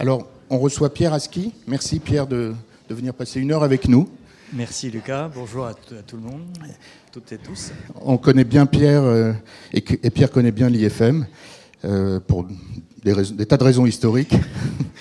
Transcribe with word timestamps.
Alors, 0.00 0.28
on 0.48 0.60
reçoit 0.60 0.94
Pierre 0.94 1.12
Aski. 1.12 1.52
Merci 1.66 1.98
Pierre 1.98 2.28
de, 2.28 2.54
venir 2.88 3.12
passer 3.12 3.40
une 3.40 3.50
heure 3.50 3.64
avec 3.64 3.88
nous. 3.88 4.08
Merci 4.52 4.92
Lucas, 4.92 5.28
bonjour 5.34 5.66
à, 5.66 5.74
tout 5.74 6.16
le 6.16 6.22
monde, 6.22 6.44
toutes 7.10 7.32
et 7.32 7.36
tous. 7.36 7.72
On 8.02 8.16
connaît 8.16 8.44
bien 8.44 8.64
Pierre 8.64 9.02
euh, 9.02 9.32
et, 9.72 9.80
Pierre 9.82 10.30
connaît 10.30 10.52
bien 10.52 10.68
l'IFM 10.68 11.26
euh, 11.84 12.20
pour 12.20 12.46
des, 13.02 13.44
tas 13.44 13.56
de 13.56 13.64
raisons 13.64 13.86
historiques. 13.86 14.34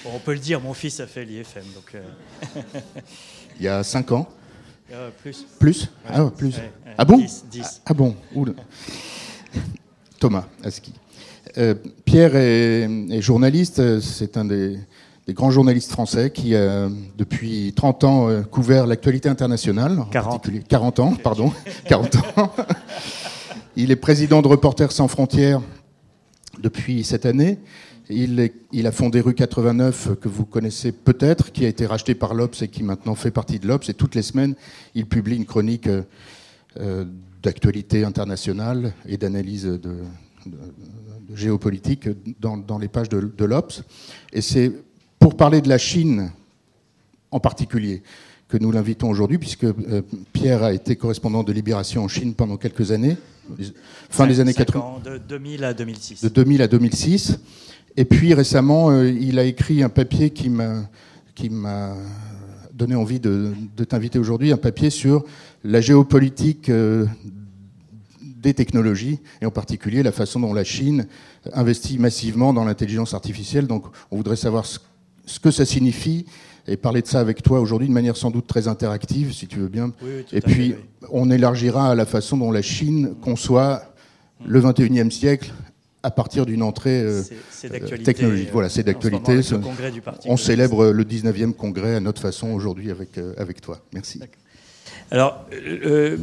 on 0.04 0.18
peut 0.18 0.34
le 0.34 0.40
dire, 0.40 0.60
mon 0.60 0.74
fils 0.74 1.00
a 1.00 1.06
fait 1.06 1.26
l'IFM. 1.26 1.62
Donc, 1.76 1.94
euh. 1.94 2.62
Il 3.60 3.66
y 3.66 3.68
a 3.68 3.84
5 3.84 4.12
ans 4.14 4.28
Plus. 5.22 5.46
Plus? 5.60 5.90
Ah, 6.10 6.32
plus. 6.36 6.56
ah 6.98 7.06
bon? 7.06 7.18
10, 7.18 7.84
Ah, 7.86 7.94
bon 7.94 8.16
Thomas 10.20 10.48
Aski. 10.64 10.92
Pierre 12.06 12.36
est, 12.36 13.22
journaliste, 13.22 14.00
c'est 14.00 14.38
un 14.38 14.46
des, 14.46 14.78
des 15.28 15.34
grands 15.34 15.52
journalistes 15.52 15.92
français 15.92 16.32
qui, 16.32 16.56
euh, 16.56 16.90
depuis 17.18 17.74
30 17.76 18.04
ans, 18.06 18.30
euh, 18.30 18.42
couvert 18.44 18.88
l'actualité 18.88 19.28
internationale. 19.28 20.06
40. 20.10 20.50
40 20.68 21.00
ans, 21.00 21.14
pardon. 21.22 21.52
40 21.86 22.16
ans. 22.16 22.54
Il 23.76 23.92
est 23.92 23.98
président 23.98 24.42
de 24.42 24.48
Reporters 24.48 24.94
sans 24.94 25.10
frontières 25.10 25.62
depuis 26.64 27.04
cette 27.04 27.26
année. 27.26 27.60
Il, 28.10 28.52
il, 28.72 28.88
a 28.88 28.94
fondé 28.94 29.20
Rue 29.20 29.34
89, 29.34 30.12
que 30.22 30.30
vous 30.30 30.46
connaissez 30.46 30.94
peut-être, 30.94 31.52
qui 31.52 31.66
a 31.66 31.68
été 31.68 31.86
racheté 31.86 32.16
par 32.16 32.34
l'Obs 32.34 32.62
et 32.62 32.70
qui 32.70 32.84
maintenant 32.84 33.16
fait 33.16 33.32
partie 33.32 33.60
de 33.60 33.68
l'Obs. 33.68 33.90
Et 33.90 33.94
toutes 33.94 34.16
les 34.16 34.22
semaines, 34.22 34.56
il 34.96 35.08
publie 35.08 35.36
une 35.36 35.46
chronique 35.46 35.90
euh, 36.80 37.06
d'actualité 37.44 38.06
internationale 38.06 38.94
et 39.06 39.18
d'analyse 39.18 39.66
de, 39.66 39.98
géopolitique 41.34 42.10
dans, 42.40 42.58
dans, 42.58 42.78
les 42.78 42.88
pages 42.88 43.10
de, 43.10 43.20
de 43.20 43.46
l'Obs. 43.46 43.84
Et 44.34 44.42
c'est 44.42 44.72
pour 45.20 45.36
parler 45.36 45.62
de 45.62 45.70
la 45.70 45.78
Chine 45.78 46.32
en 47.32 47.40
particulier, 47.40 48.04
que 48.48 48.58
nous 48.58 48.72
l'invitons 48.72 49.10
aujourd'hui, 49.10 49.38
puisque 49.38 49.66
euh, 49.66 50.02
Pierre 50.32 50.64
a 50.64 50.74
été 50.74 50.96
correspondant 50.96 51.44
de 51.44 51.52
Libération 51.52 52.04
en 52.04 52.08
Chine 52.08 52.34
pendant 52.34 52.58
quelques 52.58 52.92
années, 52.92 53.18
fin 54.10 54.28
des 54.28 54.40
années 54.40 54.54
80. 54.54 55.02
de 55.04 55.18
2000 55.18 55.64
à 55.64 55.74
2006. 55.74 56.22
De 56.22 56.30
2000 56.30 56.62
à 56.62 56.68
2006. 56.68 57.40
Et 57.98 58.06
puis 58.06 58.34
récemment, 58.34 58.92
euh, 58.92 59.10
il 59.10 59.40
a 59.40 59.44
écrit 59.44 59.84
un 59.84 59.90
papier 59.90 60.30
qui 60.30 60.50
m'a, 60.50 60.90
qui 61.36 61.50
m'a 61.50 61.96
donné 62.74 62.96
envie 62.96 63.20
de, 63.20 63.54
t'inviter 63.88 64.20
aujourd'hui, 64.20 64.52
un 64.52 64.58
papier 64.58 64.90
sur 64.90 65.26
la 65.64 65.82
géopolitique 65.82 66.70
euh, 66.70 67.06
des 68.48 68.54
technologies, 68.54 69.20
et 69.42 69.46
en 69.46 69.52
particulier 69.52 70.04
la 70.04 70.12
façon 70.12 70.40
dont 70.40 70.54
la 70.54 70.64
Chine 70.64 71.08
investit 71.54 72.00
massivement 72.00 72.54
dans 72.54 72.66
l'intelligence 72.66 73.14
artificielle. 73.14 73.68
Donc 73.68 73.86
on 74.12 74.18
voudrait 74.18 74.36
savoir 74.36 74.66
ce 74.66 74.80
ce 75.28 75.40
que 75.40 75.52
ça 75.52 75.66
signifie 75.66 76.26
et 76.68 76.78
parler 76.78 77.02
de 77.02 77.08
ça 77.08 77.20
avec 77.20 77.44
toi 77.44 77.60
aujourd'hui 77.60 77.88
de 77.88 77.94
manière 77.94 78.18
sans 78.18 78.32
doute 78.32 78.48
très 78.48 78.68
interactive, 78.68 79.34
si 79.34 79.48
tu 79.48 79.60
veux 79.60 79.68
bien. 79.68 79.92
et 80.34 80.42
puis, 80.42 80.76
on 81.12 81.30
élargira 81.30 81.92
à 81.92 81.96
la 81.96 82.06
façon 82.06 82.38
dont 82.38 82.52
la 82.52 82.62
Chine 82.62 83.16
conçoit 83.22 83.84
le 84.46 84.60
21e 84.62 85.12
siècle 85.12 85.54
à 86.04 86.12
partir 86.12 86.46
d'une 86.46 86.64
entrée 86.64 87.02
euh, 87.02 87.22
technologique. 88.04 88.50
Voilà, 88.52 88.70
c'est 88.70 88.84
d'actualité. 88.84 89.40
On 90.26 90.38
célèbre 90.38 90.88
le 90.88 91.04
19e 91.04 91.54
congrès 91.54 91.96
à 91.96 92.00
notre 92.00 92.22
façon 92.22 92.52
aujourd'hui 92.52 92.92
avec, 92.92 93.18
euh, 93.18 93.34
avec 93.38 93.62
toi. 93.62 93.80
Merci. 93.94 94.20
Alors, 95.12 95.46
euh, 95.54 96.18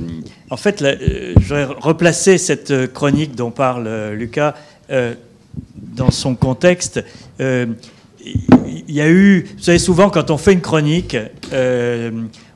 en 0.51 0.57
fait, 0.57 0.81
je 0.81 1.55
vais 1.55 1.65
replacer 1.65 2.39
cette 2.39 2.93
chronique 2.93 3.35
dont 3.35 3.51
parle 3.51 4.13
Lucas 4.13 4.55
dans 4.89 6.11
son 6.11 6.35
contexte 6.35 7.03
il 8.67 8.95
y 8.95 9.01
a 9.01 9.09
eu, 9.09 9.47
vous 9.57 9.63
savez, 9.63 9.79
souvent 9.79 10.11
quand 10.11 10.31
on 10.31 10.39
fait 10.39 10.53
une 10.53 10.61
chronique, 10.61 11.17
euh, 11.53 12.11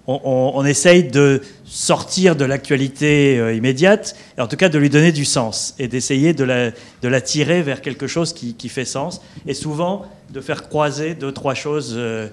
on, 0.06 0.64
essaye 0.64 1.04
de 1.04 1.42
sortir 1.66 2.34
de 2.34 2.44
l'actualité 2.46 3.38
euh, 3.38 3.52
immédiate, 3.52 4.16
en 4.38 4.46
tout 4.46 4.56
cas 4.56 4.70
de 4.70 4.78
lui 4.78 4.88
donner 4.88 5.12
du 5.12 5.26
sens, 5.26 5.74
et 5.78 5.86
d'essayer 5.86 6.32
de 6.32 6.44
la, 6.44 7.20
tirer 7.20 7.62
vers 7.62 7.82
quelque 7.82 8.06
chose 8.06 8.32
qui, 8.32 8.54
qui, 8.54 8.68
fait 8.68 8.86
sens, 8.86 9.20
et 9.46 9.54
souvent 9.54 10.06
de 10.30 10.40
faire 10.40 10.68
croiser 10.68 11.14
deux, 11.14 11.32
trois 11.32 11.54
choses 11.54 11.94
euh, 11.96 12.28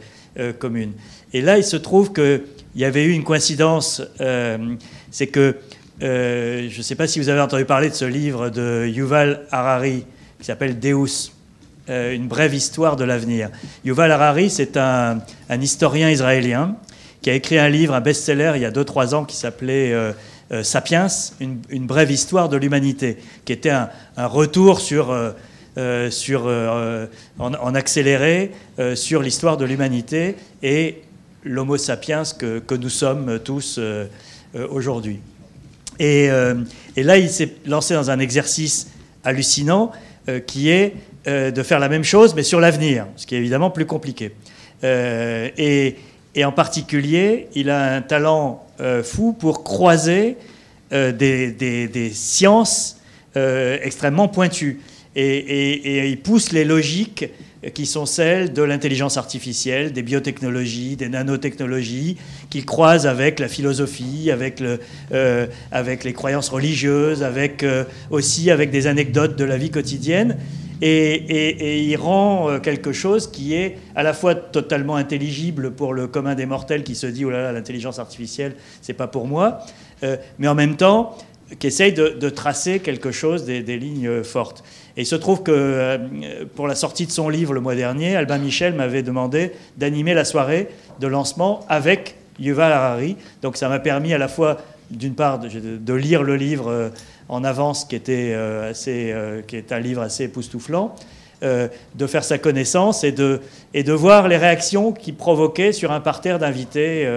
communes. 0.58 0.94
Et 1.34 1.42
là, 1.42 1.58
il 1.58 1.64
se 1.64 1.78
trouve 1.78 2.14
qu'il 2.76 2.82
y 2.82 2.86
avait 2.86 3.06
eu 3.06 3.12
une 3.14 3.24
coïncidence, 3.24 4.02
c'est 5.10 5.28
que, 5.28 5.56
je 6.02 6.78
ne 6.78 6.84
sais 6.84 6.96
pas 6.96 7.08
si 7.08 7.20
vous 7.20 7.30
avez 7.30 7.40
entendu 7.40 7.64
parler 7.64 7.90
de 7.90 7.96
ce 7.96 8.04
livre 8.04 8.50
de 8.50 8.86
Yuval 8.86 9.48
Harari, 9.50 10.06
qui 10.40 10.46
s'appelle 10.46 10.78
Deus 10.78 11.32
euh, 11.88 12.16
une 12.16 12.28
brève 12.28 12.56
histoire 12.56 12.96
de 12.96 13.04
l'avenir. 13.04 13.52
Yuval 13.84 14.12
Harari, 14.12 14.50
c'est 14.50 14.76
un, 14.76 15.22
historien 15.62 16.10
israélien 16.10 16.78
qui 17.22 17.30
a 17.30 17.36
écrit 17.36 17.60
un 17.60 17.70
livre, 17.70 17.94
un 17.94 18.02
best-seller, 18.02 18.54
il 18.56 18.62
y 18.64 18.66
a 18.66 18.72
2-3 18.72 19.14
ans, 19.14 19.24
qui 19.24 19.36
s'appelait 19.36 19.94
euh, 19.94 20.12
euh, 20.52 20.64
Sapiens, 20.64 21.06
une, 21.40 21.86
brève 21.86 22.10
histoire 22.10 22.50
de 22.50 22.58
l'humanité, 22.58 23.18
qui 23.46 23.54
était 23.54 23.70
un, 23.70 23.90
retour 24.18 24.82
sur, 24.82 25.16
sur, 26.10 26.52
en, 27.38 27.76
accéléré 27.76 28.52
sur 28.96 29.22
l'histoire 29.22 29.58
de 29.58 29.66
l'humanité 29.66 30.38
et 30.64 31.04
l'homo 31.46 31.78
sapiens 31.78 32.24
que, 32.38 32.76
nous 32.76 32.90
sommes 32.90 33.40
tous 33.40 33.80
aujourd'hui. 34.70 35.20
Et, 36.00 36.26
et, 36.96 37.04
là, 37.04 37.18
il 37.18 37.30
s'est 37.30 37.56
lancé 37.66 37.94
dans 37.94 38.12
un 38.12 38.20
exercice 38.20 38.88
hallucinant 39.24 39.92
qui 40.46 40.70
est 40.70 40.96
euh, 41.28 41.50
de 41.50 41.64
faire 41.64 41.80
la 41.80 41.90
même 41.90 42.04
chose, 42.04 42.36
mais 42.36 42.44
sur 42.44 42.60
l'avenir, 42.60 43.08
ce 43.16 43.26
qui 43.26 43.34
est 43.34 43.40
évidemment 43.40 43.72
plus 43.72 43.88
compliqué. 43.88 44.34
Euh, 44.84 45.50
et, 45.58 45.96
en 46.44 46.52
particulier, 46.52 47.48
il 47.56 47.72
a 47.72 47.96
un 47.96 48.04
talent 48.04 48.64
euh, 48.80 49.02
fou 49.02 49.34
pour 49.34 49.64
croiser 49.64 50.38
des, 50.92 52.12
sciences 52.14 52.98
extrêmement 53.34 54.28
pointues. 54.28 54.82
Et, 55.16 56.12
il 56.12 56.22
pousse 56.22 56.52
les 56.52 56.64
logiques 56.64 57.26
qui 57.74 57.86
sont 57.86 58.06
celles 58.06 58.54
de 58.54 58.62
l'intelligence 58.62 59.18
artificielle, 59.18 59.92
des 59.92 60.04
biotechnologies, 60.04 60.96
des 60.96 61.10
nanotechnologies, 61.10 62.18
qu'il 62.50 62.66
croise 62.66 63.08
avec 63.08 63.40
la 63.40 63.48
philosophie, 63.48 64.30
avec, 64.32 64.62
avec 65.72 66.04
les 66.04 66.14
croyances 66.14 66.50
religieuses, 66.50 67.24
avec, 67.24 67.66
aussi 68.10 68.52
avec 68.52 68.72
des 68.72 68.88
anecdotes 68.88 69.36
de 69.36 69.44
la 69.44 69.58
vie 69.58 69.72
quotidienne. 69.72 70.38
Et, 70.82 71.88
il 71.88 71.96
rend 71.96 72.50
euh, 72.50 72.60
quelque 72.60 72.92
chose 72.92 73.32
qui 73.32 73.54
est 73.54 73.78
à 73.96 74.04
la 74.04 74.14
fois 74.14 74.36
totalement 74.36 74.96
intelligible 74.96 75.72
pour 75.72 75.94
le 75.94 76.08
commun 76.08 76.36
des 76.36 76.46
mortels 76.46 76.84
qui 76.84 76.96
se 76.96 77.08
dit 77.08 77.24
oh 77.24 77.30
là 77.30 77.42
là 77.42 77.52
l'intelligence 77.52 78.00
artificielle 78.00 78.56
c'est 78.82 78.94
pas 78.94 79.08
pour 79.08 79.28
moi, 79.28 79.60
euh, 80.04 80.18
mais 80.38 80.48
en 80.48 80.56
même 80.56 80.76
temps 80.76 81.18
qui 81.60 81.68
essaye 81.68 81.94
de, 81.94 82.30
tracer 82.30 82.80
quelque 82.80 83.12
chose 83.12 83.46
des, 83.46 83.62
lignes 83.78 84.24
fortes. 84.24 84.64
Et 84.98 85.02
il 85.02 85.06
se 85.06 85.16
trouve 85.16 85.44
que 85.44 85.52
euh, 85.52 85.98
pour 86.56 86.68
la 86.68 86.76
sortie 86.76 87.06
de 87.06 87.12
son 87.12 87.30
livre 87.30 87.54
le 87.54 87.62
mois 87.62 87.76
dernier, 87.76 88.16
Albin 88.16 88.38
Michel 88.38 88.74
m'avait 88.74 89.04
demandé 89.04 89.52
d'animer 89.78 90.14
la 90.14 90.26
soirée 90.26 90.70
de 91.00 91.08
lancement 91.08 91.66
avec 91.70 92.16
Yuval 92.40 92.72
Harari. 92.72 93.18
Donc 93.42 93.58
ça 93.58 93.70
m'a 93.70 93.80
permis 93.80 94.14
à 94.14 94.18
la 94.18 94.28
fois 94.28 94.58
d'une 94.90 95.16
part 95.16 95.40
de, 95.40 95.94
lire 95.94 96.24
le 96.24 96.36
livre 96.36 96.92
en 97.30 97.44
avance, 97.44 97.86
qui, 97.86 97.96
était, 97.96 98.32
euh, 98.34 98.72
assez, 98.72 99.12
euh, 99.12 99.42
qui 99.42 99.56
est 99.56 99.72
un 99.72 99.80
livre 99.80 100.02
assez 100.02 100.26
époustouflant, 100.26 100.96
euh, 101.44 101.68
de 101.96 102.08
faire 102.08 102.24
sa 102.24 102.38
connaissance 102.38 103.04
et 103.04 103.12
de, 103.12 103.42
et 103.74 103.84
de 103.84 103.94
voir 103.94 104.28
les 104.28 104.38
réactions 104.38 104.92
qu'il 104.92 105.16
provoquait 105.16 105.72
sur 105.72 105.92
un 105.92 106.00
parterre 106.00 106.40
d'invités. 106.40 107.08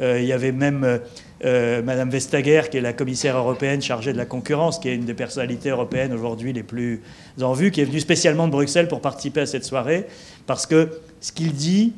il 0.00 0.24
y 0.24 0.32
avait 0.32 0.52
même 0.52 1.00
Madame 1.44 2.08
Vestager, 2.08 2.62
qui 2.70 2.78
est 2.78 2.80
la 2.80 2.94
commissaire 2.94 3.36
européenne 3.36 3.82
chargée 3.82 4.12
de 4.12 4.18
la 4.18 4.24
concurrence, 4.24 4.78
qui 4.78 4.88
est 4.88 4.94
une 4.94 5.04
des 5.04 5.14
personnalités 5.14 5.68
européennes 5.68 6.12
aujourd'hui 6.12 6.52
les 6.54 6.62
plus 6.62 7.02
en 7.40 7.52
vue, 7.52 7.70
qui 7.70 7.82
est 7.82 7.84
venue 7.84 8.00
spécialement 8.00 8.46
de 8.46 8.52
Bruxelles 8.52 8.88
pour 8.88 9.00
participer 9.00 9.42
à 9.42 9.46
cette 9.46 9.64
soirée, 9.64 10.06
parce 10.46 10.64
que 10.64 10.88
ce 11.20 11.32
qu'il 11.32 11.52
dit 11.52 11.92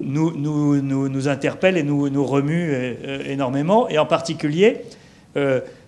nous, 0.00 1.28
interpelle 1.28 1.76
et 1.76 1.82
nous, 1.82 2.24
remue 2.24 2.72
énormément, 3.26 3.88
et 3.88 3.98
en 3.98 4.06
particulier 4.06 4.82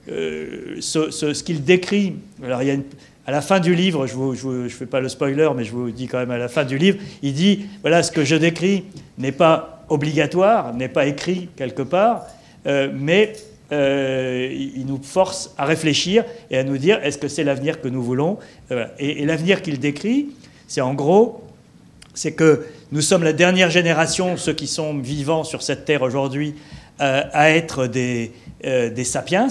euh, 0.08 0.80
ce, 0.80 1.42
qu'il 1.42 1.62
décrit. 1.64 2.14
Alors, 2.44 2.60
à 3.26 3.30
la 3.30 3.40
fin 3.42 3.60
du 3.60 3.74
livre, 3.74 4.06
je 4.06 4.16
ne 4.16 4.68
fais 4.68 4.86
pas 4.86 5.00
le 5.00 5.08
spoiler, 5.08 5.48
mais 5.56 5.64
je 5.64 5.72
vous 5.72 5.90
dis 5.90 6.06
quand 6.06 6.18
même 6.18 6.30
à 6.30 6.38
la 6.38 6.48
fin 6.48 6.64
du 6.64 6.78
livre, 6.78 6.98
il 7.22 7.34
dit 7.34 7.66
voilà, 7.82 8.02
ce 8.02 8.10
que 8.10 8.24
je 8.24 8.36
décris 8.36 8.84
n'est 9.18 9.32
pas 9.32 9.84
obligatoire, 9.88 10.74
n'est 10.74 10.88
pas 10.88 11.06
écrit 11.06 11.48
quelque 11.56 11.82
part, 11.82 12.22
euh, 12.22 12.39
mais 12.66 13.32
euh, 13.72 14.48
il 14.52 14.84
nous 14.86 15.00
force 15.02 15.54
à 15.56 15.64
réfléchir 15.64 16.24
et 16.50 16.58
à 16.58 16.64
nous 16.64 16.78
dire 16.78 16.98
est-ce 17.02 17.18
que 17.18 17.28
c'est 17.28 17.44
l'avenir 17.44 17.80
que 17.80 17.88
nous 17.88 18.02
voulons? 18.02 18.38
Et, 18.98 19.24
l'avenir 19.24 19.62
qu'il 19.62 19.78
décrit, 19.78 20.28
c'est 20.66 20.80
en 20.80 20.94
gros, 20.94 21.44
c'est 22.14 22.32
que 22.32 22.66
nous 22.92 23.00
sommes 23.00 23.22
la 23.22 23.32
dernière 23.32 23.70
génération, 23.70 24.36
ceux 24.36 24.52
qui 24.52 24.66
sont 24.66 24.98
vivants 24.98 25.44
sur 25.44 25.62
cette 25.62 25.84
terre 25.84 26.02
aujourd'hui, 26.02 26.54
à 26.98 27.50
être 27.50 27.86
des, 27.86 28.32
des 28.62 29.04
sapiens, 29.04 29.48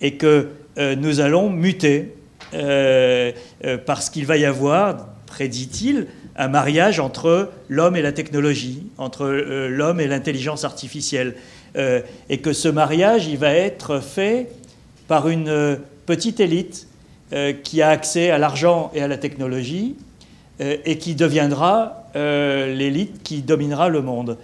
et 0.00 0.16
que 0.16 0.48
euh, 0.78 0.96
nous 0.96 1.20
allons 1.20 1.50
muter 1.50 2.14
euh, 2.54 3.32
euh, 3.64 3.78
parce 3.78 4.08
qu'il 4.10 4.26
va 4.26 4.36
y 4.36 4.44
avoir, 4.44 5.08
prédit-il, 5.26 6.06
un 6.36 6.48
mariage 6.48 6.98
entre 6.98 7.50
l'homme 7.68 7.94
et 7.94 8.02
la 8.02 8.12
technologie, 8.12 8.86
entre 8.96 9.26
l'homme 9.26 10.00
et 10.00 10.06
l'intelligence 10.06 10.64
artificielle. 10.64 11.34
Et 11.74 12.38
que 12.38 12.52
ce 12.52 12.68
mariage, 12.68 13.26
il 13.26 13.38
va 13.38 13.52
être 13.52 14.00
fait 14.00 14.48
par 15.08 15.28
une 15.28 15.78
petite 16.06 16.40
élite 16.40 16.86
qui 17.64 17.80
a 17.80 17.88
accès 17.88 18.30
à 18.30 18.38
l'argent 18.38 18.90
et 18.94 19.00
à 19.00 19.08
la 19.08 19.16
technologie 19.16 19.96
et 20.60 20.98
qui 20.98 21.14
deviendra 21.14 22.04
l'élite 22.14 23.22
qui 23.22 23.40
dominera 23.40 23.88
le 23.88 24.02
monde. 24.02 24.36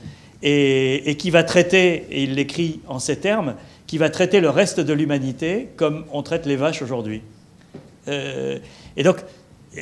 Et, 0.42 1.16
qui 1.18 1.30
va 1.30 1.42
traiter, 1.42 2.06
et 2.10 2.22
il 2.22 2.34
l'écrit 2.34 2.80
en 2.86 2.98
ces 2.98 3.16
termes, 3.16 3.54
qui 3.88 3.98
va 3.98 4.10
traiter 4.10 4.40
le 4.40 4.50
reste 4.50 4.78
de 4.78 4.92
l'humanité 4.92 5.70
comme 5.76 6.04
on 6.12 6.22
traite 6.22 6.46
les 6.46 6.54
vaches 6.54 6.82
aujourd'hui. 6.82 7.22
Euh, 8.06 8.58
et 8.96 9.02
donc, 9.02 9.16
euh, 9.76 9.80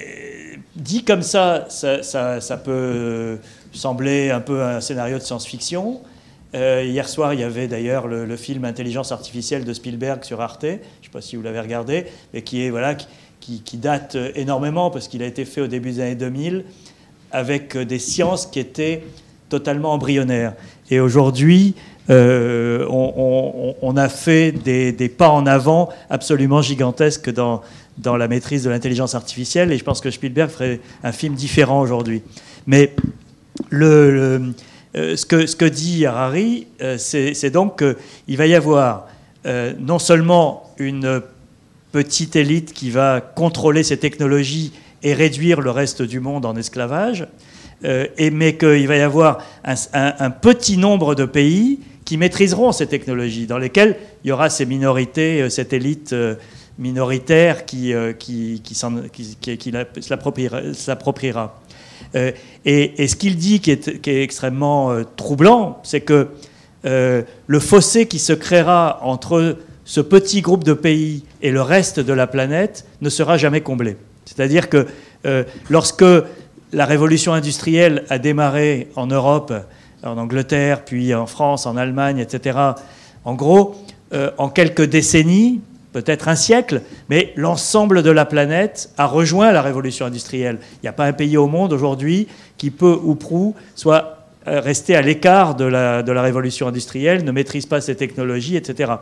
dit 0.77 1.05
comme 1.05 1.23
ça 1.23 1.67
ça, 1.69 2.57
peut 2.65 3.39
sembler 3.73 4.31
un 4.31 4.41
peu 4.41 4.63
un 4.63 4.81
scénario 4.81 5.19
de 5.19 5.23
science-fiction. 5.23 6.01
Euh, 6.57 6.83
hier 6.87 7.07
soir, 7.07 7.35
il 7.35 7.41
y 7.41 7.43
avait 7.43 7.69
d'ailleurs 7.69 8.09
le, 8.09 8.35
film 8.37 8.65
Intelligence 8.65 9.13
artificielle 9.13 9.65
de 9.65 9.75
Spielberg 9.75 10.25
sur 10.25 10.41
Arte, 10.41 10.63
je 10.63 10.69
ne 10.69 10.79
sais 11.03 11.11
pas 11.13 11.21
si 11.21 11.37
vous 11.37 11.43
l'avez 11.43 11.61
regardé, 11.61 12.07
mais 12.33 12.41
qui, 12.41 12.63
est, 12.63 12.71
voilà, 12.71 12.97
qui, 13.41 13.77
date 13.77 14.17
énormément 14.35 14.91
parce 14.91 15.07
qu'il 15.07 15.23
a 15.23 15.27
été 15.27 15.45
fait 15.45 15.61
au 15.61 15.67
début 15.67 15.93
des 15.93 16.01
années 16.01 16.15
2000 16.15 16.65
avec 17.31 17.77
des 17.77 17.99
sciences 17.99 18.47
qui 18.47 18.59
étaient 18.59 19.03
totalement 19.51 19.93
embryonnaires. 19.93 20.55
Et 20.91 20.99
aujourd'hui, 20.99 21.75
euh, 22.09 22.87
on, 22.89 23.97
a 23.97 24.09
fait 24.09 24.53
des, 24.53 25.09
pas 25.11 25.29
en 25.29 25.45
avant 25.45 25.91
absolument 26.09 26.63
gigantesques 26.63 27.31
dans, 27.31 27.61
dans 27.99 28.17
la 28.17 28.29
maîtrise 28.29 28.65
de 28.65 28.71
l'intelligence 28.71 29.15
artificielle, 29.15 29.73
et 29.73 29.79
je 29.79 29.85
pense 29.85 30.01
que 30.01 30.11
Spielberg 30.11 30.49
ferait 30.49 30.81
un 31.05 31.13
film 31.13 31.35
différent 31.35 31.83
aujourd'hui. 31.83 32.23
Mais 32.67 32.95
le, 33.69 33.87
euh, 33.87 34.39
ce, 34.97 35.27
que, 35.27 35.47
ce, 35.47 35.57
que, 35.57 35.65
dit 35.65 36.07
Harari, 36.07 36.67
euh, 36.83 36.97
c'est 36.99 37.51
donc 37.51 37.79
qu'il 37.79 38.37
va 38.37 38.47
y 38.47 38.55
avoir 38.55 39.07
non 39.79 40.01
seulement 40.01 40.75
une 40.79 41.23
petite 41.93 42.35
élite 42.35 42.73
qui 42.73 42.91
va 42.91 43.21
contrôler 43.21 43.85
ces 43.85 43.97
technologies 43.97 44.73
et 45.05 45.15
réduire 45.15 45.61
le 45.61 45.71
reste 45.71 46.03
du 46.03 46.19
monde 46.19 46.45
en 46.45 46.57
esclavage, 46.57 47.29
mais 47.83 48.57
qu'il 48.57 48.89
va 48.89 48.97
y 48.97 49.01
avoir 49.01 49.45
un 49.65 50.31
petit 50.31 50.79
nombre 50.79 51.15
de 51.15 51.25
pays 51.25 51.79
qui 52.07 52.17
maîtriseront 52.17 52.73
ces 52.73 52.87
technologies, 52.87 53.47
dans 53.47 53.59
lesquelles 53.59 53.97
il 54.25 54.29
y 54.29 54.33
aura 54.33 54.49
ces 54.49 54.65
minorités, 54.65 55.43
euh, 55.43 55.51
cette 55.51 55.75
élite 55.75 56.15
euh, 56.15 56.37
minoritaire 56.79 57.67
qui, 57.67 57.93
euh, 57.93 58.13
qui, 58.13 58.63
s'appropriera. 62.13 62.37
Et, 62.65 63.09
ce 63.09 63.17
qu'il 63.17 63.37
dit 63.37 63.61
qui 63.61 63.71
est, 63.71 64.07
extrêmement 64.07 64.97
troublant, 65.17 65.79
c'est 65.83 66.01
que 66.01 66.29
le 66.85 67.61
fossé 67.61 68.07
qui 68.07 68.19
se 68.19 68.33
créera 68.33 69.01
entre 69.03 69.59
ce 69.85 70.01
petit 70.01 70.41
groupe 70.41 70.65
de 70.65 70.73
pays 70.73 71.25
et 71.43 71.51
le 71.51 71.63
reste 71.63 72.01
de 72.01 72.13
la 72.13 72.27
planète 72.27 72.87
ne 73.01 73.09
sera 73.09 73.37
jamais 73.37 73.61
comblé. 73.61 73.97
C'est-à-dire 74.25 74.69
que 74.69 74.87
lorsque 75.69 76.05
la 76.73 76.85
révolution 76.85 77.33
industrielle 77.33 78.05
a 78.09 78.19
démarré 78.19 78.89
en 78.97 79.07
Europe 79.07 79.53
en 80.07 80.19
Angleterre, 80.19 80.85
puis 80.85 81.15
en 81.15 81.27
France, 81.27 81.67
en 81.67 81.77
Allemagne, 81.77 82.19
etc. 82.19 82.59
En 83.25 83.35
gros, 83.35 83.75
euh, 84.13 84.31
en 84.39 84.49
quelques 84.49 84.85
décennies, 84.85 85.61
peut-être 85.97 86.29
un 86.29 86.35
siècle, 86.35 86.83
mais 87.09 87.33
l'ensemble 87.37 88.03
de 88.03 88.11
la 88.11 88.27
planète 88.27 88.91
a 88.99 89.07
rejoint 89.07 89.51
la 89.51 89.63
révolution 89.63 90.05
industrielle. 90.05 90.59
Il 90.75 90.79
n'y 90.83 90.91
a 90.91 90.93
pas 90.93 91.07
un 91.07 91.15
pays 91.15 91.39
au 91.39 91.47
monde 91.47 91.73
aujourd'hui 91.73 92.29
qui 92.59 92.71
peut 92.71 92.99
ou 93.03 93.15
prou 93.15 93.55
soit 93.75 94.29
euh, 94.47 94.61
resté 94.61 94.95
à 94.95 95.01
l'écart 95.01 95.55
de 95.55 95.65
la, 95.65 96.03
révolution 96.21 96.69
industrielle, 96.69 97.25
ne 97.25 97.33
maîtrise 97.33 97.65
pas 97.65 97.81
ses 97.81 97.97
technologies, 97.97 98.57
etc. 98.57 98.93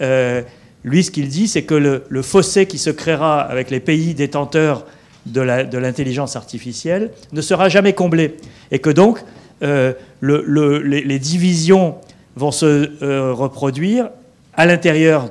Euh, 0.00 0.40
lui, 0.84 1.04
ce 1.04 1.10
qu'il 1.10 1.28
dit, 1.28 1.48
c'est 1.48 1.64
que 1.64 1.74
le, 1.74 2.22
fossé 2.22 2.64
qui 2.64 2.78
se 2.78 2.88
créera 2.88 3.42
avec 3.42 3.70
les 3.70 3.80
pays 3.80 4.14
détenteurs 4.14 4.86
de 5.26 5.42
l'intelligence 5.42 6.34
artificielle 6.34 7.10
ne 7.34 7.42
sera 7.42 7.68
jamais 7.68 7.92
comblé. 7.92 8.38
Et 8.70 8.78
que 8.78 8.88
donc, 8.88 9.22
euh, 9.62 9.92
les, 10.22 11.18
divisions 11.18 11.96
vont 12.36 12.52
se 12.52 13.32
reproduire 13.32 14.08
à 14.54 14.66
l'intérieur 14.66 15.30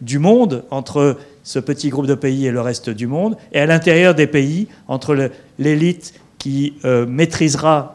du 0.00 0.18
monde, 0.18 0.64
entre 0.70 1.16
ce 1.44 1.58
petit 1.58 1.88
groupe 1.88 2.06
de 2.06 2.14
pays 2.14 2.46
et 2.46 2.50
le 2.50 2.60
reste 2.60 2.90
du 2.90 3.06
monde, 3.06 3.36
et 3.52 3.60
à 3.60 3.66
l'intérieur 3.66 4.14
des 4.14 4.26
pays, 4.26 4.68
entre 4.86 5.30
l'élite 5.58 6.14
qui 6.38 6.74
euh, 6.84 7.06
maîtrisera 7.06 7.94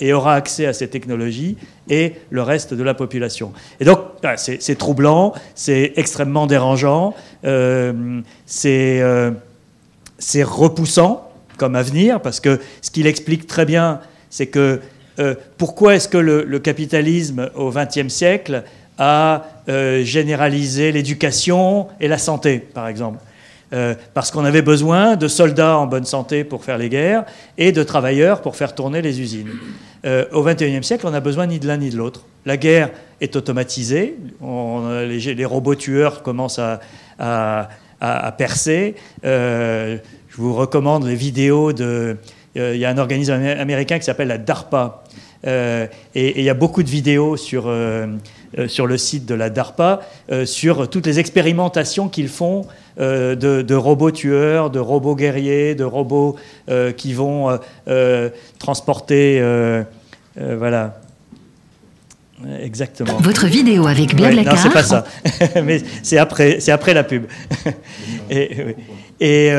et 0.00 0.14
aura 0.14 0.34
accès 0.34 0.64
à 0.64 0.72
ces 0.72 0.88
technologies 0.88 1.58
et 1.90 2.14
le 2.30 2.40
reste 2.40 2.72
de 2.72 2.82
la 2.82 2.94
population. 2.94 3.52
Et 3.80 3.84
donc, 3.84 3.98
c'est 4.36 4.78
troublant, 4.78 5.34
c'est 5.54 5.92
extrêmement 5.96 6.46
dérangeant, 6.46 7.14
c'est 8.46 9.02
repoussant 10.42 11.30
comme 11.58 11.74
avenir, 11.74 12.22
parce 12.22 12.40
que 12.40 12.58
ce 12.80 12.90
qu'il 12.90 13.06
explique 13.06 13.46
très 13.46 13.66
bien, 13.66 14.00
c'est 14.30 14.46
que 14.46 14.80
euh, 15.18 15.34
pourquoi 15.58 15.96
est-ce 15.96 16.08
que 16.08 16.16
le, 16.16 16.58
capitalisme 16.60 17.50
au 17.54 17.70
XXe 17.70 18.08
siècle 18.08 18.62
a 18.98 19.44
euh, 19.68 20.02
généralisé 20.04 20.92
l'éducation 20.92 21.88
et 22.00 22.08
la 22.08 22.18
santé, 22.18 22.58
par 22.58 22.88
exemple 22.88 23.18
euh, 23.74 23.94
parce 24.14 24.30
qu'on 24.30 24.46
avait 24.46 24.62
besoin 24.62 25.16
de 25.16 25.28
soldats 25.28 25.76
en 25.76 25.86
bonne 25.86 26.06
santé 26.06 26.42
pour 26.42 26.64
faire 26.64 26.78
les 26.78 26.88
guerres 26.88 27.24
et 27.58 27.70
de 27.70 27.82
travailleurs 27.82 28.40
pour 28.40 28.56
faire 28.56 28.74
tourner 28.74 29.02
les 29.02 29.20
usines. 29.20 29.50
au 30.32 30.42
XXIe 30.42 30.82
siècle, 30.82 31.06
on 31.06 31.10
n'a 31.10 31.20
besoin 31.20 31.46
ni 31.46 31.58
de 31.58 31.66
l'un 31.66 31.76
ni 31.76 31.90
de 31.90 31.96
l'autre. 31.98 32.24
La 32.46 32.56
guerre 32.56 32.90
est 33.20 33.36
automatisée, 33.36 34.16
les, 34.40 35.44
robots 35.44 35.74
tueurs 35.74 36.22
commencent 36.22 36.60
à, 36.60 37.68
à 38.00 38.32
percer. 38.38 38.94
je 39.22 39.98
vous 40.38 40.54
recommande 40.54 41.04
les 41.04 41.14
vidéos 41.14 41.74
de, 41.74 42.16
euh, 42.58 42.74
il 42.74 42.80
y 42.80 42.84
a 42.84 42.90
un 42.90 42.98
organisme 42.98 43.32
américain 43.32 43.98
qui 43.98 44.04
s'appelle 44.04 44.28
la 44.28 44.38
DARPA. 44.38 45.04
Euh, 45.46 45.86
et 46.14 46.40
il 46.40 46.44
y 46.44 46.50
a 46.50 46.54
beaucoup 46.54 46.82
de 46.82 46.88
vidéos 46.88 47.36
sur, 47.36 47.64
euh, 47.66 48.06
sur 48.66 48.86
le 48.86 48.98
site 48.98 49.26
de 49.26 49.34
la 49.34 49.50
DARPA 49.50 50.00
sur 50.44 50.88
toutes 50.90 51.06
les 51.06 51.18
expérimentations 51.18 52.08
qu'ils 52.08 52.28
font 52.28 52.66
de, 52.98 53.74
robots 53.74 54.10
tueurs, 54.10 54.70
de 54.70 54.80
robots 54.80 55.14
guerriers, 55.14 55.74
de 55.74 55.84
robots 55.84 56.36
qui 56.96 57.12
vont 57.12 57.58
transporter. 58.58 59.42
voilà. 60.36 61.00
Exactement. 62.62 63.18
Votre 63.18 63.46
vidéo 63.46 63.88
avec 63.88 64.14
Blair 64.14 64.32
ouais, 64.32 64.44
Non, 64.44 64.52
c'est 64.56 64.70
pas 64.70 64.84
ça. 64.84 65.04
Mais 65.64 65.82
c'est 66.04 66.18
après, 66.18 66.60
c'est 66.60 66.70
après 66.70 66.94
la 66.94 67.02
pub. 67.02 67.24
et, 68.30 68.76
et, 69.20 69.50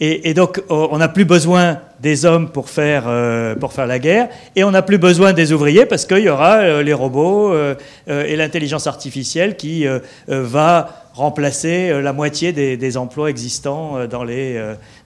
et, 0.00 0.32
donc, 0.32 0.62
on 0.68 0.98
n'a 0.98 1.08
plus 1.08 1.24
besoin 1.24 1.80
des 2.00 2.24
hommes 2.24 2.50
pour 2.50 2.70
faire, 2.70 3.04
euh, 3.08 3.56
pour 3.56 3.72
faire 3.72 3.88
la 3.88 3.98
guerre, 3.98 4.28
et 4.54 4.62
on 4.62 4.70
n'a 4.70 4.82
plus 4.82 4.98
besoin 4.98 5.32
des 5.32 5.52
ouvriers 5.52 5.86
parce 5.86 6.06
qu'il 6.06 6.18
y 6.18 6.28
aura 6.28 6.58
euh, 6.58 6.82
les 6.84 6.92
robots 6.92 7.52
euh, 7.52 7.74
et 8.06 8.36
l'intelligence 8.36 8.86
artificielle 8.86 9.56
qui 9.56 9.86
va 10.28 11.04
remplacer 11.14 12.00
la 12.00 12.12
moitié 12.12 12.52
des, 12.52 12.96
emplois 12.96 13.28
existants 13.28 14.06
dans 14.06 14.22
les 14.22 14.60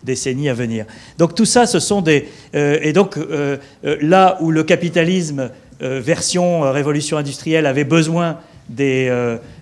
décennies 0.04 0.50
à 0.50 0.54
venir. 0.54 0.84
Donc 1.16 1.34
tout 1.34 1.46
ça, 1.46 1.66
ce 1.66 1.80
sont 1.80 2.02
des... 2.02 2.28
et 2.52 2.92
donc 2.92 3.18
là 3.82 4.36
où 4.40 4.50
le 4.50 4.62
capitalisme 4.62 5.50
version 5.80 6.60
révolution 6.70 7.16
industrielle 7.16 7.66
avait 7.66 7.84
besoin 7.84 8.38
des, 8.68 9.10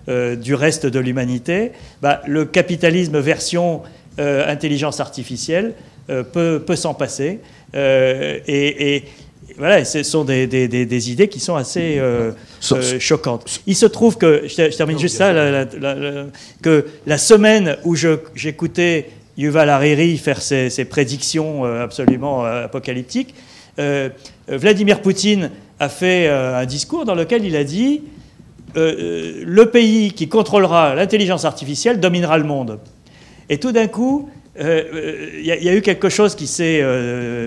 du 0.08 0.54
reste 0.54 0.86
de 0.86 0.98
l'humanité, 0.98 1.72
bah, 2.02 2.20
le 2.26 2.44
capitalisme 2.44 3.18
version 3.20 3.82
intelligence 4.18 5.00
artificielle 5.00 5.74
euh, 6.10 6.24
peut, 6.24 6.76
s'en 6.76 6.92
passer. 6.92 7.38
Euh, 7.76 8.38
et, 8.48 9.04
voilà, 9.56 9.84
ce 9.84 10.02
sont 10.02 10.24
des, 10.24 11.10
idées 11.10 11.28
qui 11.28 11.38
sont 11.38 11.54
assez 11.54 11.98
euh, 11.98 12.32
choquantes. 12.98 13.60
Il 13.66 13.76
se 13.76 13.86
trouve 13.86 14.16
que, 14.16 14.44
je 14.48 14.76
termine 14.76 14.98
juste 14.98 15.18
ça, 15.18 15.32
que 16.62 16.86
la 17.06 17.18
semaine 17.18 17.76
où 17.84 17.94
j'écoutais 18.34 19.10
Yuval 19.36 19.68
Hariri 19.68 20.18
faire 20.18 20.42
ses, 20.42 20.84
prédictions 20.88 21.64
absolument 21.64 22.44
apocalyptiques, 22.44 23.34
Vladimir 24.48 25.02
Poutine 25.02 25.50
a 25.78 25.88
fait 25.88 26.28
un 26.28 26.64
discours 26.64 27.04
dans 27.04 27.14
lequel 27.14 27.44
il 27.44 27.54
a 27.54 27.64
dit 27.64 28.02
le 28.74 29.64
pays 29.66 30.12
qui 30.12 30.28
contrôlera 30.28 30.94
l'intelligence 30.94 31.44
artificielle 31.44 32.00
dominera 32.00 32.38
le 32.38 32.44
monde. 32.44 32.78
Et 33.50 33.58
tout 33.58 33.72
d'un 33.72 33.86
coup, 33.86 34.30
il 34.58 35.44
y, 35.44 35.68
a 35.68 35.74
eu 35.74 35.82
quelque 35.82 36.08
chose 36.08 36.34
qui 36.34 36.46
s'est 36.46 36.82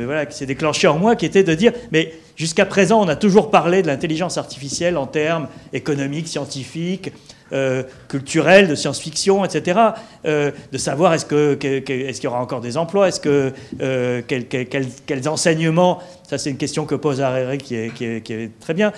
voilà, 0.06 0.26
déclenché 0.26 0.88
en 0.88 1.00
moi, 1.00 1.16
qui 1.16 1.26
était 1.26 1.44
de 1.44 1.56
dire, 1.56 1.72
mais 1.92 2.14
jusqu'à 2.36 2.66
présent, 2.66 3.02
on 3.02 3.08
a 3.08 3.16
toujours 3.16 3.50
parlé 3.50 3.82
de 3.82 3.88
l'intelligence 3.88 4.38
artificielle 4.38 4.98
en 4.98 5.08
termes 5.08 5.48
économiques, 5.74 6.28
scientifiques, 6.28 7.12
euh, 7.54 7.84
culturelle, 8.08 8.68
de 8.68 8.74
science-fiction, 8.74 9.46
etc. 9.46 9.80
Euh, 10.26 10.50
de 10.72 10.78
savoir 10.80 11.14
est-ce 11.14 11.26
que, 11.26 11.54
est 11.62 11.84
qu'il 11.84 12.24
y 12.24 12.28
aura 12.28 12.42
encore 12.42 12.62
des 12.62 12.78
emplois, 12.78 13.10
est-ce 13.10 13.20
que 13.20 13.54
euh, 13.80 14.24
quels 14.26 15.30
enseignements. 15.30 16.00
Ça, 16.28 16.40
c'est 16.40 16.50
une 16.50 16.58
question 16.58 16.86
que 16.86 16.96
pose 16.96 17.22
Harari 17.22 17.60
qui 17.60 17.76
est, 17.76 18.60
très 18.60 18.74
bien. 18.74 18.92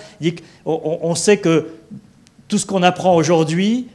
On 0.64 1.14
sait 1.14 1.36
que 1.36 1.66
tout 2.48 2.56
ce 2.56 2.64
qu'on 2.64 2.82
apprend 2.82 3.14
aujourd'hui, 3.14 3.88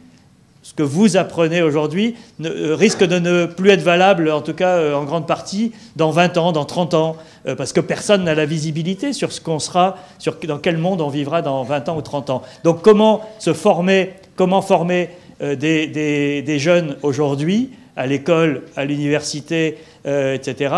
ce 0.64 0.74
que 0.74 0.84
vous 0.84 1.18
apprenez 1.18 1.62
aujourd'hui 1.62 2.16
risque 2.40 3.04
de 3.04 3.20
ne 3.20 3.46
plus 3.46 3.72
être 3.72 3.82
valable, 3.82 4.30
en 4.30 4.42
tout 4.42 4.54
cas 4.54 4.96
en 4.96 5.04
grande 5.06 5.28
partie, 5.28 5.72
dans 5.96 6.12
20 6.12 6.38
ans, 6.38 6.52
dans 6.52 6.66
30 6.66 6.94
ans, 6.94 7.16
parce 7.58 7.74
que 7.74 7.82
personne 7.82 8.24
n'a 8.24 8.36
la 8.36 8.46
visibilité 8.46 9.12
sur 9.12 9.32
ce 9.32 9.42
qu'on 9.42 9.58
sera, 9.58 9.98
sur 10.20 10.36
dans 10.48 10.60
quel 10.60 10.78
monde 10.78 11.02
on 11.02 11.10
vivra 11.10 11.42
dans 11.42 11.64
20 11.64 11.90
ans 11.90 11.98
ou 11.98 12.02
30 12.02 12.30
ans. 12.30 12.42
Donc 12.64 12.84
comment 12.84 13.22
se 13.40 13.54
former 13.54 14.14
comment 14.36 14.62
former 14.62 15.10
euh, 15.42 15.56
des, 15.56 16.60
jeunes 16.60 16.98
aujourd'hui, 17.04 17.70
à 17.96 18.08
l'école, 18.08 18.64
à 18.76 18.86
l'université, 18.86 19.78
euh, 20.06 20.34
etc., 20.34 20.74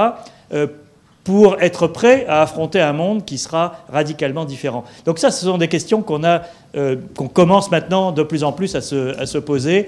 euh, 0.54 0.68
pour 1.24 1.62
être 1.62 1.88
prêts 1.88 2.26
à 2.28 2.42
affronter 2.42 2.82
un 2.82 2.94
monde 2.94 3.26
qui 3.26 3.38
sera 3.38 3.78
radicalement 3.90 4.46
différent. 4.46 4.84
Donc 5.06 5.20
ça, 5.20 5.32
ce 5.32 5.46
sont 5.46 5.58
des 5.58 5.68
questions 5.68 6.02
qu'on 6.02 6.22
qu'on 7.16 7.28
commence 7.28 7.70
maintenant 7.70 8.12
de 8.12 8.24
plus 8.24 8.44
en 8.44 8.52
plus 8.52 8.76
à 8.76 8.82
se, 8.82 9.38
poser. 9.38 9.88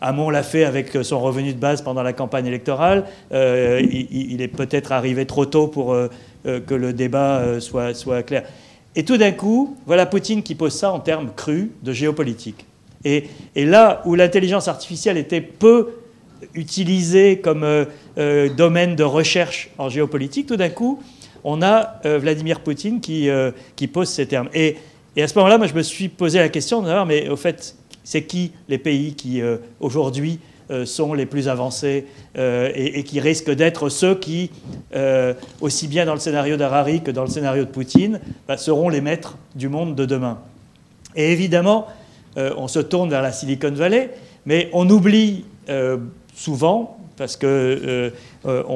Hamon 0.00 0.30
l'a 0.30 0.42
fait 0.42 0.64
avec 0.64 0.96
son 1.02 1.20
revenu 1.20 1.52
de 1.52 1.58
base 1.58 1.82
pendant 1.82 2.02
la 2.02 2.12
campagne 2.12 2.46
électorale. 2.46 3.04
il, 3.30 4.40
est 4.40 4.48
peut-être 4.48 4.90
arrivé 4.90 5.26
trop 5.26 5.46
tôt 5.46 5.68
pour 5.68 5.94
que 6.44 6.74
le 6.74 6.92
débat 6.92 7.60
soit 7.60 8.22
clair. 8.22 8.44
Et 8.94 9.04
tout 9.04 9.16
d'un 9.16 9.32
coup, 9.32 9.76
voilà 9.86 10.06
Poutine 10.06 10.42
qui 10.42 10.54
pose 10.54 10.74
ça 10.74 10.92
en 10.92 11.00
termes 11.00 11.30
crus 11.34 11.68
de 11.82 11.92
géopolitique. 11.92 12.66
Et, 13.04 13.24
là 13.56 14.02
où 14.04 14.14
l'intelligence 14.14 14.68
artificielle 14.68 15.16
était 15.16 15.40
peu 15.40 15.90
utilisée 16.54 17.40
comme 17.40 17.64
euh, 17.64 17.84
euh, 18.18 18.48
domaine 18.48 18.96
de 18.96 19.04
recherche 19.04 19.70
en 19.78 19.88
géopolitique, 19.88 20.46
tout 20.46 20.56
d'un 20.56 20.68
coup, 20.68 21.02
on 21.44 21.62
a 21.62 22.00
euh, 22.04 22.18
Vladimir 22.18 22.60
Poutine 22.60 23.00
qui, 23.00 23.28
qui, 23.76 23.86
pose 23.88 24.08
ces 24.08 24.26
termes. 24.26 24.48
Et, 24.54 24.76
à 25.16 25.28
ce 25.28 25.36
moment-là, 25.38 25.58
moi, 25.58 25.66
je 25.66 25.74
me 25.74 25.82
suis 25.82 26.08
posé 26.08 26.38
la 26.38 26.48
question 26.48 26.80
de 26.80 26.86
savoir, 26.86 27.04
mais 27.04 27.28
au 27.28 27.36
fait, 27.36 27.76
c'est 28.04 28.22
qui 28.22 28.52
les 28.68 28.78
pays 28.78 29.14
qui, 29.14 29.42
aujourd'hui, 29.78 30.38
sont 30.86 31.12
les 31.12 31.26
plus 31.26 31.48
avancés 31.48 32.06
et, 32.34 33.04
qui 33.04 33.20
risquent 33.20 33.50
d'être 33.50 33.90
ceux 33.90 34.14
qui, 34.14 34.50
aussi 35.60 35.86
bien 35.86 36.06
dans 36.06 36.14
le 36.14 36.20
scénario 36.20 36.56
d'Harari 36.56 37.02
que 37.02 37.10
dans 37.10 37.24
le 37.24 37.28
scénario 37.28 37.64
de 37.66 37.68
Poutine, 37.68 38.20
bah, 38.48 38.56
seront 38.56 38.88
les 38.88 39.02
maîtres 39.02 39.36
du 39.54 39.68
monde 39.68 39.94
de 39.94 40.06
demain. 40.06 40.38
Et 41.14 41.30
évidemment, 41.30 41.88
on 42.36 42.66
se 42.66 42.78
tourne 42.78 43.10
vers 43.10 43.20
la 43.20 43.32
Silicon 43.32 43.72
Valley, 43.72 44.14
mais 44.46 44.70
on 44.72 44.88
oublie 44.88 45.44
souvent, 46.42 46.96
parce 47.16 47.36
qu'on 47.36 47.46
euh, 47.46 48.10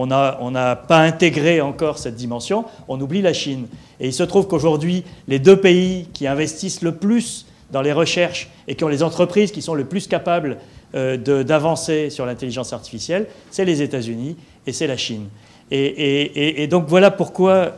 n'a 0.07 0.77
pas 0.77 0.99
intégré 0.99 1.61
encore 1.61 1.99
cette 1.99 2.15
dimension, 2.15 2.65
on 2.89 3.01
oublie 3.01 3.23
la 3.23 3.33
Chine. 3.33 3.67
Et 4.01 4.07
il 4.07 4.13
se 4.13 4.23
trouve 4.23 4.47
qu'aujourd'hui, 4.47 5.05
les 5.27 5.39
deux 5.39 5.57
pays 5.57 6.09
qui 6.13 6.27
investissent 6.27 6.83
le 6.83 6.95
plus 6.95 7.47
dans 7.73 7.83
les 7.83 7.93
recherches 7.93 8.49
et 8.69 8.75
qui 8.75 8.85
ont 8.85 8.89
les 8.89 9.03
entreprises 9.03 9.51
qui 9.51 9.63
sont 9.63 9.75
le 9.75 9.85
plus 9.85 10.07
capables 10.07 10.59
d'avancer 10.95 12.09
sur 12.09 12.25
l'intelligence 12.25 12.73
artificielle, 12.73 13.27
c'est 13.51 13.67
les 13.67 13.83
États-Unis 13.83 14.37
et 14.67 14.73
c'est 14.73 14.87
la 14.87 14.97
Chine. 14.97 15.27
Et, 15.71 16.67
donc 16.71 16.87
voilà 16.89 17.11
pourquoi 17.11 17.73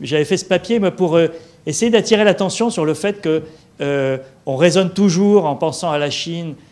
j'avais 0.00 0.24
fait 0.24 0.38
ce 0.38 0.44
papier, 0.44 0.80
pour 0.90 1.20
essayer 1.66 1.90
d'attirer 1.90 2.24
l'attention 2.24 2.70
sur 2.70 2.84
le 2.84 2.94
fait 2.94 3.20
que 3.20 3.42
euh, 3.80 4.18
on 4.46 4.56
raisonne 4.56 4.90
toujours 4.90 5.46
en 5.46 5.56
pensant 5.56 5.90
à 5.90 5.98
la 5.98 6.10
Chine, 6.10 6.54
euh, 6.54 6.71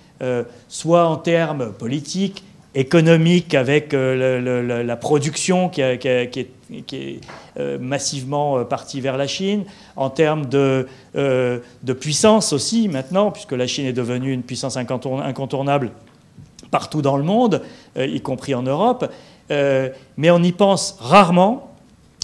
soit 0.69 1.07
en 1.07 1.17
termes 1.17 1.73
politiques, 1.73 2.45
économiques, 2.75 3.55
avec 3.55 3.95
euh, 3.95 4.83
la 4.85 4.97
production 4.97 5.69
qui, 5.69 5.81
est, 5.83 7.21
massivement 7.81 8.65
partie 8.65 9.01
vers 9.01 9.17
la 9.17 9.27
Chine, 9.27 9.65
en 9.97 10.11
termes 10.11 10.47
de, 10.47 10.87
puissance 11.99 12.53
aussi 12.53 12.89
maintenant, 12.89 13.31
puisque 13.31 13.53
la 13.53 13.67
Chine 13.67 13.87
est 13.87 13.93
devenue 13.93 14.33
une 14.33 14.43
puissance 14.43 14.77
incontournable 14.77 15.91
partout 16.71 17.03
dans 17.03 17.17
le 17.17 17.25
monde, 17.25 17.63
y 17.99 18.21
compris 18.21 18.55
en 18.55 18.63
Europe, 18.63 19.11
mais 19.49 20.31
on 20.31 20.43
y 20.43 20.53
pense 20.53 20.97
rarement 21.01 21.73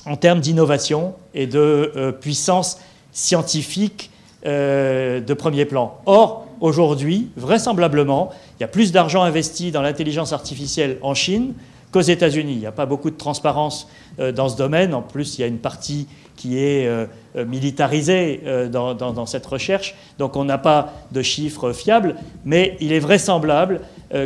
en 0.05 0.17
termes 0.17 0.41
d'innovation 0.41 1.15
et 1.35 1.49
de 1.49 2.17
puissance 2.21 2.79
scientifique 3.17 4.11
euh, 4.45 5.21
de 5.21 5.35
premier 5.35 5.65
plan. 5.65 5.99
Or, 6.05 6.46
aujourd'hui, 6.61 7.29
vraisemblablement, 7.37 8.31
il 8.59 8.63
y 8.63 8.65
a 8.65 8.69
plus 8.69 8.93
d'argent 8.93 9.23
investi 9.23 9.71
dans 9.71 9.83
l'intelligence 9.83 10.33
artificielle 10.33 10.99
en 11.03 11.15
Chine 11.15 11.55
qu'aux 11.93 12.01
États-Unis. 12.01 12.53
Il 12.55 12.59
n'y 12.59 12.67
a 12.67 12.73
pas 12.73 12.87
beaucoup 12.87 13.11
de 13.11 13.17
transparence 13.17 13.89
euh, 14.19 14.33
dans 14.33 14.49
ce 14.49 14.57
domaine. 14.57 14.95
En 14.95 15.03
plus, 15.03 15.39
il 15.39 15.43
y 15.43 15.45
a 15.45 15.47
une 15.47 15.59
partie 15.59 16.07
qui 16.37 16.59
est 16.59 16.87
euh, 16.87 17.07
militarisée 17.47 18.43
dans, 18.71 19.27
cette 19.27 19.47
recherche. 19.47 19.95
Donc, 20.19 20.37
on 20.37 20.45
n'a 20.45 20.59
pas 20.59 20.93
de 21.13 21.23
chiffres 21.23 21.73
fiables. 21.73 22.17
Mais 22.45 22.77
il 22.81 22.93
est 22.93 22.99
vraisemblable 22.99 23.81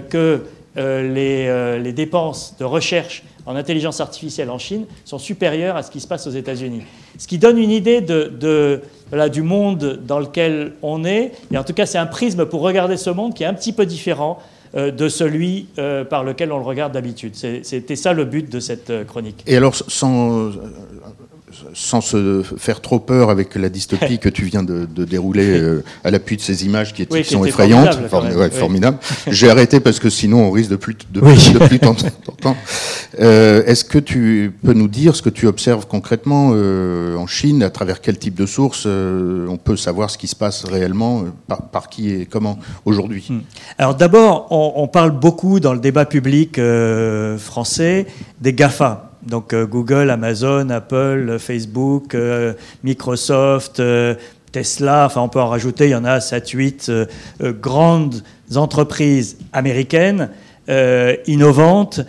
que 0.08 0.44
les, 0.76 1.92
dépenses 1.92 2.56
de 2.58 2.64
recherche 2.64 3.22
en 3.46 3.56
intelligence 3.56 4.00
artificielle 4.00 4.50
en 4.50 4.58
Chine 4.58 4.86
sont 5.04 5.18
supérieures 5.18 5.76
à 5.76 5.82
ce 5.82 5.90
qui 5.90 6.00
se 6.00 6.08
passe 6.08 6.26
aux 6.26 6.32
États-Unis. 6.32 6.82
Ce 7.16 7.28
qui 7.28 7.38
donne 7.38 7.58
une 7.58 7.70
idée 7.70 8.00
de 8.00 8.82
du 9.32 9.42
monde 9.42 10.00
dans 10.06 10.18
lequel 10.18 10.72
on 10.82 11.04
est. 11.04 11.32
Et 11.52 11.58
en 11.58 11.64
tout 11.64 11.72
cas, 11.72 11.86
c'est 11.86 11.98
un 11.98 12.06
prisme 12.06 12.46
pour 12.46 12.62
regarder 12.62 12.96
ce 12.96 13.10
monde 13.10 13.34
qui 13.34 13.42
est 13.42 13.46
un 13.46 13.54
petit 13.54 13.72
peu 13.72 13.86
différent 13.86 14.38
euh, 14.76 14.92
de 14.92 15.08
celui 15.08 15.66
euh, 15.78 16.04
par 16.04 16.22
lequel 16.22 16.52
on 16.52 16.58
le 16.58 16.64
regarde 16.64 16.92
d'habitude. 16.92 17.34
C'était 17.34 17.96
ça 17.96 18.12
le 18.12 18.24
but 18.24 18.48
de 18.48 18.60
cette 18.60 18.90
euh, 18.90 19.02
chronique. 19.02 19.42
Et 19.48 19.56
alors, 19.56 19.74
sans, 19.74 20.50
sans 21.74 22.00
se 22.00 22.42
faire 22.56 22.80
trop 22.80 22.98
peur 22.98 23.30
avec 23.30 23.54
la 23.54 23.68
dystopie 23.68 24.18
que 24.20 24.28
tu 24.28 24.44
viens 24.44 24.62
de, 24.62 24.86
dérouler 25.04 25.58
euh, 25.58 25.84
à 26.04 26.10
l'appui 26.10 26.36
de 26.36 26.40
ces 26.40 26.64
images 26.64 26.92
qui, 26.92 27.06
sont 27.24 27.44
effrayantes, 27.44 27.98
formidables. 28.52 28.98
J'ai 29.26 29.50
arrêté 29.50 29.80
parce 29.80 29.98
que 29.98 30.10
sinon 30.10 30.44
on 30.44 30.50
risque 30.50 30.70
de 30.70 30.76
plus 30.76 30.96
de, 31.10 31.20
plus 31.20 31.78
t'entendre. 31.78 32.56
Euh, 33.18 33.64
est-ce 33.66 33.84
que 33.84 33.98
tu 33.98 34.52
peux 34.64 34.72
nous 34.72 34.88
dire 34.88 35.16
ce 35.16 35.22
que 35.22 35.30
tu 35.30 35.46
observes 35.46 35.86
concrètement 35.86 36.52
euh, 36.54 37.16
en 37.16 37.26
Chine, 37.26 37.62
à 37.62 37.70
travers 37.70 38.00
quel 38.00 38.18
type 38.18 38.34
de 38.34 38.46
sources 38.46 38.86
on 38.86 39.56
peut 39.56 39.76
savoir 39.76 40.10
ce 40.10 40.18
qui 40.18 40.26
se 40.26 40.36
passe 40.36 40.64
réellement, 40.64 41.24
par, 41.72 41.88
qui 41.88 42.10
et 42.10 42.26
comment 42.26 42.58
aujourd'hui? 42.84 43.26
Hmm. 43.28 43.40
Alors 43.78 43.94
d'abord, 43.94 44.46
on, 44.50 44.72
on, 44.76 44.88
parle 44.88 45.12
beaucoup 45.12 45.60
dans 45.60 45.72
le 45.72 45.80
débat 45.80 46.04
public 46.04 46.60
français 47.38 48.06
des 48.40 48.52
GAFA 48.52 49.09
donc 49.26 49.52
euh, 49.52 49.66
Google, 49.66 50.10
Amazon, 50.10 50.70
Apple, 50.70 51.36
Facebook, 51.38 52.14
euh, 52.14 52.54
Microsoft, 52.84 53.80
euh, 53.80 54.14
Tesla, 54.52 55.06
enfin 55.06 55.20
on 55.20 55.28
peut 55.28 55.40
en 55.40 55.48
rajouter, 55.48 55.86
il 55.86 55.90
y 55.90 55.94
en 55.94 56.04
a 56.04 56.20
7, 56.20 56.48
8 56.48 56.92
grandes 57.40 58.24
entreprises 58.56 59.38
américaines 59.52 60.30
innovantes, 61.28 62.00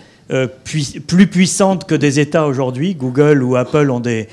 plus 0.63 1.27
puissantes 1.27 1.85
que 1.85 1.93
des 1.93 2.19
États 2.19 2.47
aujourd'hui. 2.47 2.95
Google 2.95 3.43
ou 3.43 3.57
Apple 3.57 3.91
ont 3.91 3.99
des, 3.99 4.27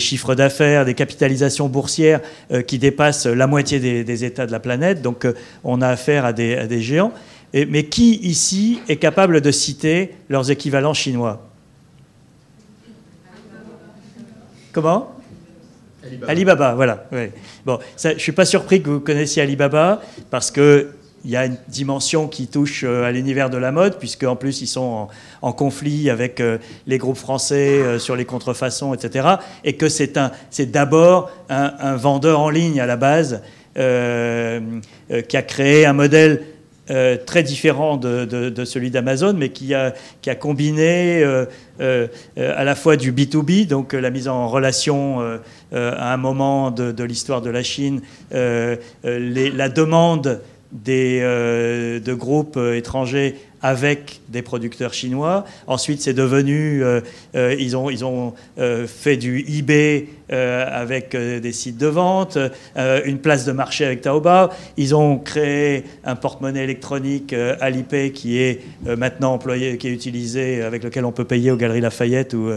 chiffres 0.00 0.34
d'affaires, 0.34 0.84
des 0.84 0.94
capitalisations 0.94 1.68
boursières 1.68 2.22
qui 2.66 2.80
dépassent 2.80 3.26
la 3.26 3.46
moitié 3.46 3.78
des, 3.78 4.24
États 4.24 4.46
de 4.46 4.52
la 4.52 4.58
planète, 4.58 5.00
donc 5.00 5.28
on 5.62 5.82
a 5.82 5.86
affaire 5.86 6.24
à 6.24 6.32
des 6.32 6.80
géants. 6.80 7.12
mais 7.54 7.84
qui 7.84 8.16
ici 8.16 8.80
est 8.88 8.96
capable 8.96 9.40
de 9.42 9.50
citer 9.52 10.10
leurs 10.28 10.50
équivalents 10.50 10.94
chinois? 10.94 11.49
Comment 14.72 15.12
Alibaba. 16.26 16.74
voilà. 16.74 17.04
Bon, 17.66 17.78
je 18.02 18.08
ne 18.08 18.18
suis 18.18 18.32
pas 18.32 18.44
surpris 18.44 18.82
que 18.82 18.88
vous 18.88 19.00
connaissiez 19.00 19.42
Alibaba, 19.42 20.00
parce 20.30 20.50
qu'il 20.50 20.88
y 21.26 21.36
a 21.36 21.44
une 21.44 21.58
dimension 21.68 22.26
qui 22.26 22.46
touche 22.46 22.84
euh, 22.84 23.04
à 23.04 23.12
l'univers 23.12 23.50
de 23.50 23.58
la 23.58 23.70
mode, 23.70 23.98
puisque 23.98 24.24
en 24.24 24.36
plus 24.36 24.62
ils 24.62 24.66
sont 24.66 25.08
en, 25.42 25.52
conflit 25.52 26.08
avec 26.08 26.40
euh, 26.40 26.56
les 26.86 26.96
groupes 26.96 27.18
français 27.18 27.80
euh, 27.80 27.98
sur 27.98 28.16
les 28.16 28.24
contrefaçons, 28.24 28.94
etc. 28.94 29.28
Et 29.62 29.74
que 29.74 29.88
c'est 29.88 30.16
d'abord 30.70 31.30
un, 31.50 31.96
vendeur 31.96 32.40
en 32.40 32.48
ligne 32.48 32.80
à 32.80 32.86
la 32.86 32.96
base 32.96 33.42
qui 33.74 35.36
a 35.36 35.42
créé 35.42 35.86
un 35.86 35.92
modèle 35.92 36.42
euh, 36.90 37.16
très 37.24 37.44
différent 37.44 37.96
de, 37.96 38.64
celui 38.64 38.90
d'Amazon, 38.90 39.34
mais 39.34 39.50
qui 39.50 39.74
a, 39.74 39.92
combiné 40.40 41.22
euh, 41.22 41.46
euh, 41.80 42.08
à 42.36 42.64
la 42.64 42.74
fois 42.74 42.96
du 42.96 43.12
B2B, 43.12 43.68
donc 43.68 43.92
la 43.92 44.10
mise 44.10 44.26
en 44.26 44.48
relation 44.48 45.20
à 45.72 46.12
un 46.12 46.16
moment 46.16 46.72
de, 46.72 47.04
l'histoire 47.04 47.42
de 47.42 47.50
la 47.50 47.62
Chine, 47.62 48.00
la 48.32 49.68
demande 49.68 50.40
de 50.72 52.12
groupes 52.14 52.58
étrangers 52.74 53.36
avec 53.62 54.20
des 54.28 54.42
producteurs 54.42 54.94
chinois. 54.94 55.44
Ensuite, 55.66 56.00
c'est 56.00 56.14
devenu, 56.14 56.82
euh, 56.82 57.00
euh, 57.34 57.54
ils 57.58 57.76
ont, 57.76 57.90
ils 57.90 58.04
ont 58.04 58.34
euh, 58.58 58.86
fait 58.86 59.16
du 59.16 59.44
eBay 59.46 60.08
avec 60.32 61.16
des 61.16 61.50
sites 61.50 61.76
de 61.76 61.88
vente, 61.88 62.38
une 62.76 63.18
place 63.18 63.44
de 63.46 63.50
marché 63.50 63.84
avec 63.84 64.00
Taobao. 64.00 64.50
Ils 64.76 64.94
ont 64.94 65.18
créé 65.18 65.82
un 66.04 66.14
porte-monnaie 66.14 66.62
électronique 66.62 67.34
Alipay 67.60 68.12
qui 68.12 68.38
est 68.38 68.60
maintenant 68.96 69.32
employé, 69.32 69.76
qui 69.76 69.88
est 69.88 69.92
utilisé, 69.92 70.62
avec 70.62 70.84
lequel 70.84 71.04
on 71.04 71.10
peut 71.10 71.24
payer 71.24 71.50
aux 71.50 71.56
Galeries 71.56 71.80
Lafayette 71.80 72.34
ou, 72.34 72.48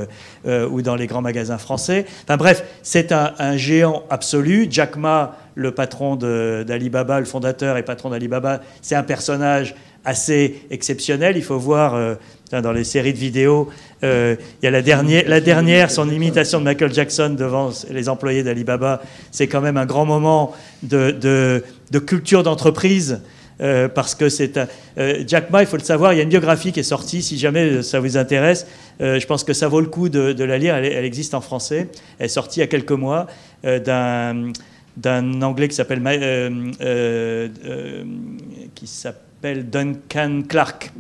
ou 0.46 0.82
dans 0.84 0.96
les 0.96 1.08
grands 1.08 1.24
magasins 1.24 1.58
français. 1.58 2.06
Enfin 2.26 2.38
bref, 2.38 2.64
c'est 2.84 3.12
un, 3.12 3.34
un, 3.40 3.58
géant 3.58 4.04
absolu. 4.12 4.68
Jack 4.70 4.96
Ma, 4.96 5.36
le 5.56 5.72
patron 5.72 6.16
d'Alibaba, 6.16 7.20
le 7.20 7.26
fondateur 7.26 7.78
et 7.78 7.84
patron 7.84 8.12
d'Alibaba, 8.12 8.62
c'est 8.84 8.96
un 8.96 9.04
personnage 9.04 9.74
assez 10.06 10.62
exceptionnel. 10.70 11.38
Il 11.38 11.44
faut 11.44 11.58
voir 11.58 11.96
euh, 11.96 12.16
dans 12.52 12.72
les 12.72 12.84
séries 12.84 13.14
de 13.14 13.18
vidéos, 13.18 13.70
euh, 14.04 14.36
il 14.62 14.66
y 14.66 14.68
a 14.68 14.72
la 14.72 14.82
dernière, 14.82 15.24
la 15.28 15.42
dernière, 15.42 15.90
son 15.90 16.10
imitation 16.10 16.60
de 16.60 16.66
Michael 16.66 16.94
Jackson 16.94 17.36
devant 17.38 17.72
les 17.90 18.10
employés 18.10 18.44
d'Alibaba. 18.44 19.02
C'est 19.32 19.48
quand 19.48 19.62
même 19.62 19.78
un 19.78 19.86
grand 19.86 20.06
moment 20.06 20.54
de, 20.84 21.64
culture 22.06 22.44
d'entreprise. 22.44 23.22
Euh, 23.62 23.88
parce 23.88 24.16
que 24.16 24.30
c'est 24.30 24.60
Jack 25.28 25.52
Ma, 25.52 25.62
il 25.62 25.68
faut 25.68 25.78
le 25.78 25.84
savoir, 25.84 26.12
il 26.12 26.18
y 26.18 26.20
a 26.20 26.24
une 26.24 26.30
biographie 26.30 26.72
qui 26.72 26.80
est 26.80 26.84
sortie, 26.84 27.22
si 27.22 27.38
jamais 27.38 27.84
ça 27.84 28.00
vous 28.00 28.18
intéresse, 28.18 28.66
je 29.00 29.26
pense 29.28 29.44
que 29.44 29.54
ça 29.54 29.68
vaut 29.68 29.80
le 29.80 29.86
coup 29.86 30.10
de, 30.10 30.44
la 30.44 30.58
lire, 30.58 30.74
elle, 30.76 31.06
existe 31.06 31.36
en 31.36 31.40
français, 31.40 31.88
elle 32.18 32.26
est 32.26 32.30
sortie 32.30 32.60
il 32.60 32.62
y 32.62 32.64
a 32.64 32.68
quelques 32.68 32.92
mois 32.92 33.28
d'un 33.64 34.52
anglais 35.44 35.68
qui 35.68 35.76
s'appelle 35.76 36.02
qui 38.74 38.88
s'appelle 38.88 39.33
Duncan 39.44 40.44
Clark. 40.48 40.92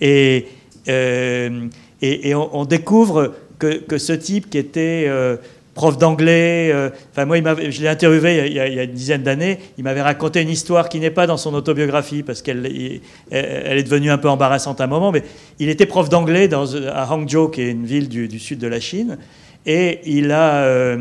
Et, 0.00 0.46
euh, 0.88 1.66
et, 2.00 2.34
on, 2.34 2.64
découvre 2.64 3.34
que, 3.58 3.98
ce 3.98 4.12
type 4.12 4.48
qui 4.48 4.56
était 4.56 5.04
euh, 5.06 5.36
prof 5.74 5.98
d'anglais, 5.98 6.70
euh, 6.72 6.88
enfin 7.10 7.26
moi 7.26 7.36
je 7.36 7.82
l'ai 7.82 7.88
interviewé 7.88 8.46
il 8.46 8.54
y, 8.54 8.60
a, 8.60 8.84
une 8.84 8.92
dizaine 8.92 9.22
d'années, 9.22 9.58
il 9.76 9.84
m'avait 9.84 10.00
raconté 10.00 10.40
une 10.40 10.48
histoire 10.48 10.88
qui 10.88 10.98
n'est 10.98 11.10
pas 11.10 11.26
dans 11.26 11.36
son 11.36 11.52
autobiographie 11.52 12.22
parce 12.22 12.40
qu'elle 12.40 12.66
elle 13.30 13.78
est 13.78 13.82
devenue 13.82 14.10
un 14.10 14.16
peu 14.16 14.30
embarrassante 14.30 14.80
à 14.80 14.84
un 14.84 14.86
moment, 14.86 15.12
mais 15.12 15.22
il 15.58 15.68
était 15.68 15.86
prof 15.86 16.08
d'anglais 16.08 16.48
à 16.54 17.12
Hangzhou, 17.12 17.48
qui 17.48 17.60
est 17.60 17.70
une 17.70 17.84
ville 17.84 18.08
du, 18.08 18.38
sud 18.38 18.58
de 18.58 18.66
la 18.66 18.80
Chine, 18.80 19.18
et 19.66 20.00
il 20.06 20.32
a 20.32 20.96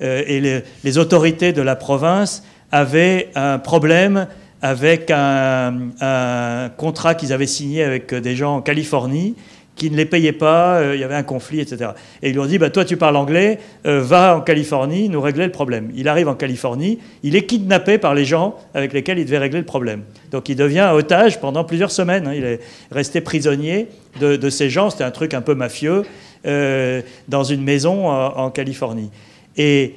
et 0.00 0.62
les, 0.84 0.98
autorités 0.98 1.52
de 1.52 1.62
la 1.62 1.76
province 1.76 2.42
avaient 2.70 3.30
un 3.34 3.58
problème 3.58 4.26
avec 4.62 5.10
un, 5.10 6.70
contrat 6.76 7.14
qu'ils 7.14 7.32
avaient 7.32 7.46
signé 7.46 7.82
avec 7.82 8.14
des 8.14 8.36
gens 8.36 8.56
en 8.56 8.62
Californie 8.62 9.34
qui 9.74 9.90
ne 9.90 9.96
les 9.96 10.04
payaient 10.04 10.32
pas, 10.32 10.76
euh, 10.76 10.94
il 10.94 11.00
y 11.00 11.04
avait 11.04 11.14
un 11.14 11.22
conflit, 11.22 11.60
etc. 11.60 11.92
Et 12.22 12.28
ils 12.28 12.32
lui 12.34 12.40
ont 12.40 12.46
dit, 12.46 12.58
bah, 12.58 12.68
toi 12.68 12.84
tu 12.84 12.98
parles 12.98 13.16
anglais, 13.16 13.58
euh, 13.86 14.02
va 14.02 14.36
en 14.36 14.40
Californie, 14.42 15.08
nous 15.08 15.20
régler 15.20 15.46
le 15.46 15.50
problème. 15.50 15.90
Il 15.96 16.08
arrive 16.08 16.28
en 16.28 16.34
Californie, 16.34 16.98
il 17.22 17.36
est 17.36 17.46
kidnappé 17.46 17.96
par 17.96 18.14
les 18.14 18.26
gens 18.26 18.54
avec 18.74 18.92
lesquels 18.92 19.18
il 19.18 19.24
devait 19.24 19.38
régler 19.38 19.60
le 19.60 19.64
problème. 19.64 20.02
Donc 20.30 20.50
il 20.50 20.56
devient 20.56 20.90
otage 20.92 21.40
pendant 21.40 21.64
plusieurs 21.64 21.90
semaines, 21.90 22.26
hein. 22.26 22.34
il 22.34 22.44
est 22.44 22.60
resté 22.90 23.22
prisonnier 23.22 23.88
de, 24.20 24.50
ces 24.50 24.68
gens, 24.68 24.90
c'était 24.90 25.04
un 25.04 25.10
truc 25.10 25.32
un 25.32 25.40
peu 25.40 25.54
mafieux, 25.54 26.02
euh, 26.44 27.00
dans 27.28 27.44
une 27.44 27.62
maison 27.62 28.08
en 28.08 28.50
Californie. 28.50 29.10
Et 29.56 29.94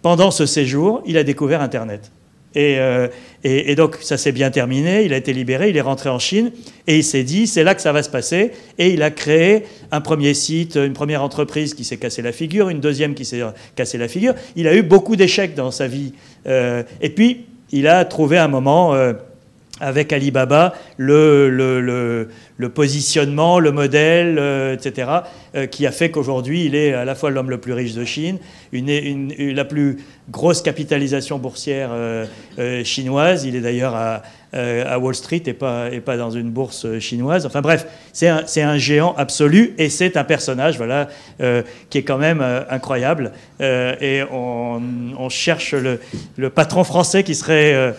pendant 0.00 0.30
ce 0.30 0.46
séjour, 0.46 1.02
il 1.06 1.18
a 1.18 1.22
découvert 1.22 1.60
Internet. 1.60 2.10
Euh, 2.58 3.08
et, 3.44 3.76
donc 3.76 3.96
ça 4.00 4.16
s'est 4.16 4.32
bien 4.32 4.50
terminé, 4.50 5.04
il 5.04 5.14
a 5.14 5.16
été 5.16 5.32
libéré, 5.32 5.70
il 5.70 5.76
est 5.76 5.82
rentré 5.82 6.08
en 6.08 6.18
Chine 6.18 6.50
et 6.88 6.96
il 6.96 7.04
s'est 7.04 7.22
dit 7.22 7.46
c'est 7.46 7.62
là 7.62 7.76
que 7.76 7.80
ça 7.80 7.92
va 7.92 8.02
se 8.02 8.10
passer 8.10 8.50
et 8.78 8.90
il 8.90 9.02
a 9.02 9.12
créé 9.12 9.62
un 9.92 10.00
premier 10.00 10.34
site, 10.34 10.74
une 10.74 10.92
première 10.92 11.22
entreprise 11.22 11.74
qui 11.74 11.84
s'est 11.84 11.98
cassé 11.98 12.20
la 12.20 12.32
figure, 12.32 12.68
une 12.68 12.80
deuxième 12.80 13.14
qui 13.14 13.24
s'est 13.24 13.42
cassé 13.76 13.96
la 13.96 14.08
figure. 14.08 14.34
Il 14.56 14.66
a 14.66 14.74
eu 14.74 14.82
beaucoup 14.82 15.14
d'échecs 15.14 15.54
dans 15.54 15.70
sa 15.70 15.86
vie 15.86 16.14
euh, 16.48 16.82
et 17.00 17.10
puis 17.10 17.46
il 17.70 17.86
a 17.86 18.04
trouvé 18.04 18.38
un 18.38 18.48
moment 18.48 18.94
euh, 18.94 19.12
avec 19.80 20.12
Alibaba 20.12 20.74
le, 20.96 22.28
positionnement, 22.74 23.60
le 23.60 23.72
modèle, 23.72 24.36
euh, 24.38 24.74
etc., 24.74 25.10
euh, 25.54 25.66
qui 25.66 25.86
a 25.86 25.92
fait 25.92 26.10
qu'aujourd'hui, 26.10 26.64
il 26.64 26.74
est 26.74 26.92
à 26.92 27.04
la 27.04 27.14
fois 27.14 27.30
l'homme 27.30 27.50
le 27.50 27.58
plus 27.58 27.72
riche 27.72 27.94
de 27.94 28.04
Chine, 28.04 28.38
la 28.72 29.64
plus 29.64 29.98
grosse 30.30 30.62
capitalisation 30.62 31.38
boursière 31.38 31.90
euh, 31.92 32.26
chinoise. 32.84 33.44
Il 33.44 33.56
est 33.56 33.60
d'ailleurs 33.60 33.94
à, 33.94 34.22
Wall 34.98 35.14
Street 35.14 35.42
et 35.44 35.52
pas, 35.52 36.16
dans 36.16 36.30
une 36.30 36.50
bourse 36.50 36.98
chinoise. 37.00 37.44
Enfin 37.44 37.60
bref, 37.60 37.86
c'est 38.14 38.60
un, 38.62 38.78
géant 38.78 39.14
absolu 39.18 39.74
et 39.76 39.90
c'est 39.90 40.16
un 40.16 40.24
personnage 40.24 40.78
voilà, 40.78 41.08
qui 41.90 41.98
est 41.98 42.02
quand 42.02 42.16
même 42.16 42.42
incroyable. 42.70 43.32
et 43.60 44.22
on, 44.32 45.28
cherche 45.28 45.74
le, 45.74 46.50
patron 46.50 46.82
français 46.82 47.24
qui 47.24 47.34
serait 47.34 47.94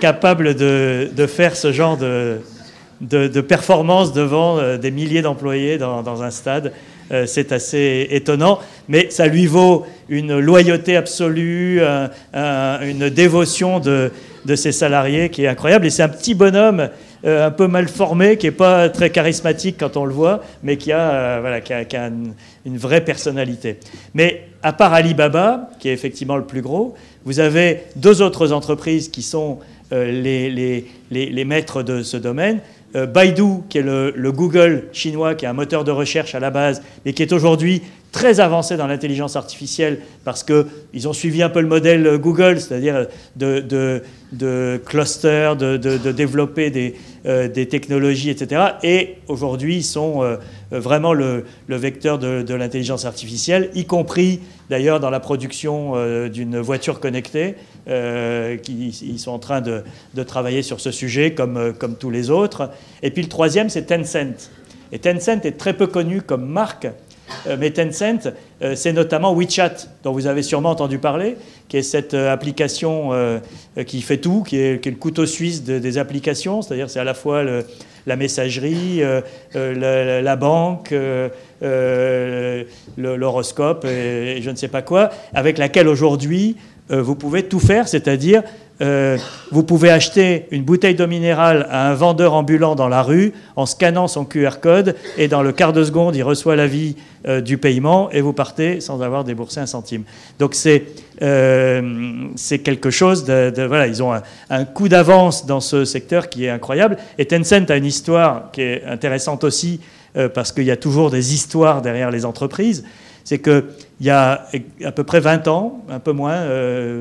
capable 0.00 0.54
de, 0.54 1.26
faire 1.26 1.56
ce 1.56 1.72
genre 1.72 1.96
de, 1.96 3.40
performance 3.40 4.12
devant 4.12 4.58
euh, 4.58 4.76
des 4.78 4.90
milliers 4.90 5.22
d'employés 5.22 5.78
dans, 5.78 6.22
un 6.22 6.30
stade. 6.30 6.72
Euh, 7.12 7.26
c'est 7.26 7.52
assez 7.52 8.08
étonnant, 8.10 8.60
mais 8.88 9.10
ça 9.10 9.26
lui 9.26 9.46
vaut 9.46 9.84
une 10.08 10.38
loyauté 10.38 10.96
absolue, 10.96 11.80
une 12.32 13.10
dévotion 13.10 13.80
de, 13.80 14.10
ses 14.54 14.72
salariés 14.72 15.28
qui 15.30 15.44
est 15.44 15.48
incroyable. 15.48 15.86
Et 15.86 15.90
c'est 15.90 16.02
un 16.02 16.08
petit 16.08 16.34
bonhomme 16.34 16.88
euh, 17.26 17.46
un 17.46 17.50
peu 17.50 17.68
mal 17.68 17.88
formé, 17.88 18.36
qui 18.36 18.44
n'est 18.44 18.52
pas 18.52 18.90
très 18.90 19.08
charismatique 19.08 19.76
quand 19.80 19.96
on 19.96 20.04
le 20.04 20.12
voit, 20.12 20.42
mais 20.62 20.76
qui 20.76 20.92
a, 20.92 21.40
voilà, 21.40 21.56
a, 21.56 22.10
une, 22.66 22.76
vraie 22.76 23.02
personnalité. 23.02 23.78
Mais 24.12 24.48
à 24.62 24.74
part 24.74 24.92
Alibaba, 24.92 25.70
qui 25.78 25.88
est 25.88 25.94
effectivement 25.94 26.36
le 26.36 26.44
plus 26.44 26.60
gros, 26.60 26.94
vous 27.24 27.40
avez 27.40 27.84
deux 27.96 28.20
autres 28.20 28.52
entreprises 28.52 29.08
qui 29.08 29.22
sont 29.22 29.58
euh, 29.92 30.10
les, 31.10 31.44
maîtres 31.44 31.82
de 31.82 32.02
ce 32.02 32.16
domaine. 32.16 32.60
Euh, 32.96 33.06
Baidu, 33.06 33.60
qui 33.68 33.78
est 33.78 33.82
le, 33.82 34.32
Google 34.32 34.84
chinois, 34.92 35.34
qui 35.34 35.44
est 35.44 35.48
un 35.48 35.52
moteur 35.52 35.84
de 35.84 35.90
recherche 35.90 36.34
à 36.34 36.40
la 36.40 36.50
base, 36.50 36.82
mais 37.04 37.12
qui 37.12 37.22
est 37.22 37.32
aujourd'hui 37.32 37.82
très 38.10 38.40
avancé 38.40 38.76
dans 38.76 38.86
l'intelligence 38.86 39.36
artificielle 39.36 39.98
parce 40.24 40.42
qu'ils 40.42 41.08
ont 41.08 41.12
suivi 41.12 41.42
un 41.42 41.50
peu 41.50 41.60
le 41.60 41.66
modèle 41.66 42.16
Google, 42.18 42.60
c'est-à-dire 42.60 43.08
de, 43.36 43.60
de, 43.60 44.02
de 44.32 44.80
cluster, 44.86 45.52
de, 45.58 45.76
développer 46.12 46.70
des, 46.70 46.94
euh, 47.26 47.48
technologies, 47.48 48.30
etc. 48.30 48.62
Et 48.84 49.16
aujourd'hui, 49.28 49.76
ils 49.78 49.84
sont 49.84 50.38
vraiment 50.70 51.12
le 51.12 51.44
vecteur 51.68 52.18
de, 52.18 52.54
l'intelligence 52.54 53.04
artificielle, 53.04 53.70
y 53.74 53.84
compris 53.84 54.40
d'ailleurs 54.70 55.00
dans 55.00 55.10
la 55.10 55.20
production 55.20 55.94
d'une 56.28 56.60
voiture 56.60 57.00
connectée. 57.00 57.56
Euh, 57.86 58.56
qui 58.56 58.88
ils 59.02 59.18
sont 59.18 59.32
en 59.32 59.38
train 59.38 59.60
de, 59.60 59.82
travailler 60.22 60.62
sur 60.62 60.80
ce 60.80 60.90
sujet 60.90 61.34
comme, 61.34 61.58
euh, 61.58 61.72
comme 61.72 61.96
tous 61.96 62.08
les 62.08 62.30
autres. 62.30 62.70
Et 63.02 63.10
puis 63.10 63.22
le 63.22 63.28
troisième, 63.28 63.68
c'est 63.68 63.82
Tencent. 63.82 64.50
Et 64.90 64.98
Tencent 64.98 65.44
est 65.44 65.58
très 65.58 65.74
peu 65.74 65.86
connu 65.86 66.22
comme 66.22 66.46
marque, 66.46 66.88
euh, 67.46 67.58
mais 67.60 67.72
Tencent, 67.72 68.32
c'est 68.74 68.94
notamment 68.94 69.34
WeChat, 69.34 69.74
dont 70.02 70.12
vous 70.12 70.26
avez 70.26 70.42
sûrement 70.42 70.70
entendu 70.70 70.98
parler, 70.98 71.36
qui 71.68 71.76
est 71.76 71.82
cette 71.82 72.14
application 72.14 73.10
qui 73.86 74.00
fait 74.00 74.16
tout, 74.16 74.42
qui 74.42 74.56
est, 74.56 74.82
le 74.82 74.92
couteau 74.92 75.26
suisse 75.26 75.62
des 75.62 75.98
applications, 75.98 76.62
c'est-à-dire 76.62 76.88
c'est 76.88 77.00
à 77.00 77.04
la 77.04 77.12
fois 77.12 77.44
la 78.06 78.16
messagerie, 78.16 79.02
la, 79.54 80.36
banque, 80.36 80.94
l'horoscope 82.96 83.84
et, 83.84 84.40
je 84.40 84.50
ne 84.50 84.56
sais 84.56 84.68
pas 84.68 84.80
quoi, 84.80 85.10
avec 85.34 85.58
laquelle 85.58 85.88
aujourd'hui 85.88 86.56
euh, 86.90 87.02
vous 87.02 87.14
pouvez 87.14 87.44
tout 87.44 87.60
faire, 87.60 87.88
c'est-à-dire 87.88 88.42
euh, 88.82 89.16
vous 89.50 89.62
pouvez 89.62 89.88
acheter 89.88 90.46
une 90.50 90.64
bouteille 90.64 90.94
d'eau 90.94 91.06
minérale 91.06 91.66
à 91.70 91.88
un 91.88 91.94
vendeur 91.94 92.34
ambulant 92.34 92.74
dans 92.74 92.88
la 92.88 93.02
rue 93.02 93.32
en 93.56 93.64
scannant 93.64 94.06
son 94.06 94.24
QR 94.26 94.60
code 94.60 94.94
et 95.16 95.28
dans 95.28 95.42
le 95.42 95.52
quart 95.52 95.72
de 95.72 95.82
seconde, 95.82 96.14
il 96.14 96.22
reçoit 96.22 96.56
l'avis 96.56 96.96
euh, 97.26 97.40
du 97.40 97.56
paiement 97.56 98.10
et 98.10 98.20
vous 98.20 98.34
partez 98.34 98.80
sans 98.80 99.00
avoir 99.00 99.24
déboursé 99.24 99.60
un 99.60 99.66
centime. 99.66 100.02
Donc 100.38 100.54
c'est 100.54 100.84
quelque 102.58 102.90
chose 102.90 103.24
voilà, 103.24 103.86
ils 103.86 104.02
ont 104.02 104.12
un, 104.12 104.22
un 104.50 104.64
coup 104.66 104.88
d'avance 104.88 105.46
dans 105.46 105.60
ce 105.60 105.86
secteur 105.86 106.28
qui 106.28 106.44
est 106.44 106.50
incroyable. 106.50 106.98
Et 107.16 107.24
Tencent 107.24 107.70
a 107.70 107.76
une 107.76 107.86
histoire 107.86 108.50
qui 108.52 108.60
est 108.60 108.84
intéressante 108.84 109.42
aussi 109.44 109.80
parce 110.34 110.52
qu'il 110.52 110.64
y 110.64 110.70
a 110.70 110.76
toujours 110.76 111.10
des 111.10 111.32
histoires 111.32 111.80
derrière 111.80 112.10
les 112.10 112.24
entreprises 112.24 112.84
c'est 113.24 113.38
qu'il 113.98 114.06
y 114.06 114.10
a 114.10 114.46
à 114.84 114.92
peu 114.92 115.04
près 115.04 115.20
20 115.20 115.48
ans, 115.48 115.84
un 115.88 116.00
peu 116.00 116.12
moins, 116.12 116.46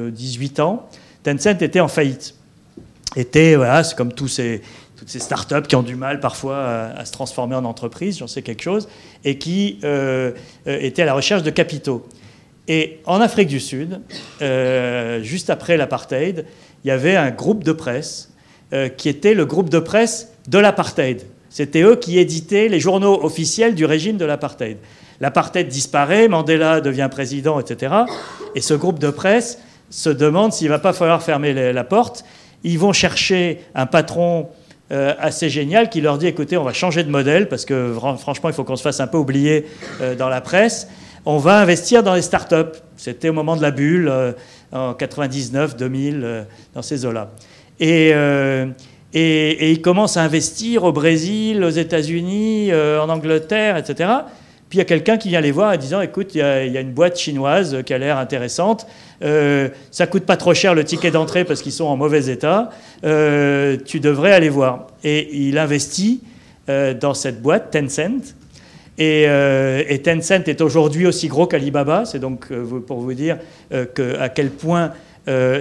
18 0.09 0.59
euh, 0.59 0.63
ans, 0.63 0.89
Tencent 1.23 1.61
était 1.61 1.79
en 1.79 1.87
faillite. 1.87 2.35
Était, 3.15 3.55
voilà, 3.55 3.83
c'est 3.83 3.95
comme 3.95 4.13
tous 4.13 4.27
ces, 4.27 4.61
toutes 4.97 5.09
ces 5.09 5.19
startups 5.19 5.67
qui 5.67 5.75
ont 5.75 5.83
du 5.83 5.95
mal 5.95 6.19
parfois 6.19 6.65
à, 6.95 7.05
se 7.05 7.11
transformer 7.11 7.55
en 7.55 7.65
entreprise, 7.65 8.17
j'en 8.17 8.27
sais 8.27 8.41
quelque 8.41 8.63
chose, 8.63 8.87
et 9.23 9.37
qui 9.37 9.79
euh, 9.83 10.31
euh, 10.67 10.77
étaient 10.81 11.03
à 11.03 11.05
la 11.05 11.13
recherche 11.13 11.43
de 11.43 11.51
capitaux. 11.51 12.07
Et 12.67 12.99
en 13.05 13.19
Afrique 13.19 13.49
du 13.49 13.59
Sud, 13.59 13.99
juste 15.21 15.49
après 15.49 15.75
l'apartheid, 15.75 16.45
il 16.83 16.87
y 16.87 16.91
avait 16.91 17.17
un 17.17 17.29
groupe 17.29 17.63
de 17.63 17.73
presse 17.73 18.31
qui 18.95 19.09
était 19.09 19.33
le 19.33 19.45
groupe 19.45 19.69
de 19.69 19.79
presse 19.79 20.29
de 20.47 20.59
l'apartheid. 20.59 21.23
C'était 21.49 21.81
eux 21.81 21.97
qui 21.97 22.17
éditaient 22.17 22.69
les 22.69 22.79
journaux 22.79 23.23
officiels 23.23 23.75
du 23.75 23.83
régime 23.83 24.15
de 24.15 24.23
l'apartheid. 24.25 24.77
L'apartheid 25.23 25.69
disparaît, 25.69 26.27
Mandela 26.27 26.81
devient 26.81 27.07
président, 27.09 27.57
etc. 27.57 27.93
Et 28.55 28.61
ce 28.61 28.73
groupe 28.73 28.99
de 28.99 29.09
presse 29.09 29.57
se 29.89 30.09
demande 30.09 30.51
s'il 30.51 30.67
ne 30.67 30.73
va 30.73 30.79
pas 30.79 30.91
falloir 30.91 31.23
fermer 31.23 31.53
la 31.71 31.83
porte. 31.85 32.25
Ils 32.65 32.77
vont 32.77 32.91
chercher 32.91 33.61
un 33.73 33.85
patron 33.85 34.49
euh, 34.91 35.13
assez 35.17 35.49
génial 35.49 35.89
qui 35.89 36.01
leur 36.01 36.17
dit 36.17 36.27
écoutez, 36.27 36.57
on 36.57 36.65
va 36.65 36.73
changer 36.73 37.05
de 37.05 37.09
modèle 37.09 37.47
parce 37.47 37.63
que 37.63 37.95
franchement, 38.17 38.49
il 38.49 38.53
faut 38.53 38.65
qu'on 38.65 38.75
se 38.75 38.81
fasse 38.81 38.99
un 38.99 39.07
peu 39.07 39.17
oublier 39.17 39.65
euh, 40.01 40.13
dans 40.13 40.27
la 40.27 40.41
presse. 40.41 40.89
On 41.25 41.37
va 41.37 41.57
investir 41.57 42.03
dans 42.03 42.15
les 42.15 42.21
startups. 42.21 42.77
C'était 42.97 43.29
au 43.29 43.33
moment 43.33 43.55
de 43.55 43.61
la 43.61 43.71
bulle, 43.71 44.09
euh, 44.09 44.33
en 44.73 44.93
99, 44.93 45.77
2000, 45.77 46.47
dans 46.73 46.81
ces 46.81 47.05
eaux-là. 47.05 47.31
Et, 47.79 48.09
et, 49.13 49.71
ils 49.71 49.81
commencent 49.81 50.17
à 50.17 50.23
investir 50.23 50.83
au 50.83 50.91
Brésil, 50.91 51.63
aux 51.63 51.69
États-Unis, 51.69 52.73
en 52.73 53.07
Angleterre, 53.07 53.77
etc. 53.77 54.09
Puis 54.73 54.79
il 54.79 54.81
y 54.81 54.81
a 54.81 54.85
quelqu'un 54.85 55.17
qui 55.17 55.29
vient 55.29 55.39
les 55.39 55.51
voir 55.51 55.71
en 55.71 55.77
disant 55.77 56.01
écoute, 56.01 56.33
il 56.33 56.39
y, 56.39 56.41
a, 56.41 56.81
une 56.81 56.93
boîte 56.93 57.15
chinoise 57.15 57.83
qui 57.85 57.93
a 57.93 57.99
l'air 57.99 58.17
intéressante. 58.17 58.87
Euh, 59.23 59.69
ça 59.91 60.07
coûte 60.07 60.23
pas 60.23 60.35
trop 60.35 60.55
cher 60.55 60.73
le 60.73 60.83
ticket 60.83 61.11
d'entrée 61.11 61.45
parce 61.45 61.61
qu'ils 61.61 61.73
sont 61.73 61.85
en 61.85 61.95
mauvais 61.95 62.25
état. 62.25 62.71
Euh, 63.05 63.77
tu 63.85 63.99
devrais 63.99 64.31
aller 64.31 64.49
voir. 64.49 64.87
Et 65.03 65.45
il 65.47 65.59
investit 65.59 66.23
euh, 66.69 66.95
dans 66.95 67.13
cette 67.13 67.39
boîte, 67.39 67.69
Tencent. 67.69 68.33
Et, 68.97 69.25
et 69.25 70.01
Tencent 70.01 70.47
est 70.47 70.59
aujourd'hui 70.59 71.05
aussi 71.05 71.27
gros 71.27 71.45
qu'Alibaba. 71.45 72.05
C'est 72.05 72.17
donc 72.17 72.47
pour 72.87 72.99
vous 72.99 73.13
dire 73.13 73.37
à 73.71 74.29
quel 74.29 74.49
point 74.49 74.91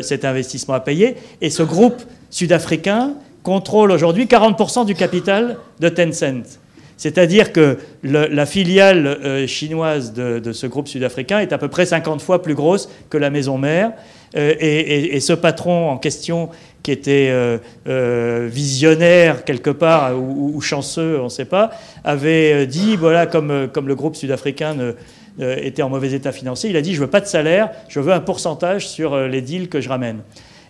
cet 0.00 0.24
investissement 0.24 0.72
a 0.72 0.80
payé. 0.80 1.16
Et 1.42 1.50
ce 1.50 1.62
groupe 1.62 2.00
sud-africain 2.30 3.12
contrôle 3.42 3.90
aujourd'hui 3.90 4.24
40% 4.24 4.86
du 4.86 4.94
capital 4.94 5.58
de 5.80 5.90
Tencent. 5.90 6.61
C'est-à-dire 7.02 7.50
que 7.50 7.78
la 8.04 8.46
filiale 8.46 9.08
euh, 9.08 9.46
chinoise 9.48 10.12
de, 10.12 10.52
ce 10.52 10.68
groupe 10.68 10.86
sud-africain 10.86 11.40
est 11.40 11.52
à 11.52 11.58
peu 11.58 11.66
près 11.66 11.84
50 11.84 12.22
fois 12.22 12.42
plus 12.42 12.54
grosse 12.54 12.88
que 13.10 13.18
la 13.18 13.28
maison 13.28 13.58
mère. 13.58 13.90
Euh, 14.36 14.54
et, 14.60 15.18
ce 15.18 15.32
patron 15.32 15.90
en 15.90 15.98
question, 15.98 16.50
qui 16.84 16.92
était 16.92 17.28
euh, 17.32 18.48
visionnaire 18.48 19.44
quelque 19.44 19.70
part 19.70 20.16
ou, 20.16 20.60
chanceux, 20.60 21.18
on 21.18 21.24
ne 21.24 21.28
sait 21.28 21.44
pas, 21.44 21.72
avait 22.04 22.68
dit, 22.68 22.94
voilà, 22.94 23.26
comme, 23.26 23.50
le 23.50 23.94
groupe 23.96 24.14
sudafricain 24.14 24.94
était 25.40 25.82
en 25.82 25.88
mauvais 25.88 26.12
état 26.12 26.30
financier, 26.30 26.70
il 26.70 26.76
a 26.76 26.82
dit, 26.82 26.94
je 26.94 27.00
veux 27.00 27.10
pas 27.10 27.20
de 27.20 27.26
salaire, 27.26 27.70
je 27.88 27.98
veux 27.98 28.12
un 28.12 28.20
pourcentage 28.20 28.86
sur 28.86 29.18
les 29.18 29.42
deals 29.42 29.68
que 29.68 29.80
je 29.80 29.88
ramène. 29.88 30.20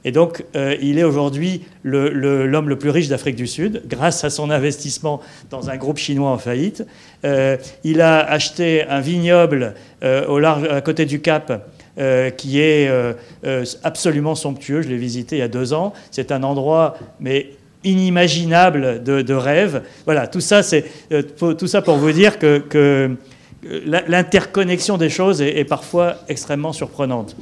Et 0.05 0.13
donc, 0.13 0.45
euh, 0.57 0.77
il 0.81 0.99
est 0.99 1.05
aujourd'hui 1.05 1.63
l'homme 1.85 2.69
le, 2.69 2.77
plus 2.77 2.91
riche 2.91 3.09
d'Afrique 3.09 3.37
du 3.37 3.47
Sud, 3.47 3.83
grâce 3.87 4.25
à 4.25 4.31
son 4.31 4.51
investissement 4.51 5.21
dans 5.51 5.71
un 5.71 5.77
groupe 5.77 5.99
chinois 5.99 6.31
en 6.31 6.39
faillite. 6.39 6.85
Euh, 7.25 7.57
il 7.85 8.01
a 8.01 8.19
acheté 8.19 8.85
un 8.85 9.01
vignoble 9.01 9.75
euh, 10.03 10.27
au 10.27 10.39
large, 10.39 10.65
à 10.69 10.81
côté 10.81 11.07
du 11.07 11.21
Cap. 11.21 11.69
qui 12.39 12.59
est 12.59 12.91
absolument 13.85 14.35
somptueux. 14.35 14.81
Je 14.81 14.89
l'ai 14.89 14.97
visité 14.97 15.37
il 15.37 15.41
y 15.41 15.43
a 15.43 15.49
deux 15.49 15.75
ans. 15.75 15.93
C'est 16.11 16.33
un 16.33 16.43
endroit, 16.43 16.97
mais 17.21 17.51
inimaginable 17.85 19.03
de, 19.03 19.35
rêve. 19.35 19.83
Voilà, 20.07 20.27
tout 20.27 20.41
ça, 20.41 20.63
c'est 20.63 20.85
tout 21.37 21.67
ça 21.67 21.83
pour 21.83 21.97
vous 21.97 22.13
dire 22.13 22.39
que, 22.39 23.15
l'interconnexion 24.09 24.97
des 24.97 25.11
choses 25.11 25.41
est, 25.43 25.59
est, 25.59 25.65
parfois 25.65 26.17
extrêmement 26.29 26.73
surprenante. 26.73 27.37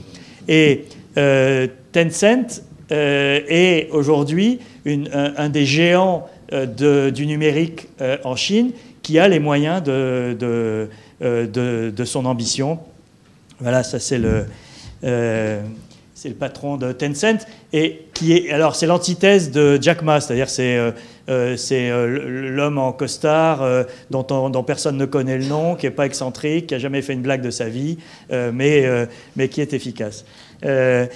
Et 0.49 0.85
euh, 1.17 1.67
Tencent 1.93 2.63
euh, 2.93 3.41
est 3.49 3.89
aujourd'hui 3.93 4.61
un, 4.87 5.49
des 5.49 5.65
géants 5.65 6.29
euh, 6.53 7.11
du 7.11 7.27
numérique 7.27 7.89
en 8.25 8.37
Chine 8.37 8.73
qui 9.03 9.19
a 9.19 9.29
les 9.29 9.39
moyens 9.39 9.83
de, 9.83 10.89
son 12.05 12.27
ambition. 12.27 12.79
Voilà, 13.61 13.83
ça 13.83 13.99
c'est 13.99 14.19
le, 14.19 14.47
patron 16.39 16.77
de 16.77 16.93
Tencent 16.93 17.47
et 17.73 18.03
qui 18.13 18.33
est 18.33 18.51
alors 18.51 18.77
c'est 18.77 18.87
l'antithèse 18.87 19.51
de 19.51 19.79
Jack 19.81 20.03
Ma, 20.03 20.21
c'est-à-dire 20.21 20.51
c'est 20.51 20.79
c'est 21.57 21.91
l'homme 21.91 22.79
en 22.79 22.93
costard 22.93 23.65
dont, 24.11 24.65
personne 24.65 24.97
ne 24.97 25.07
connaît 25.07 25.39
le 25.39 25.47
nom, 25.47 25.77
qui 25.77 25.87
n'est 25.87 25.93
pas 25.93 26.07
excentrique, 26.07 26.67
qui 26.67 26.75
a 26.75 26.79
jamais 26.79 27.03
fait 27.03 27.13
une 27.13 27.23
blague 27.23 27.43
de 27.43 27.51
sa 27.51 27.69
vie, 27.69 27.99
mais 28.31 29.09
qui 29.51 29.61
est 29.61 29.73
efficace. 29.73 30.25
Euh, 30.65 31.07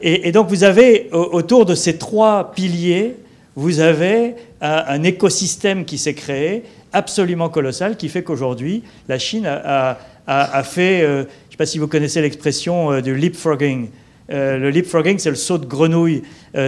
et, 0.00 0.32
donc 0.32 0.48
vous 0.48 0.64
avez 0.64 1.08
autour 1.12 1.66
de 1.66 1.74
ces 1.74 1.98
trois 1.98 2.52
piliers, 2.52 3.16
vous 3.56 3.80
avez 3.80 4.34
un, 4.60 5.02
écosystème 5.02 5.84
qui 5.84 5.98
s'est 5.98 6.14
créé 6.14 6.62
absolument 6.92 7.48
colossal, 7.48 7.96
qui 7.96 8.08
fait 8.08 8.22
qu'aujourd'hui 8.22 8.82
la 9.08 9.18
Chine 9.18 9.46
a, 9.46 10.62
fait, 10.62 11.02
euh, 11.02 11.22
je 11.22 11.22
ne 11.22 11.50
sais 11.50 11.56
pas 11.58 11.66
si 11.66 11.78
vous 11.78 11.88
connaissez 11.88 12.20
l'expression 12.20 12.92
euh, 12.92 13.00
du 13.00 13.14
leapfrogging. 13.14 13.88
le 14.30 14.70
leapfrogging, 14.70 15.18
c'est 15.18 15.30
le 15.30 15.36
saut 15.36 15.58
de 15.58 15.66
grenouille. 15.66 16.22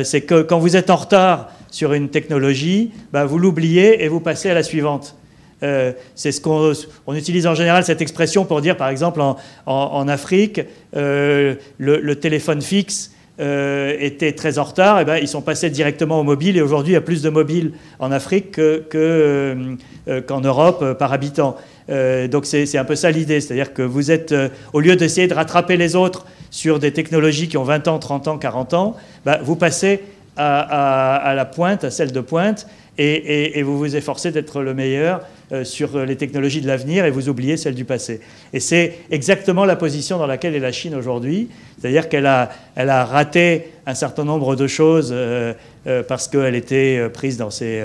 c'est 0.05 0.23
que 0.23 0.43
quand 0.43 0.59
vous 0.59 0.77
êtes 0.77 0.91
en 0.91 0.97
retard 0.97 1.51
sur 1.71 1.93
une 1.93 2.09
technologie, 2.09 2.91
bah, 3.13 3.25
vous 3.25 3.39
l'oubliez 3.39 4.03
et 4.05 4.09
vous 4.09 4.21
passez 4.21 4.51
à 4.51 4.55
la 4.55 4.63
suivante. 4.63 5.15
Euh, 5.63 5.93
c'est 6.15 6.33
ce 6.33 6.41
qu'on 6.41 6.73
on 7.07 7.15
utilise 7.15 7.47
en 7.47 7.55
général 7.55 7.85
cette 7.85 8.01
expression 8.01 8.45
pour 8.45 8.61
dire, 8.61 8.77
par 8.77 8.89
exemple, 8.89 9.21
en, 9.67 10.09
Afrique, 10.09 10.61
euh, 10.97 11.55
le, 11.79 12.15
téléphone 12.17 12.63
fixe 12.63 13.13
euh, 13.41 13.95
était 13.99 14.33
très 14.33 14.59
en 14.59 14.65
retard. 14.65 14.99
Et 14.99 15.03
eh 15.03 15.05
ben, 15.05 15.17
ils 15.17 15.29
sont 15.29 15.43
passés 15.43 15.71
directement 15.71 16.21
au 16.21 16.25
mobile 16.25 16.57
et 16.57 16.63
aujourd'hui, 16.63 16.93
il 16.93 16.95
y 16.95 16.99
a 16.99 17.03
plus 17.03 17.23
de 17.23 17.31
mobiles 17.31 17.73
en 17.99 18.11
Afrique 18.13 18.61
qu'en 18.91 20.41
Europe 20.41 20.99
par 20.99 21.13
habitant. 21.13 21.57
donc 21.89 22.47
c'est 22.47 22.79
un 22.79 22.85
peu 22.85 22.97
ça 22.97 23.11
l'idée, 23.11 23.41
c'est-à-dire 23.41 23.73
que 23.73 23.83
vous 23.83 24.11
êtes, 24.11 24.35
au 24.73 24.81
lieu 24.81 24.97
d'essayer 24.97 25.29
de 25.29 25.35
rattraper 25.35 25.77
les 25.77 25.95
autres 25.97 26.27
sur 26.51 26.79
des 26.79 26.93
technologies 26.93 27.49
qui 27.49 27.57
ont 27.57 27.65
20 27.65 27.89
ans, 27.89 27.99
30 27.99 28.29
ans, 28.29 28.39
40 28.39 28.75
ans, 28.75 28.97
bah, 29.25 29.39
vous 29.43 29.57
passez 29.57 30.01
à, 30.37 31.33
la 31.37 31.45
pointe, 31.45 31.85
à 31.85 31.91
celle 31.91 32.13
de 32.13 32.21
pointe, 32.21 32.67
et, 32.99 33.63
vous 33.63 33.79
vous 33.79 33.97
efforcez 33.97 34.31
d'être 34.31 34.63
le 34.63 34.75
meilleur 34.75 35.21
euh, 35.21 35.23
sur 35.65 36.05
les 36.05 36.17
technologies 36.17 36.61
de 36.61 36.67
l'avenir 36.67 37.05
et 37.05 37.11
vous 37.11 37.29
oubliez 37.29 37.57
celles 37.57 37.75
du 37.75 37.85
passé. 37.85 38.21
Et 38.53 38.61
c'est 38.61 38.99
exactement 39.11 39.65
la 39.65 39.77
position 39.77 40.19
dans 40.19 40.27
laquelle 40.27 40.55
est 40.55 40.61
la 40.61 40.73
Chine 40.73 40.95
aujourd'hui, 40.95 41.49
c'est-à-dire 41.79 42.09
qu'elle 42.09 42.27
a, 42.27 42.51
elle 42.77 42.91
a 42.91 43.05
raté 43.05 43.73
un 43.87 43.95
certain 43.95 44.25
nombre 44.25 44.55
de 44.55 44.67
choses 44.67 45.11
euh, 45.13 45.53
euh, 45.87 46.03
parce 46.03 46.29
qu'elle 46.29 46.55
était 46.55 47.09
prise 47.13 47.37
dans 47.37 47.51
ses 47.51 47.83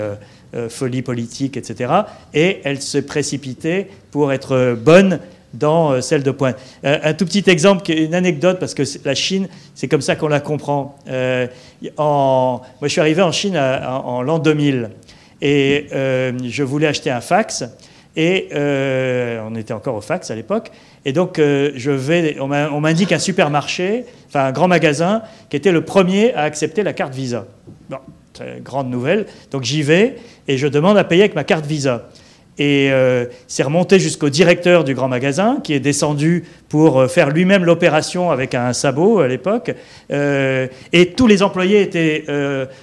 folies 0.68 1.02
politiques, 1.02 1.56
etc. 1.56 1.92
Et 2.32 2.60
elle 2.64 2.80
se 2.80 2.98
précipitait 2.98 3.88
pour 4.10 4.32
être 4.32 4.74
bonne 4.74 5.18
dans 5.52 6.00
celle 6.00 6.22
de 6.22 6.30
pointe. 6.30 6.56
un 6.82 7.14
tout 7.14 7.26
petit 7.26 7.44
exemple, 7.50 7.90
une 7.90 8.14
anecdote, 8.14 8.58
parce 8.58 8.74
que 8.74 8.82
la 9.04 9.14
Chine, 9.14 9.48
c'est 9.74 9.88
comme 9.88 10.00
ça 10.00 10.16
qu'on 10.16 10.28
la 10.28 10.40
comprend. 10.40 10.96
en, 11.96 12.60
moi, 12.80 12.82
je 12.82 12.88
suis 12.88 13.00
arrivé 13.00 13.22
en 13.22 13.32
Chine 13.32 13.56
en 13.56 14.22
l'an 14.22 14.38
2000. 14.38 14.90
Et 15.42 15.86
euh, 15.92 16.32
je 16.44 16.62
voulais 16.62 16.86
acheter 16.86 17.10
un 17.10 17.20
fax. 17.20 17.64
Et 18.16 18.48
euh, 18.54 19.40
on 19.46 19.54
était 19.54 19.74
encore 19.74 19.94
au 19.94 20.00
fax 20.00 20.30
à 20.30 20.34
l'époque. 20.34 20.70
Et 21.04 21.12
donc, 21.12 21.38
euh, 21.38 21.72
je 21.76 21.90
vais, 21.90 22.38
on 22.40 22.80
m'indique 22.80 23.12
un 23.12 23.18
supermarché, 23.18 24.06
enfin 24.28 24.46
un 24.46 24.52
grand 24.52 24.68
magasin, 24.68 25.22
qui 25.50 25.56
était 25.56 25.72
le 25.72 25.84
premier 25.84 26.32
à 26.32 26.42
accepter 26.42 26.82
la 26.82 26.94
carte 26.94 27.14
Visa. 27.14 27.46
Bon, 27.90 27.98
grande 28.62 28.90
nouvelle. 28.90 29.26
Donc 29.50 29.64
j'y 29.64 29.82
vais 29.82 30.16
et 30.48 30.56
je 30.56 30.66
demande 30.66 30.96
à 30.96 31.04
payer 31.04 31.22
avec 31.22 31.34
ma 31.34 31.44
carte 31.44 31.66
Visa. 31.66 32.08
Et 32.58 32.90
euh, 32.90 33.26
c'est 33.48 33.62
remonté 33.62 33.98
jusqu'au 33.98 34.30
directeur 34.30 34.82
du 34.82 34.94
grand 34.94 35.08
magasin, 35.08 35.58
qui 35.62 35.74
est 35.74 35.80
descendu 35.80 36.44
pour 36.70 37.00
euh, 37.00 37.06
faire 37.08 37.28
lui-même 37.28 37.64
l'opération 37.64 38.30
avec 38.30 38.54
un 38.54 38.72
sabot 38.72 39.18
à 39.18 39.28
l'époque. 39.28 39.74
Euh, 40.10 40.66
et 40.92 41.12
tous 41.12 41.26
les 41.26 41.42
employés 41.42 41.82
étaient 41.82 42.24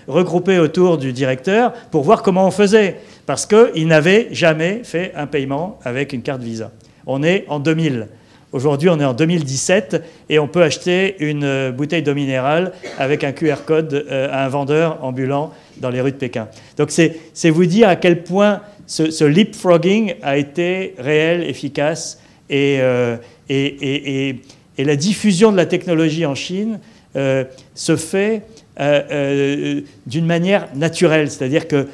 regroupés 0.08 0.60
autour 0.60 0.98
du 0.98 1.12
directeur 1.12 1.74
pour 1.92 2.04
voir 2.04 2.22
comment 2.22 2.46
on 2.46 2.52
faisait, 2.52 2.98
parce 3.26 3.46
qu'ils 3.46 3.88
n'avaient 3.88 4.28
jamais 4.32 4.82
fait 4.84 5.12
un 5.16 5.26
paiement 5.26 5.80
avec 5.84 6.14
une 6.14 6.22
carte 6.22 6.42
Visa. 6.42 6.72
On 7.08 7.24
est 7.24 7.46
en 7.48 7.60
2000. 7.60 8.08
Aujourd'hui, 8.52 8.90
on 8.90 9.00
est 9.00 9.06
en 9.06 9.14
2017 9.14 10.04
et 10.30 10.38
on 10.38 10.48
peut 10.48 10.62
acheter 10.62 11.16
une 11.20 11.72
bouteille 11.72 12.04
d'eau 12.04 12.14
minérale 12.14 12.74
avec 13.00 13.24
un 13.24 13.32
QR 13.32 13.66
code 13.66 14.06
à 14.10 14.46
un 14.46 14.48
vendeur 14.48 15.04
ambulant 15.04 15.52
dans 15.78 15.90
les 15.90 16.02
rues 16.02 16.12
de 16.12 16.18
Pékin. 16.18 16.48
Donc 16.78 16.92
c'est 16.92 17.50
vous 17.50 17.66
dire 17.66 17.90
à 17.90 17.96
quel 17.96 18.24
point 18.24 18.62
ce, 18.94 19.24
leapfrogging 19.24 20.16
a 20.22 20.38
été 20.38 20.94
réel, 20.98 21.44
efficace, 21.44 22.20
euh, 22.52 23.18
et, 23.50 24.36
la 24.78 24.96
diffusion 24.96 25.52
de 25.52 25.58
la 25.58 25.66
technologie 25.66 26.26
en 26.26 26.36
Chine 26.36 26.80
euh, 27.16 27.44
se 27.76 27.96
fait 27.96 28.44
euh, 28.80 29.82
d'une 30.08 30.26
manière 30.26 30.68
naturelle, 30.76 31.30
c'est-à-dire 31.30 31.68
que 31.68 31.88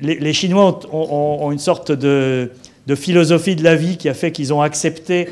les, 0.00 0.32
Chinois 0.32 0.80
ont, 0.92 1.50
une 1.52 1.58
sorte 1.58 1.92
de, 1.92 2.50
philosophie 2.94 3.56
de 3.56 3.64
la 3.64 3.76
vie 3.76 3.96
qui 3.96 4.08
a 4.08 4.14
fait 4.14 4.32
qu'ils 4.32 4.52
ont 4.52 4.60
accepté 4.60 5.28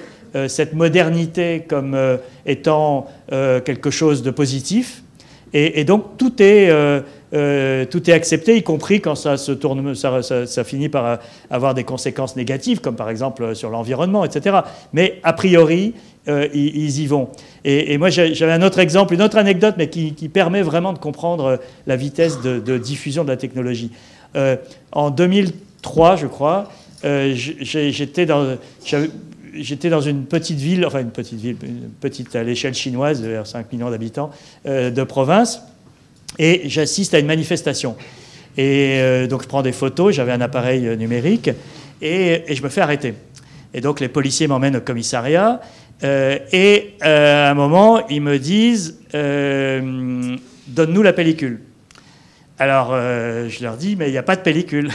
cette 0.48 0.72
modernité 0.72 1.64
comme 1.68 1.98
étant 2.46 3.08
quelque 3.30 3.90
chose 3.90 4.22
de 4.22 4.30
positif. 4.30 5.02
Et, 5.54 5.84
donc 5.84 6.16
tout 6.16 6.42
est, 6.42 6.70
tout 7.30 8.10
est 8.10 8.12
accepté, 8.12 8.56
y 8.56 8.62
compris 8.62 9.00
quand 9.00 9.14
ça, 9.14 9.36
se 9.36 9.52
tourne, 9.52 9.94
ça, 9.94 10.64
finit 10.64 10.88
par 10.88 11.18
avoir 11.50 11.74
des 11.74 11.84
conséquences 11.84 12.36
négatives, 12.36 12.80
comme 12.80 12.96
par 12.96 13.10
exemple 13.10 13.54
sur 13.54 13.68
l'environnement, 13.68 14.24
etc. 14.24 14.60
Mais 14.92 15.20
a 15.22 15.34
priori, 15.34 15.94
ils, 16.26 17.00
y 17.00 17.06
vont. 17.06 17.28
Et, 17.64 17.98
moi, 17.98 18.08
j'avais 18.08 18.52
un 18.52 18.62
autre 18.62 18.78
exemple, 18.78 19.12
une 19.12 19.22
autre 19.22 19.36
anecdote, 19.36 19.74
mais 19.76 19.90
qui, 19.90 20.28
permet 20.28 20.62
vraiment 20.62 20.94
de 20.94 20.98
comprendre 20.98 21.60
la 21.86 21.96
vitesse 21.96 22.40
de, 22.40 22.58
de 22.58 22.78
diffusion 22.78 23.22
de 23.22 23.28
la 23.28 23.36
technologie. 23.36 23.90
en 24.92 25.10
2003, 25.10 26.16
je 26.16 26.26
crois, 26.28 26.70
j'étais 27.04 28.24
dans, 28.24 28.56
j'étais 29.54 29.90
dans 29.90 30.00
une 30.00 30.24
petite 30.24 30.58
ville, 30.58 30.86
enfin 30.86 31.00
une 31.00 31.10
petite 31.10 31.40
ville, 31.40 31.56
petite 32.00 32.34
à 32.36 32.42
l'échelle 32.42 32.74
chinoise, 32.74 33.22
vers 33.22 33.46
5 33.46 33.72
millions 33.72 33.90
d'habitants, 33.90 34.30
euh, 34.66 34.90
de 34.90 35.02
province, 35.04 35.62
et 36.38 36.62
j'assiste 36.66 37.14
à 37.14 37.18
une 37.18 37.26
manifestation. 37.26 37.96
Et 38.56 38.98
euh, 39.00 39.26
donc 39.26 39.42
je 39.42 39.48
prends 39.48 39.62
des 39.62 39.72
photos, 39.72 40.14
j'avais 40.14 40.32
un 40.32 40.40
appareil 40.40 40.86
euh, 40.86 40.96
numérique, 40.96 41.50
et, 42.00 42.44
je 42.48 42.62
me 42.62 42.68
fais 42.68 42.80
arrêter. 42.80 43.14
Et 43.74 43.80
donc 43.80 44.00
les 44.00 44.08
policiers 44.08 44.46
m'emmènent 44.46 44.76
au 44.76 44.80
commissariat, 44.80 45.60
et 46.04 46.94
à 47.00 47.52
un 47.52 47.54
moment, 47.54 48.08
ils 48.08 48.20
me 48.20 48.40
disent 48.40 48.98
Donne-nous 49.12 51.02
la 51.02 51.12
pellicule. 51.12 51.60
Alors 52.58 52.90
je 52.90 53.62
leur 53.62 53.76
dis 53.76 53.94
Mais 53.94 54.08
il 54.08 54.10
n'y 54.10 54.18
a 54.18 54.24
pas 54.24 54.34
de 54.34 54.40
pellicule. 54.40 54.90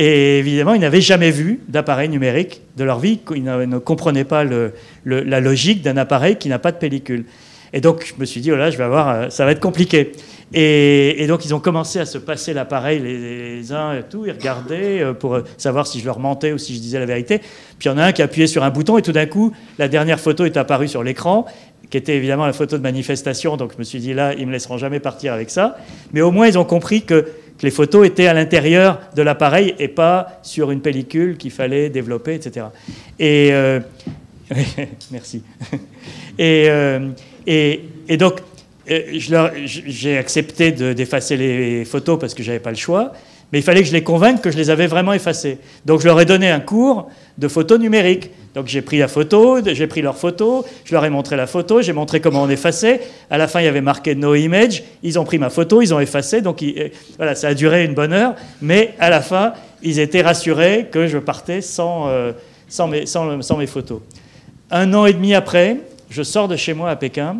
Et 0.00 0.38
évidemment, 0.38 0.74
ils 0.74 0.80
n'avaient 0.80 1.00
jamais 1.00 1.32
vu 1.32 1.58
d'appareil 1.66 2.08
numérique 2.08 2.62
de 2.76 2.84
leur 2.84 3.00
vie. 3.00 3.18
Ils 3.34 3.42
ne, 3.42 3.78
comprenaient 3.78 4.22
pas 4.22 4.44
la 5.04 5.40
logique 5.40 5.82
d'un 5.82 5.96
appareil 5.96 6.36
qui 6.36 6.48
n'a 6.48 6.60
pas 6.60 6.70
de 6.70 6.76
pellicule. 6.76 7.24
Et 7.72 7.80
donc, 7.80 8.06
je 8.06 8.14
me 8.20 8.24
suis 8.24 8.40
dit, 8.40 8.52
oh 8.52 8.56
je 8.56 8.76
vais 8.78 8.84
avoir, 8.84 9.08
euh, 9.08 9.28
ça 9.28 9.44
va 9.44 9.50
être 9.50 9.60
compliqué. 9.60 10.12
Et, 10.54 11.26
donc, 11.26 11.44
ils 11.44 11.52
ont 11.52 11.58
commencé 11.58 11.98
à 11.98 12.06
se 12.06 12.16
passer 12.16 12.54
l'appareil 12.54 13.00
les, 13.00 13.72
uns 13.72 13.92
et 13.92 14.04
tout. 14.04 14.24
Ils 14.24 14.32
regardaient 14.32 15.02
euh, 15.02 15.14
pour 15.14 15.40
savoir 15.58 15.86
si 15.86 15.98
je 15.98 16.06
leur 16.06 16.20
mentais 16.20 16.52
ou 16.52 16.58
si 16.58 16.76
je 16.76 16.80
disais 16.80 17.00
la 17.00 17.04
vérité. 17.04 17.38
Puis 17.38 17.86
il 17.86 17.88
y 17.88 17.90
en 17.90 17.98
a 17.98 18.04
un 18.04 18.12
qui 18.12 18.22
appuyait 18.22 18.46
sur 18.46 18.62
un 18.62 18.70
bouton 18.70 18.98
et 18.98 19.02
tout 19.02 19.12
d'un 19.12 19.26
coup, 19.26 19.52
la 19.78 19.88
dernière 19.88 20.20
photo 20.20 20.44
est 20.44 20.56
apparue 20.56 20.88
sur 20.88 21.02
l'écran, 21.02 21.44
qui 21.90 21.96
était 21.98 22.16
évidemment 22.16 22.46
la 22.46 22.54
photo 22.54 22.78
de 22.78 22.82
manifestation. 22.82 23.56
Donc, 23.56 23.72
je 23.74 23.78
me 23.78 23.84
suis 23.84 23.98
dit, 23.98 24.14
là, 24.14 24.32
ils 24.32 24.46
me 24.46 24.52
laisseront 24.52 24.78
jamais 24.78 25.00
partir 25.00 25.34
avec 25.34 25.50
ça. 25.50 25.76
Mais 26.12 26.22
au 26.22 26.30
moins, 26.30 26.46
ils 26.46 26.56
ont 26.56 26.64
compris 26.64 27.02
que 27.02 27.26
que 27.58 27.66
les 27.66 27.72
photos 27.72 28.06
étaient 28.06 28.28
à 28.28 28.34
l'intérieur 28.34 29.00
de 29.16 29.22
l'appareil 29.22 29.74
et 29.78 29.88
pas 29.88 30.38
sur 30.42 30.70
une 30.70 30.80
pellicule 30.80 31.36
qu'il 31.36 31.50
fallait 31.50 31.90
développer, 31.90 32.34
etc. 32.34 32.66
Et 33.18 33.50
euh, 33.52 33.80
merci. 35.10 35.42
Euh, 36.40 37.10
et, 37.48 37.80
et, 38.08 38.16
donc, 38.16 38.34
euh, 38.88 39.00
j'ai 39.64 40.16
accepté 40.16 40.70
d'effacer 40.70 41.36
les 41.36 41.84
photos 41.84 42.16
parce 42.16 42.32
que 42.32 42.44
j'avais 42.44 42.60
pas 42.60 42.70
le 42.70 42.76
choix. 42.76 43.12
Mais 43.52 43.58
il 43.58 43.62
fallait 43.62 43.80
que 43.80 43.88
je 43.88 43.92
les 43.92 44.04
convainque 44.04 44.40
que 44.40 44.52
je 44.52 44.56
les 44.56 44.70
avais 44.70 44.86
vraiment 44.86 45.14
effacées. 45.14 45.58
Donc 45.84 46.00
je 46.00 46.06
leur 46.06 46.20
ai 46.20 46.26
donné 46.26 46.48
un 46.48 46.60
cours 46.60 47.10
de 47.38 47.48
photo 47.48 47.76
numérique. 47.76 48.30
Donc 48.58 48.66
j'ai 48.66 48.82
pris 48.82 48.98
la 48.98 49.06
photo, 49.06 49.60
j'ai 49.64 49.86
pris 49.86 50.02
leur 50.02 50.16
photo, 50.16 50.64
je 50.84 50.92
leur 50.92 51.04
ai 51.04 51.10
montré 51.10 51.36
la 51.36 51.46
photo, 51.46 51.80
j'ai 51.80 51.92
montré 51.92 52.20
comment 52.20 52.42
on 52.42 52.48
effaçait. 52.48 53.02
À 53.30 53.38
la 53.38 53.46
fin, 53.46 53.60
il 53.60 53.66
y 53.66 53.68
avait 53.68 53.80
marqué 53.80 54.16
no 54.16 54.34
image. 54.34 54.82
Ils 55.04 55.16
ont 55.16 55.22
pris 55.22 55.38
ma 55.38 55.48
photo, 55.48 55.80
ils 55.80 55.94
ont 55.94 56.00
effacé. 56.00 56.40
Donc 56.40 56.60
euh, 56.64 56.88
voilà, 57.18 57.36
ça 57.36 57.46
a 57.46 57.54
duré 57.54 57.84
une 57.84 57.94
bonne 57.94 58.12
heure. 58.12 58.34
Mais 58.60 58.94
à 58.98 59.10
la 59.10 59.20
fin, 59.20 59.52
ils 59.80 60.00
étaient 60.00 60.22
rassurés 60.22 60.88
que 60.90 61.06
je 61.06 61.18
partais 61.18 61.60
sans, 61.60 62.08
euh, 62.08 62.32
sans, 62.66 62.88
mes, 62.88 63.06
sans, 63.06 63.56
mes 63.56 63.68
photos. 63.68 64.00
Un 64.72 64.92
an 64.92 65.06
et 65.06 65.12
demi 65.12 65.34
après, 65.34 65.76
je 66.10 66.24
sors 66.24 66.48
de 66.48 66.56
chez 66.56 66.74
moi 66.74 66.90
à 66.90 66.96
Pékin. 66.96 67.36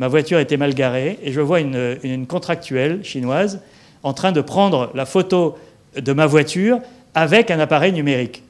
Ma 0.00 0.08
voiture 0.08 0.40
était 0.40 0.56
mal 0.56 0.74
garée 0.74 1.20
et 1.22 1.30
je 1.30 1.40
vois 1.40 1.60
une, 1.60 1.96
une 2.02 2.26
contractuelle 2.26 3.04
chinoise 3.04 3.60
en 4.02 4.14
train 4.14 4.32
de 4.32 4.40
prendre 4.40 4.90
la 4.96 5.06
photo 5.06 5.56
de 5.96 6.12
ma 6.12 6.26
voiture 6.26 6.80
avec 7.14 7.52
un 7.52 7.60
appareil 7.60 7.92
numérique. 7.92 8.42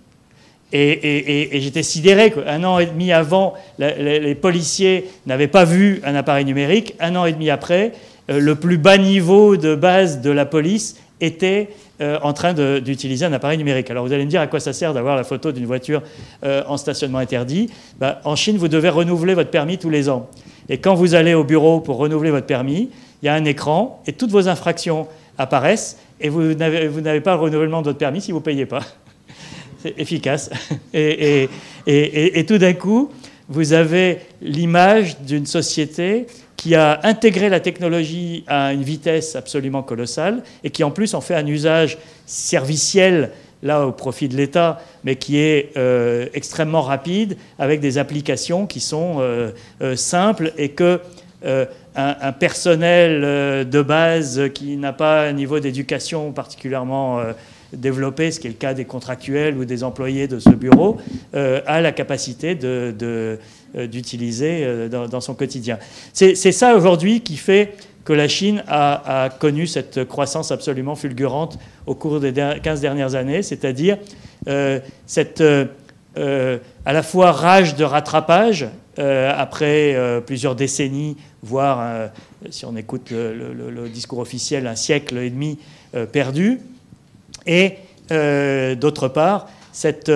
Et, 0.72 1.48
j'étais 1.60 1.82
sidéré 1.82 2.32
qu'un 2.32 2.64
an 2.64 2.78
et 2.78 2.86
demi 2.86 3.12
avant, 3.12 3.54
les, 3.78 4.34
policiers 4.34 5.08
n'avaient 5.26 5.46
pas 5.46 5.64
vu 5.64 6.00
un 6.04 6.14
appareil 6.14 6.44
numérique. 6.44 6.94
Un 7.00 7.14
an 7.16 7.24
et 7.24 7.32
demi 7.32 7.50
après, 7.50 7.92
euh, 8.30 8.40
le 8.40 8.54
plus 8.56 8.78
bas 8.78 8.98
niveau 8.98 9.56
de 9.56 9.74
base 9.74 10.20
de 10.20 10.30
la 10.30 10.44
police 10.44 10.96
était 11.20 11.68
euh, 12.00 12.18
en 12.22 12.32
train 12.32 12.52
d'utiliser 12.52 13.24
un 13.24 13.32
appareil 13.32 13.58
numérique. 13.58 13.90
Alors 13.90 14.04
vous 14.04 14.12
allez 14.12 14.24
me 14.24 14.30
dire 14.30 14.40
à 14.40 14.48
quoi 14.48 14.60
ça 14.60 14.72
sert 14.72 14.92
d'avoir 14.92 15.16
la 15.16 15.24
photo 15.24 15.52
d'une 15.52 15.66
voiture 15.66 16.02
euh, 16.44 16.62
en 16.66 16.76
stationnement 16.76 17.18
interdit? 17.18 17.70
Ben, 17.98 18.16
en 18.24 18.36
Chine, 18.36 18.58
vous 18.58 18.68
devez 18.68 18.88
renouveler 18.88 19.34
votre 19.34 19.50
permis 19.50 19.78
tous 19.78 19.90
les 19.90 20.08
ans. 20.08 20.28
Et 20.68 20.78
quand 20.78 20.94
vous 20.94 21.14
allez 21.14 21.34
au 21.34 21.44
bureau 21.44 21.80
pour 21.80 21.96
renouveler 21.96 22.30
votre 22.30 22.46
permis, 22.46 22.90
il 23.22 23.26
y 23.26 23.28
a 23.28 23.34
un 23.34 23.44
écran 23.44 24.02
et 24.06 24.12
toutes 24.12 24.30
vos 24.30 24.48
infractions 24.48 25.06
apparaissent 25.38 25.98
et 26.20 26.28
vous 26.28 26.54
n'avez 26.54 27.20
pas 27.20 27.34
le 27.34 27.40
renouvellement 27.40 27.80
de 27.80 27.86
votre 27.86 27.98
permis 27.98 28.20
si 28.20 28.32
vous 28.32 28.38
ne 28.38 28.44
payez 28.44 28.66
pas. 28.66 28.82
Efficace. 29.98 30.50
Et, 30.94 31.48
tout 32.46 32.58
d'un 32.58 32.72
coup, 32.72 33.10
vous 33.48 33.72
avez 33.72 34.18
l'image 34.42 35.20
d'une 35.20 35.46
société 35.46 36.26
qui 36.56 36.74
a 36.74 37.00
intégré 37.04 37.48
la 37.48 37.60
technologie 37.60 38.44
à 38.48 38.72
une 38.72 38.82
vitesse 38.82 39.36
absolument 39.36 39.82
colossale 39.82 40.42
et 40.64 40.70
qui 40.70 40.82
en 40.82 40.90
plus 40.90 41.14
en 41.14 41.20
fait 41.20 41.34
un 41.34 41.46
usage 41.46 41.98
serviciel 42.24 43.30
là 43.62 43.86
au 43.86 43.92
profit 43.92 44.28
de 44.28 44.36
l'État, 44.36 44.80
mais 45.04 45.16
qui 45.16 45.38
est 45.38 45.76
euh, 45.76 46.26
extrêmement 46.34 46.82
rapide, 46.82 47.36
avec 47.58 47.80
des 47.80 47.98
applications 47.98 48.66
qui 48.66 48.80
sont 48.80 49.16
euh, 49.18 49.50
euh, 49.82 49.96
simples 49.96 50.52
et 50.56 50.70
que 50.70 51.00
un, 51.94 52.32
personnel 52.32 53.68
de 53.68 53.82
base 53.82 54.50
qui 54.52 54.76
n'a 54.76 54.92
pas 54.92 55.22
un 55.22 55.32
niveau 55.32 55.60
d'éducation 55.60 56.32
particulièrement 56.32 57.20
développé, 57.76 58.30
ce 58.30 58.40
qui 58.40 58.46
est 58.46 58.50
le 58.50 58.56
cas 58.56 58.74
des 58.74 58.84
contractuels 58.84 59.56
ou 59.56 59.64
des 59.64 59.84
employés 59.84 60.28
de 60.28 60.38
ce 60.38 60.50
bureau, 60.50 60.96
a 61.34 61.80
la 61.80 61.92
capacité 61.92 62.54
d'utiliser 63.74 64.88
dans, 64.88 65.20
son 65.20 65.34
quotidien. 65.34 65.78
C'est 66.12 66.34
ça 66.34 66.76
aujourd'hui 66.76 67.20
qui 67.20 67.36
fait 67.36 67.74
que 68.06 68.12
la 68.12 68.28
Chine 68.28 68.62
a, 68.68 69.28
connu 69.40 69.66
cette 69.66 70.04
croissance 70.04 70.52
absolument 70.52 70.94
fulgurante 70.94 71.58
au 71.86 71.94
cours 71.94 72.20
des 72.20 72.32
15 72.32 72.80
dernières 72.80 73.16
années, 73.16 73.42
c'est-à-dire 73.42 73.98
euh, 74.48 74.78
cette 75.06 75.40
euh, 75.40 75.66
euh, 76.16 76.58
à 76.86 76.92
la 76.92 77.02
fois 77.02 77.32
rage 77.32 77.74
de 77.74 77.84
rattrapage 77.84 78.66
après 78.98 79.94
plusieurs 80.24 80.54
décennies, 80.56 81.18
voire, 81.42 82.08
si 82.48 82.64
on 82.64 82.74
écoute 82.76 83.10
le, 83.10 83.88
discours 83.90 84.20
officiel, 84.20 84.66
un 84.66 84.74
siècle 84.74 85.18
et 85.18 85.28
demi 85.28 85.58
perdu, 86.12 86.60
et 87.46 87.74
d'autre 88.76 89.08
part, 89.08 89.48
cette 89.72 90.10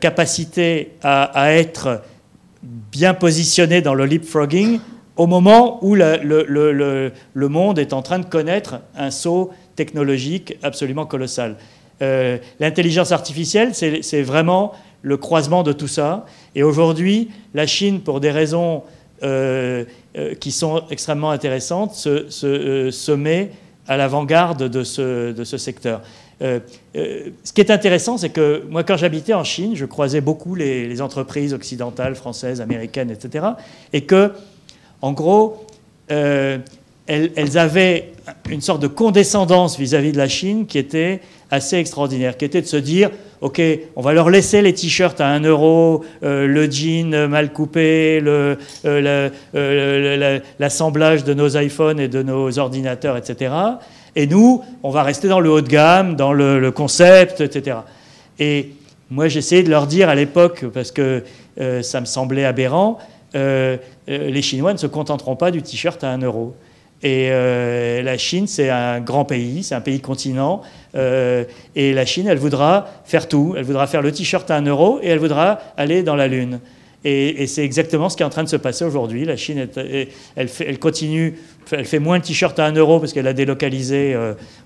capacité 0.00 0.92
à, 1.02 1.52
être 1.52 2.02
bien 2.62 3.14
positionné 3.14 3.80
dans 3.82 3.94
le 3.94 4.04
leapfrogging 4.06 4.80
au 5.16 5.26
moment 5.26 5.78
où 5.84 5.94
le, 5.94 7.48
monde 7.48 7.78
est 7.78 7.92
en 7.92 8.02
train 8.02 8.18
de 8.18 8.24
connaître 8.24 8.80
un 8.96 9.10
saut 9.10 9.50
technologique 9.76 10.56
absolument 10.62 11.06
colossal. 11.06 11.56
Euh, 12.02 12.38
l'intelligence 12.58 13.12
artificielle, 13.12 13.74
c'est 13.74 14.22
vraiment 14.22 14.72
le 15.02 15.16
croisement 15.16 15.62
de 15.62 15.72
tout 15.72 15.88
ça. 15.88 16.24
Et 16.54 16.62
aujourd'hui, 16.62 17.30
la 17.54 17.66
Chine, 17.66 18.00
pour 18.00 18.20
des 18.20 18.30
raisons 18.30 18.82
euh, 19.22 19.84
euh, 20.16 20.34
qui 20.34 20.52
sont 20.52 20.84
extrêmement 20.90 21.30
intéressantes, 21.30 21.94
se, 21.94 23.12
met 23.12 23.50
à 23.88 23.96
l'avant-garde 23.96 24.68
de 24.68 24.82
ce, 24.84 25.56
secteur. 25.58 26.02
Ce 26.40 27.52
qui 27.52 27.60
est 27.60 27.70
intéressant, 27.70 28.16
c'est 28.16 28.30
que 28.30 28.64
moi, 28.70 28.82
quand 28.82 28.96
j'habitais 28.96 29.34
en 29.34 29.44
Chine, 29.44 29.76
je 29.76 29.84
croisais 29.84 30.20
beaucoup 30.20 30.54
les, 30.54 31.00
entreprises 31.02 31.52
occidentales, 31.52 32.14
françaises, 32.14 32.60
américaines, 32.60 33.10
etc. 33.10 33.46
Et 33.92 34.02
que 34.02 34.32
en 35.02 35.12
gros, 35.12 35.64
euh, 36.10 36.58
elles, 37.06 37.58
avaient 37.58 38.12
une 38.48 38.60
sorte 38.60 38.82
de 38.82 38.86
condescendance 38.86 39.78
vis-à-vis 39.78 40.12
de 40.12 40.18
la 40.18 40.28
Chine 40.28 40.66
qui 40.66 40.78
était 40.78 41.20
assez 41.50 41.76
extraordinaire, 41.76 42.36
qui 42.36 42.44
était 42.44 42.60
de 42.60 42.66
se 42.66 42.76
dire, 42.76 43.10
OK, 43.40 43.60
on 43.96 44.02
va 44.02 44.12
leur 44.12 44.30
laisser 44.30 44.62
les 44.62 44.72
t-shirts 44.74 45.20
à 45.20 45.28
1 45.28 45.40
euro, 45.40 46.04
euh, 46.22 46.46
le 46.46 46.70
jean 46.70 47.26
mal 47.26 47.52
coupé, 47.52 48.22
euh, 48.24 48.54
l'assemblage 50.60 51.24
de 51.24 51.34
nos 51.34 51.56
iPhones 51.56 51.98
et 51.98 52.08
de 52.08 52.22
nos 52.22 52.58
ordinateurs, 52.58 53.16
etc. 53.16 53.52
Et 54.16 54.26
nous, 54.26 54.62
on 54.82 54.90
va 54.90 55.02
rester 55.02 55.28
dans 55.28 55.40
le 55.40 55.50
haut 55.50 55.60
de 55.60 55.68
gamme, 55.68 56.16
dans 56.16 56.32
le, 56.32 56.70
concept, 56.70 57.40
etc. 57.40 57.78
Et 58.38 58.70
moi, 59.10 59.28
j'essayais 59.28 59.62
de 59.62 59.70
leur 59.70 59.86
dire 59.86 60.08
à 60.08 60.14
l'époque, 60.14 60.64
parce 60.72 60.92
que 60.92 61.24
ça 61.82 62.00
me 62.00 62.06
semblait 62.06 62.44
aberrant, 62.44 62.98
euh, 63.34 63.76
euh, 64.08 64.30
les 64.30 64.42
Chinois 64.42 64.72
ne 64.72 64.78
se 64.78 64.86
contenteront 64.86 65.36
pas 65.36 65.50
du 65.50 65.62
t-shirt 65.62 66.02
à 66.02 66.10
1 66.10 66.18
euro. 66.18 66.54
Et 67.02 67.28
euh, 67.30 68.02
la 68.02 68.18
Chine, 68.18 68.46
c'est 68.46 68.68
un 68.68 69.00
grand 69.00 69.24
pays, 69.24 69.62
c'est 69.62 69.74
un 69.74 69.80
pays 69.80 70.00
continent. 70.00 70.62
et 70.94 71.92
la 71.94 72.04
Chine, 72.04 72.26
elle 72.28 72.38
voudra 72.38 72.86
faire 73.04 73.28
tout. 73.28 73.54
Elle 73.56 73.64
voudra 73.64 73.86
faire 73.86 74.02
le 74.02 74.12
t-shirt 74.12 74.50
à 74.50 74.56
1 74.56 74.66
euro 74.66 74.98
et 75.02 75.08
elle 75.08 75.18
voudra 75.18 75.60
aller 75.76 76.02
dans 76.02 76.16
la 76.16 76.28
Lune. 76.28 76.60
Et, 77.04 77.46
c'est 77.46 77.64
exactement 77.64 78.08
ce 78.08 78.16
qui 78.16 78.22
est 78.22 78.26
en 78.26 78.30
train 78.30 78.44
de 78.44 78.48
se 78.48 78.56
passer 78.56 78.84
aujourd'hui. 78.84 79.24
La 79.24 79.36
Chine, 79.36 79.68
elle, 80.36 80.78
continue, 80.78 81.38
elle 81.70 81.86
fait 81.86 81.98
moins 81.98 82.18
de 82.18 82.24
t-shirts 82.24 82.58
à 82.58 82.66
1 82.66 82.72
euro 82.72 83.00
parce 83.00 83.12
qu'elle 83.12 83.26
a 83.26 83.32
délocalisé 83.32 84.16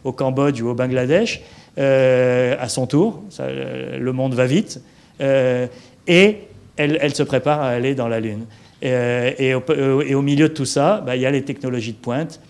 au 0.02 0.12
Cambodge 0.12 0.60
ou 0.60 0.68
au 0.68 0.74
Bangladesh 0.74 1.42
à 1.76 2.68
son 2.68 2.86
tour. 2.86 3.22
le 3.38 4.10
monde 4.12 4.34
va 4.34 4.46
vite. 4.46 4.80
et 5.20 6.36
elle, 6.76 7.14
se 7.14 7.22
prépare 7.22 7.60
à 7.60 7.68
aller 7.68 7.94
dans 7.94 8.08
la 8.08 8.18
Lune. 8.18 8.46
Et, 8.82 9.54
au, 9.54 10.22
milieu 10.22 10.48
de 10.48 10.54
tout 10.54 10.64
ça, 10.64 11.04
bah, 11.06 11.14
il 11.14 11.22
y 11.22 11.26
a 11.26 11.30
les 11.30 11.42
technologies 11.42 11.92
de 11.92 11.98
pointe 11.98 12.40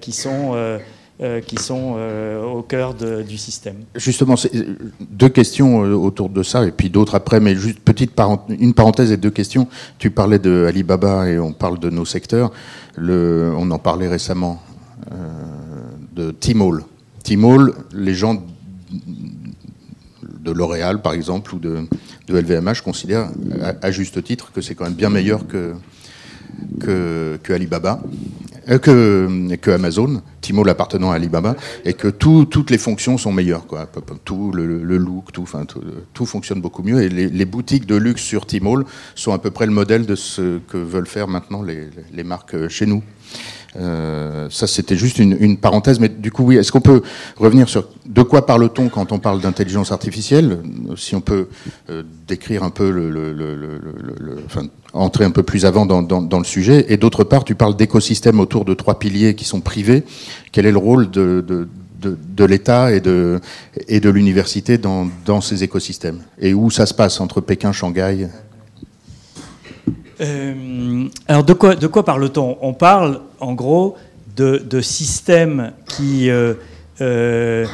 qui 0.00 0.10
sont 0.10 0.56
euh, 1.20 1.40
qui 1.40 1.54
sont 1.58 1.94
euh, 1.96 2.42
au 2.42 2.62
cœur 2.62 2.92
du 2.92 3.38
système. 3.38 3.76
Justement, 3.94 4.34
deux 5.00 5.28
questions 5.28 5.84
euh, 5.84 5.94
autour 5.94 6.28
de 6.28 6.42
ça, 6.42 6.66
et 6.66 6.72
puis 6.72 6.90
d'autres 6.90 7.14
après, 7.14 7.38
mais 7.38 7.54
juste 7.54 7.78
petite 7.78 8.20
une 8.48 8.74
parenthèse 8.74 9.12
et 9.12 9.16
deux 9.16 9.30
questions. 9.30 9.68
Tu 9.98 10.10
parlais 10.10 10.40
de 10.40 10.66
Alibaba 10.68 11.28
et 11.28 11.38
on 11.38 11.52
parle 11.52 11.78
de 11.78 11.88
nos 11.88 12.04
secteurs. 12.04 12.50
On 12.98 13.70
en 13.70 13.78
parlait 13.78 14.08
récemment 14.08 14.60
de 16.16 16.32
Tmall. 16.32 16.82
Tmall, 17.22 17.74
les 17.92 18.14
gens 18.14 18.42
de 20.40 20.50
L'Oréal, 20.50 21.00
par 21.00 21.12
exemple, 21.12 21.54
ou 21.54 21.60
de, 21.60 21.86
de 22.26 22.36
LVMH 22.36 22.82
considèrent 22.84 23.30
à, 23.82 23.90
juste 23.92 24.20
titre 24.24 24.50
que 24.52 24.60
c'est 24.60 24.74
quand 24.74 24.84
même 24.84 24.94
bien 24.94 25.10
meilleur 25.10 25.46
que, 25.46 25.74
que, 26.80 27.38
Alibaba. 27.52 28.00
Euh, 28.70 28.78
que, 28.78 29.70
Amazon, 29.70 30.22
Timo 30.40 30.66
appartenant 30.66 31.10
à 31.10 31.16
Alibaba, 31.16 31.54
et 31.84 31.92
que 31.92 32.08
toutes 32.08 32.70
les 32.70 32.78
fonctions 32.78 33.18
sont 33.18 33.32
meilleures. 33.32 33.66
Quoi. 33.66 33.86
Tout, 34.24 34.52
le, 34.52 34.96
look, 34.96 35.32
tout, 35.32 35.46
tout, 36.14 36.26
fonctionne 36.26 36.60
beaucoup 36.60 36.82
mieux. 36.82 37.02
Et 37.02 37.08
les, 37.08 37.44
boutiques 37.44 37.86
de 37.86 37.96
luxe 37.96 38.22
sur 38.22 38.46
Tmall 38.46 38.84
sont 39.14 39.32
à 39.32 39.38
peu 39.38 39.50
près 39.50 39.66
le 39.66 39.72
modèle 39.72 40.06
de 40.06 40.14
ce 40.14 40.58
que 40.68 40.78
veulent 40.78 41.06
faire 41.06 41.28
maintenant 41.28 41.62
les 41.62 42.24
marques 42.24 42.68
chez 42.68 42.86
nous. 42.86 43.02
Euh, 43.76 44.48
ça, 44.50 44.66
c'était 44.66 44.96
juste 44.96 45.18
une, 45.18 45.36
une, 45.40 45.56
parenthèse, 45.56 45.98
mais 46.00 46.08
du 46.08 46.30
coup, 46.30 46.44
oui, 46.44 46.56
est-ce 46.56 46.70
qu'on 46.70 46.80
peut 46.80 47.02
revenir 47.36 47.68
sur 47.68 47.88
de 48.06 48.22
quoi 48.22 48.46
parle-t-on 48.46 48.88
quand 48.88 49.12
on 49.12 49.18
parle 49.18 49.40
d'intelligence 49.40 49.92
artificielle? 49.92 50.58
Si 50.96 51.16
on 51.16 51.20
peut 51.20 51.48
euh, 51.90 52.02
décrire 52.28 52.62
un 52.62 52.70
peu 52.70 52.90
le, 52.90 53.10
le, 53.10 53.32
le, 53.32 53.54
le, 53.56 54.36
enfin, 54.46 54.62
entrer 54.92 55.24
un 55.24 55.30
peu 55.30 55.42
plus 55.42 55.64
avant 55.64 55.86
dans, 55.86 56.02
dans, 56.02 56.22
dans 56.22 56.38
le 56.38 56.44
sujet. 56.44 56.86
Et 56.88 56.96
d'autre 56.96 57.24
part, 57.24 57.44
tu 57.44 57.54
parles 57.54 57.76
d'écosystèmes 57.76 58.40
autour 58.40 58.64
de 58.64 58.74
trois 58.74 58.98
piliers 58.98 59.34
qui 59.34 59.44
sont 59.44 59.60
privés. 59.60 60.04
Quel 60.52 60.66
est 60.66 60.72
le 60.72 60.78
rôle 60.78 61.10
de, 61.10 61.44
de 61.46 61.68
de, 62.04 62.18
de 62.36 62.44
l'État 62.44 62.92
et 62.92 63.00
de, 63.00 63.40
et 63.88 63.98
de 63.98 64.10
l'université 64.10 64.78
dans, 64.78 65.08
dans, 65.24 65.40
ces 65.40 65.64
écosystèmes? 65.64 66.20
Et 66.38 66.52
où 66.54 66.70
ça 66.70 66.86
se 66.86 66.94
passe 66.94 67.20
entre 67.20 67.40
Pékin, 67.40 67.72
Shanghai? 67.72 68.28
Euh, 70.20 71.08
alors 71.28 71.44
de 71.44 71.52
quoi, 71.52 72.04
parle-t-on? 72.04 72.58
On 72.60 72.72
parle 72.72 73.20
en 73.40 73.54
gros 73.54 73.96
de, 74.36 74.80
systèmes 74.80 75.72
qui 75.86 76.30
euh, 76.30 76.54
euh, 77.00 77.66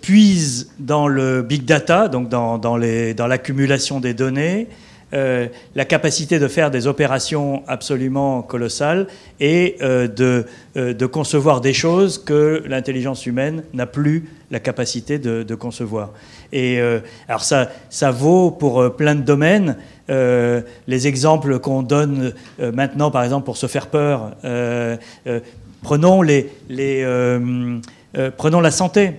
puisent 0.00 0.70
dans 0.78 1.08
le 1.08 1.42
big 1.42 1.64
data, 1.64 2.08
donc 2.08 2.28
dans 2.28 2.76
l'accumulation 2.76 4.00
des 4.00 4.14
données, 4.14 4.68
la 5.12 5.84
capacité 5.84 6.38
de 6.38 6.48
faire 6.48 6.70
des 6.70 6.86
opérations 6.86 7.62
absolument 7.68 8.42
colossales 8.42 9.06
et 9.40 9.76
de, 9.80 10.44
de, 10.74 11.06
concevoir 11.06 11.60
des 11.60 11.72
choses 11.72 12.18
que 12.18 12.62
l'intelligence 12.66 13.24
humaine 13.24 13.62
n'a 13.72 13.86
plus 13.86 14.28
la 14.50 14.60
capacité 14.60 15.18
de, 15.18 15.54
concevoir. 15.54 16.10
Et 16.52 16.80
alors 17.28 17.44
ça, 17.44 17.70
ça 17.88 18.10
vaut 18.10 18.50
pour 18.50 18.96
plein 18.96 19.14
de 19.14 19.22
domaines. 19.22 19.76
Euh, 20.08 20.60
les 20.86 21.08
exemples 21.08 21.58
qu'on 21.58 21.82
donne 21.82 22.32
euh, 22.60 22.70
maintenant, 22.70 23.10
par 23.10 23.24
exemple, 23.24 23.44
pour 23.44 23.56
se 23.56 23.66
faire 23.66 23.88
peur. 23.88 24.36
Euh, 24.44 24.96
prenons, 25.82 26.22
les, 26.22 26.50
prenons 28.36 28.60
la 28.60 28.70
santé. 28.70 29.14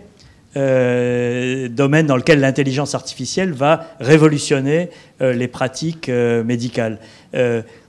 Domaine 1.69 2.07
dans 2.07 2.17
lequel 2.17 2.39
l'intelligence 2.39 2.95
artificielle 2.95 3.53
va 3.53 3.85
révolutionner 3.99 4.89
les 5.19 5.47
pratiques 5.47 6.09
médicales. 6.09 6.99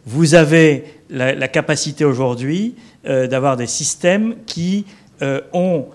vous 0.07 0.35
avez 0.35 0.85
la, 1.09 1.35
la 1.35 1.49
capacité 1.49 2.05
aujourd'hui 2.05 2.75
d'avoir 3.05 3.57
des 3.57 3.67
systèmes 3.67 4.35
qui 4.47 4.85
ont 5.53 5.87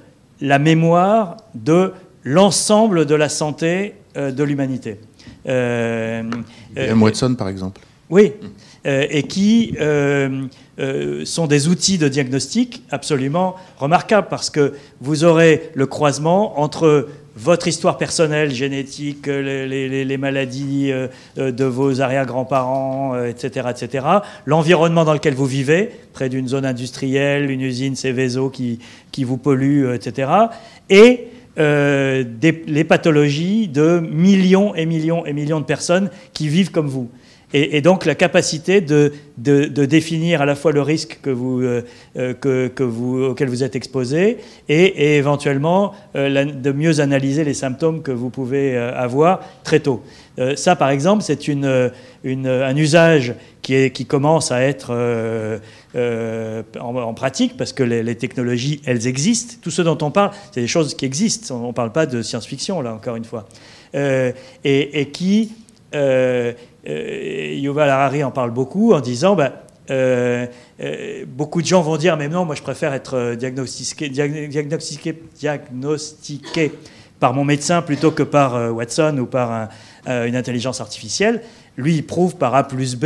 la 0.41 0.59
mémoire 0.59 1.38
de 1.53 1.91
l'ensemble 2.23 3.05
de 3.05 3.15
la 3.15 3.29
santé 3.29 3.93
de 4.15 4.43
l'humanité. 4.43 4.97
Euh, 5.47 6.23
euh 6.77 6.95
Watson, 6.95 7.36
par 7.36 7.49
exemple. 7.49 7.81
Oui, 8.09 8.33
euh, 8.86 9.05
et 9.09 9.23
qui 9.23 9.75
euh, 10.79 11.25
sont 11.25 11.47
des 11.47 11.67
outils 11.67 11.97
de 11.97 12.07
diagnostic 12.07 12.83
absolument 12.89 13.55
remarquables 13.77 14.27
parce 14.29 14.49
que 14.49 14.73
vous 15.01 15.23
aurez 15.23 15.71
le 15.73 15.86
croisement 15.86 16.59
entre 16.59 17.07
votre 17.36 17.67
histoire 17.67 17.97
personnelle, 17.97 18.51
génétique, 18.51 19.25
les, 19.25 20.17
maladies 20.17 20.91
de 21.36 21.65
vos 21.65 21.99
arrière-grands-parents, 21.99 23.25
etc., 23.25 23.69
etc., 23.71 24.05
l'environnement 24.45 25.03
dans 25.03 25.13
lequel 25.13 25.33
vous 25.33 25.47
vivez, 25.47 25.89
près 26.13 26.29
d'une 26.29 26.47
zone 26.47 26.63
industrielle, 26.63 27.49
une 27.49 27.62
usine 27.62 27.95
Céveso 27.95 28.51
qui, 28.51 28.77
qui 29.12 29.23
vous 29.23 29.38
pollue, 29.38 29.95
etc., 29.95 30.29
et 30.91 31.27
euh, 31.59 32.23
les 32.41 32.83
pathologies 32.83 33.67
de 33.67 33.99
millions 33.99 34.73
et 34.73 34.88
millions 34.88 35.23
et 35.23 35.33
millions 35.33 35.59
de 35.59 35.65
personnes 35.65 36.09
qui 36.33 36.47
vivent 36.47 36.71
comme 36.71 36.88
vous. 36.88 37.12
Et, 37.53 37.81
donc 37.81 38.05
la 38.05 38.15
capacité 38.15 38.81
de, 38.81 39.13
de, 39.37 39.85
définir 39.85 40.41
à 40.41 40.45
la 40.45 40.55
fois 40.55 40.71
le 40.71 40.81
risque 40.81 41.19
que 41.21 41.29
vous, 41.29 41.61
euh, 41.61 41.83
euh, 42.17 42.33
que, 42.33 42.67
que, 42.67 42.83
vous, 42.83 43.23
auquel 43.23 43.47
vous 43.47 43.63
êtes 43.63 43.75
exposé 43.75 44.37
et, 44.69 45.17
éventuellement 45.17 45.93
de 46.15 46.71
mieux 46.71 46.99
analyser 46.99 47.43
les 47.43 47.53
symptômes 47.53 48.01
que 48.01 48.11
vous 48.11 48.29
pouvez 48.29 48.75
avoir 48.75 49.41
très 49.63 49.79
tôt. 49.79 50.01
ça, 50.55 50.75
par 50.75 50.89
exemple, 50.89 51.23
c'est 51.23 51.47
une, 51.47 51.91
un 52.25 52.75
usage 52.75 53.35
qui, 53.61 54.05
commence 54.07 54.51
à 54.51 54.61
être 54.61 54.91
euh, 55.95 56.63
en, 56.79 57.13
pratique, 57.13 57.55
parce 57.55 57.71
que 57.71 57.83
les, 57.83 58.15
technologies, 58.15 58.81
elles 58.85 59.07
existent. 59.07 59.55
Tout 59.61 59.69
ce 59.69 59.81
dont 59.81 59.97
on 60.01 60.09
parle, 60.09 60.31
c'est 60.51 60.61
des 60.61 60.67
choses 60.67 60.95
qui 60.95 61.05
existent. 61.05 61.55
On 61.55 61.67
ne 61.67 61.73
parle 61.73 61.91
pas 61.91 62.05
de 62.05 62.21
science-fiction, 62.21 62.81
là, 62.81 62.93
encore 62.93 63.15
une 63.15 63.25
fois. 63.25 63.47
Euh, 63.93 64.31
et, 64.63 65.09
qui, 65.13 65.51
euh, 65.93 66.53
Yuval 66.85 67.89
Harari 67.89 68.23
en 68.23 68.31
parle 68.31 68.51
beaucoup 68.51 68.93
en 68.93 68.99
disant, 68.99 69.35
bah, 69.35 69.53
beaucoup 71.27 71.61
de 71.61 71.67
gens 71.67 71.81
vont 71.81 71.97
dire, 71.97 72.17
mais 72.17 72.27
non, 72.27 72.45
moi 72.45 72.55
je 72.55 72.61
préfère 72.61 72.93
être 72.93 73.35
diagnostiqué, 73.35 74.11
par 77.19 77.33
mon 77.33 77.45
médecin 77.45 77.81
plutôt 77.81 78.11
que 78.11 78.23
par 78.23 78.73
Watson 78.73 79.17
ou 79.17 79.25
par 79.25 79.69
une 80.07 80.35
intelligence 80.35 80.81
artificielle. 80.81 81.41
Lui, 81.77 81.95
il 81.95 82.05
prouve 82.05 82.35
par 82.35 82.53
A 82.53 82.67
plus 82.67 82.95
B 82.95 83.05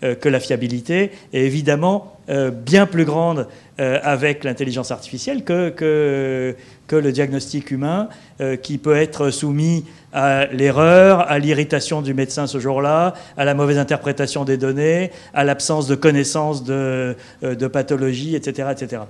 que 0.00 0.28
la 0.28 0.40
fiabilité 0.40 1.12
est 1.32 1.42
évidemment 1.42 2.12
euh, 2.28 2.52
bien 2.52 2.86
plus 2.86 3.04
grande 3.04 3.48
euh, 3.80 3.98
avec 4.04 4.44
l'intelligence 4.44 4.92
artificielle 4.92 5.42
que, 5.42 6.54
que, 6.92 6.96
le 6.96 7.12
diagnostic 7.12 7.70
humain, 7.70 8.08
euh, 8.40 8.56
qui 8.56 8.78
peut 8.78 8.96
être 8.96 9.30
soumis 9.30 9.84
à 10.12 10.46
l'erreur, 10.46 11.20
à 11.30 11.38
l'irritation 11.38 12.02
du 12.02 12.12
médecin 12.12 12.46
ce 12.46 12.60
jour-là, 12.60 13.14
à 13.36 13.44
la 13.44 13.54
mauvaise 13.54 13.78
interprétation 13.78 14.44
des 14.44 14.58
données, 14.58 15.10
à 15.32 15.44
l'absence 15.44 15.86
de 15.86 15.94
connaissance 15.94 16.64
de, 16.64 17.16
de 17.42 17.66
pathologie, 17.66 18.36
etc. 18.36 18.68
etc. 18.72 19.02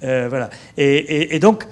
voilà. 0.00 0.48
Et, 0.78 1.36
et 1.36 1.38
donc, 1.38 1.66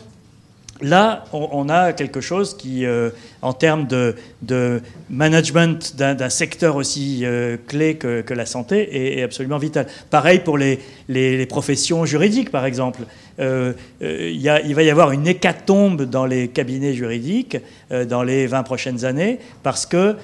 Là, 0.82 1.24
on, 1.32 1.70
a 1.70 1.94
quelque 1.94 2.20
chose 2.20 2.54
qui, 2.54 2.84
euh, 2.84 3.10
en 3.40 3.54
termes 3.54 3.86
de, 3.86 4.82
management 5.08 5.96
d'un 5.96 6.28
secteur 6.28 6.76
aussi 6.76 7.20
euh, 7.24 7.56
clé 7.66 7.96
que, 7.96 8.34
la 8.34 8.44
santé, 8.44 9.18
est, 9.18 9.22
absolument 9.22 9.56
vital. 9.56 9.86
Pareil 10.10 10.40
pour 10.40 10.58
les, 10.58 11.46
professions 11.46 12.04
juridiques, 12.04 12.50
par 12.50 12.66
exemple. 12.66 13.02
Euh, 13.38 13.72
il 14.00 14.74
va 14.74 14.82
y 14.82 14.90
avoir 14.90 15.12
une 15.12 15.26
hécatombe 15.26 16.02
dans 16.02 16.26
les 16.26 16.48
cabinets 16.48 16.92
juridiques 16.92 17.56
dans 18.08 18.22
les 18.22 18.46
20 18.46 18.62
prochaines 18.62 19.04
années, 19.04 19.38
parce 19.62 19.86
que 19.86 20.16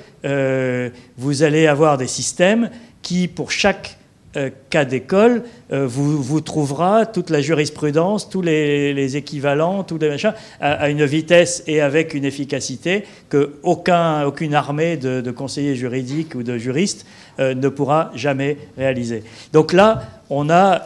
vous 1.17 1.43
allez 1.43 1.67
avoir 1.67 1.97
des 1.97 2.07
systèmes 2.07 2.69
qui, 3.01 3.27
pour 3.27 3.51
chaque 3.51 3.97
euh, 4.35 4.49
cas 4.71 4.87
d'école 4.87 5.43
euh, 5.73 5.87
vous, 5.87 6.23
vous 6.23 6.41
trouvera 6.41 7.05
toute 7.05 7.29
la 7.29 7.43
jurisprudence, 7.43 8.31
tous 8.31 8.41
les, 8.41 9.17
équivalents, 9.19 9.85
tous 9.85 9.99
les 9.99 10.09
machins, 10.09 10.33
à, 10.59 10.89
une 10.89 11.05
vitesse 11.05 11.63
et 11.67 11.83
avec 11.83 12.15
une 12.15 12.25
efficacité 12.25 13.05
que 13.29 13.57
aucun, 13.63 14.25
aucune 14.25 14.55
armée 14.55 14.97
de, 14.97 15.31
conseillers 15.33 15.77
juridiques 15.77 16.35
ou 16.35 16.43
de 16.43 16.57
juristes 16.57 17.05
euh, 17.41 17.55
ne 17.55 17.69
pourra 17.69 18.11
jamais 18.15 18.57
réaliser. 18.79 19.23
Donc 19.53 19.75
là, 19.75 20.03
on 20.31 20.49
a 20.49 20.81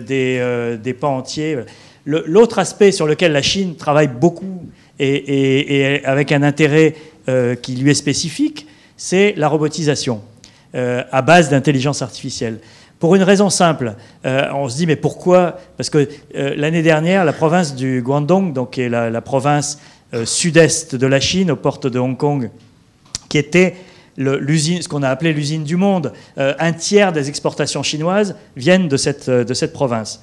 des, 0.00 0.76
des, 0.82 0.92
pans 0.92 1.16
entiers. 1.16 1.56
L'autre 2.04 2.58
aspect 2.58 2.92
sur 2.92 3.06
lequel 3.06 3.32
la 3.32 3.40
Chine 3.40 3.76
travaille 3.76 4.08
beaucoup 4.08 4.62
et 4.98 6.02
avec 6.04 6.32
un 6.32 6.42
intérêt 6.42 6.94
qui 7.62 7.76
lui 7.76 7.90
est 7.90 7.94
spécifique, 7.94 8.66
c'est 8.98 9.32
la 9.38 9.48
robotisation 9.48 10.20
à 10.74 11.22
base 11.22 11.50
d'intelligence 11.50 12.02
artificielle. 12.02 12.58
Pour 12.98 13.14
une 13.14 13.22
raison 13.22 13.48
simple, 13.50 13.94
on 14.24 14.68
se 14.68 14.76
dit 14.76 14.86
mais 14.86 14.96
pourquoi? 14.96 15.58
Parce 15.76 15.88
que 15.90 16.08
l'année 16.34 16.82
dernière, 16.82 17.24
la 17.24 17.32
province 17.32 17.76
du 17.76 18.02
Guangdong, 18.02 18.52
donc 18.52 18.72
qui 18.72 18.80
est 18.82 18.88
la, 18.88 19.20
province 19.20 19.78
sud-est 20.24 20.96
de 20.96 21.06
la 21.06 21.20
Chine, 21.20 21.50
aux 21.50 21.56
portes 21.56 21.86
de 21.86 21.98
Hong 21.98 22.16
Kong, 22.16 22.50
qui 23.28 23.38
était 23.38 23.76
l'usine, 24.16 24.82
ce 24.82 24.88
qu'on 24.88 25.02
a 25.02 25.08
appelé 25.08 25.32
l'usine 25.32 25.64
du 25.64 25.76
monde. 25.76 26.12
Euh, 26.38 26.54
un 26.58 26.72
tiers 26.72 27.12
des 27.12 27.28
exportations 27.28 27.82
chinoises 27.82 28.36
viennent 28.56 28.88
de 28.88 28.96
cette, 28.96 29.28
de 29.30 29.54
cette 29.54 29.72
province. 29.72 30.22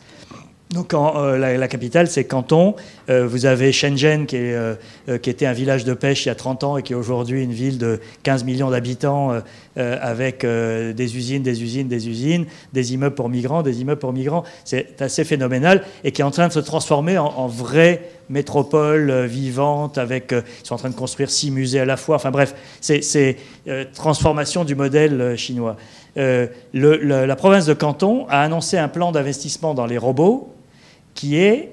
Donc 0.71 0.93
euh, 0.93 1.37
la, 1.37 1.67
capitale, 1.67 2.07
c'est 2.07 2.23
Canton. 2.23 2.75
Euh, 3.09 3.27
vous 3.27 3.45
avez 3.45 3.73
Shenzhen, 3.73 4.25
qui, 4.25 4.37
est, 4.37 5.21
qui, 5.21 5.29
était 5.29 5.45
un 5.45 5.53
village 5.53 5.83
de 5.83 5.93
pêche 5.93 6.25
il 6.25 6.29
y 6.29 6.31
a 6.31 6.35
30 6.35 6.63
ans 6.63 6.77
et 6.77 6.83
qui 6.83 6.93
est 6.93 6.95
aujourd'hui 6.95 7.43
une 7.43 7.51
ville 7.51 7.77
de 7.77 7.99
15 8.23 8.45
millions 8.45 8.69
d'habitants 8.69 9.41
avec 9.75 10.45
des 10.45 11.17
usines, 11.17 11.43
des 11.43 11.63
usines, 11.63 11.87
des 11.87 12.07
usines, 12.07 12.45
des 12.73 12.93
immeubles 12.93 13.15
pour 13.15 13.29
migrants, 13.29 13.63
des 13.63 13.81
immeubles 13.81 13.99
pour 13.99 14.13
migrants. 14.13 14.43
C'est 14.63 15.01
assez 15.01 15.23
phénoménal 15.23 15.83
et 16.03 16.11
qui 16.11 16.21
est 16.21 16.25
en 16.25 16.31
train 16.31 16.47
de 16.47 16.53
se 16.53 16.59
transformer 16.59 17.17
en, 17.17 17.25
en 17.25 17.47
vrai 17.47 18.01
métropole 18.31 19.11
euh, 19.11 19.25
vivante, 19.27 19.97
euh, 19.97 20.19
ils 20.31 20.65
sont 20.65 20.73
en 20.73 20.77
train 20.77 20.89
de 20.89 20.95
construire 20.95 21.29
six 21.29 21.51
musées 21.51 21.79
à 21.79 21.85
la 21.85 21.97
fois. 21.97 22.15
Enfin 22.15 22.31
bref, 22.31 22.55
c'est 22.79 23.37
euh, 23.67 23.85
transformation 23.93 24.63
du 24.63 24.73
modèle 24.73 25.35
chinois. 25.37 25.75
la 26.15 27.35
province 27.35 27.65
de 27.65 27.73
Canton 27.73 28.25
a 28.29 28.41
annoncé 28.41 28.77
un 28.77 28.87
plan 28.87 29.11
d'investissement 29.11 29.73
dans 29.73 29.85
les 29.85 29.97
robots 29.97 30.53
qui 31.13 31.37
est 31.37 31.71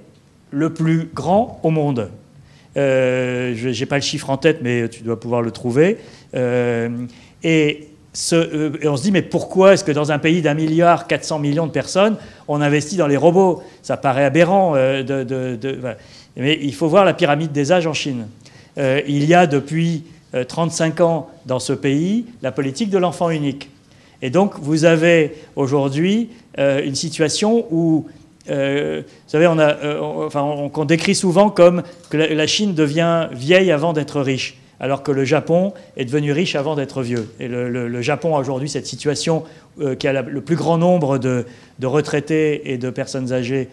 le 0.51 0.72
plus 0.72 1.09
grand 1.14 1.61
au 1.62 1.70
monde. 1.70 2.11
je 2.76 3.78
n'ai 3.80 3.86
pas 3.86 3.97
le 3.97 4.03
chiffre 4.03 4.30
en 4.30 4.36
tête, 4.36 4.59
mais 4.62 4.89
tu 4.89 5.03
dois 5.03 5.18
pouvoir 5.18 5.43
le 5.43 5.51
trouver. 5.51 5.99
et, 6.34 7.84
on 8.84 8.97
se 8.97 9.03
dit, 9.03 9.12
mais 9.12 9.22
pourquoi 9.22 9.74
est-ce 9.74 9.84
que 9.84 9.93
dans 9.93 10.11
un 10.11 10.18
pays 10.18 10.43
d'un 10.43 10.55
milliard 10.55 11.07
400 11.07 11.39
millions 11.39 11.66
de 11.66 11.72
personnes, 11.72 12.16
on 12.49 12.61
investit 12.61 12.97
dans 12.97 13.07
les 13.07 13.16
robots? 13.16 13.62
Ça 13.82 13.97
paraît 13.97 14.24
aberrant. 14.24 14.74
mais 14.74 16.59
il 16.61 16.74
faut 16.74 16.89
voir 16.89 17.05
la 17.05 17.14
pyramide 17.14 17.53
des 17.53 17.70
âges 17.70 17.86
en 17.86 17.95
Chine. 17.95 18.26
Euh, 18.78 19.03
il 19.07 19.24
y 19.24 19.34
a 19.34 19.47
depuis 19.47 20.05
35 20.47 21.01
euh, 21.01 21.05
ans 21.05 21.30
dans 21.47 21.59
ce 21.59 21.72
pays 21.72 22.26
la 22.43 22.53
politique 22.53 22.91
de 22.91 22.99
l'enfant 22.99 23.30
unique. 23.30 23.70
Et 24.22 24.30
donc 24.30 24.55
vous 24.61 24.84
avez 24.84 25.34
aujourd'hui 25.57 26.30
euh, 26.59 26.84
une 26.84 26.95
situation 26.95 27.66
où, 27.70 28.07
vous 28.49 29.05
savez, 29.26 29.46
enfin, 29.46 30.42
on, 30.42 30.84
décrit 30.84 31.14
souvent 31.14 31.51
comme 31.51 31.82
que 32.11 32.16
la, 32.16 32.46
Chine 32.46 32.74
devient 32.74 33.28
vieille 33.32 33.70
avant 33.70 33.92
d'être 33.92 34.20
riche 34.20 34.59
alors 34.80 35.03
que 35.03 35.11
le 35.11 35.24
Japon 35.24 35.74
est 35.96 36.05
devenu 36.05 36.30
riche 36.30 36.55
avant 36.55 36.76
d'être 36.76 37.03
vieux. 37.03 37.28
Et 37.40 37.49
le, 37.49 38.01
Japon 38.01 38.36
a 38.36 38.38
aujourd'hui 38.38 38.68
cette 38.68 38.86
situation 38.86 39.44
qui 39.99 40.07
a 40.07 40.22
le 40.22 40.40
plus 40.40 40.55
grand 40.55 40.78
nombre 40.78 41.18
de, 41.18 41.44
retraités 41.82 42.72
et 42.72 42.78
de 42.78 42.88
personnes 42.88 43.32
âgées 43.32 43.68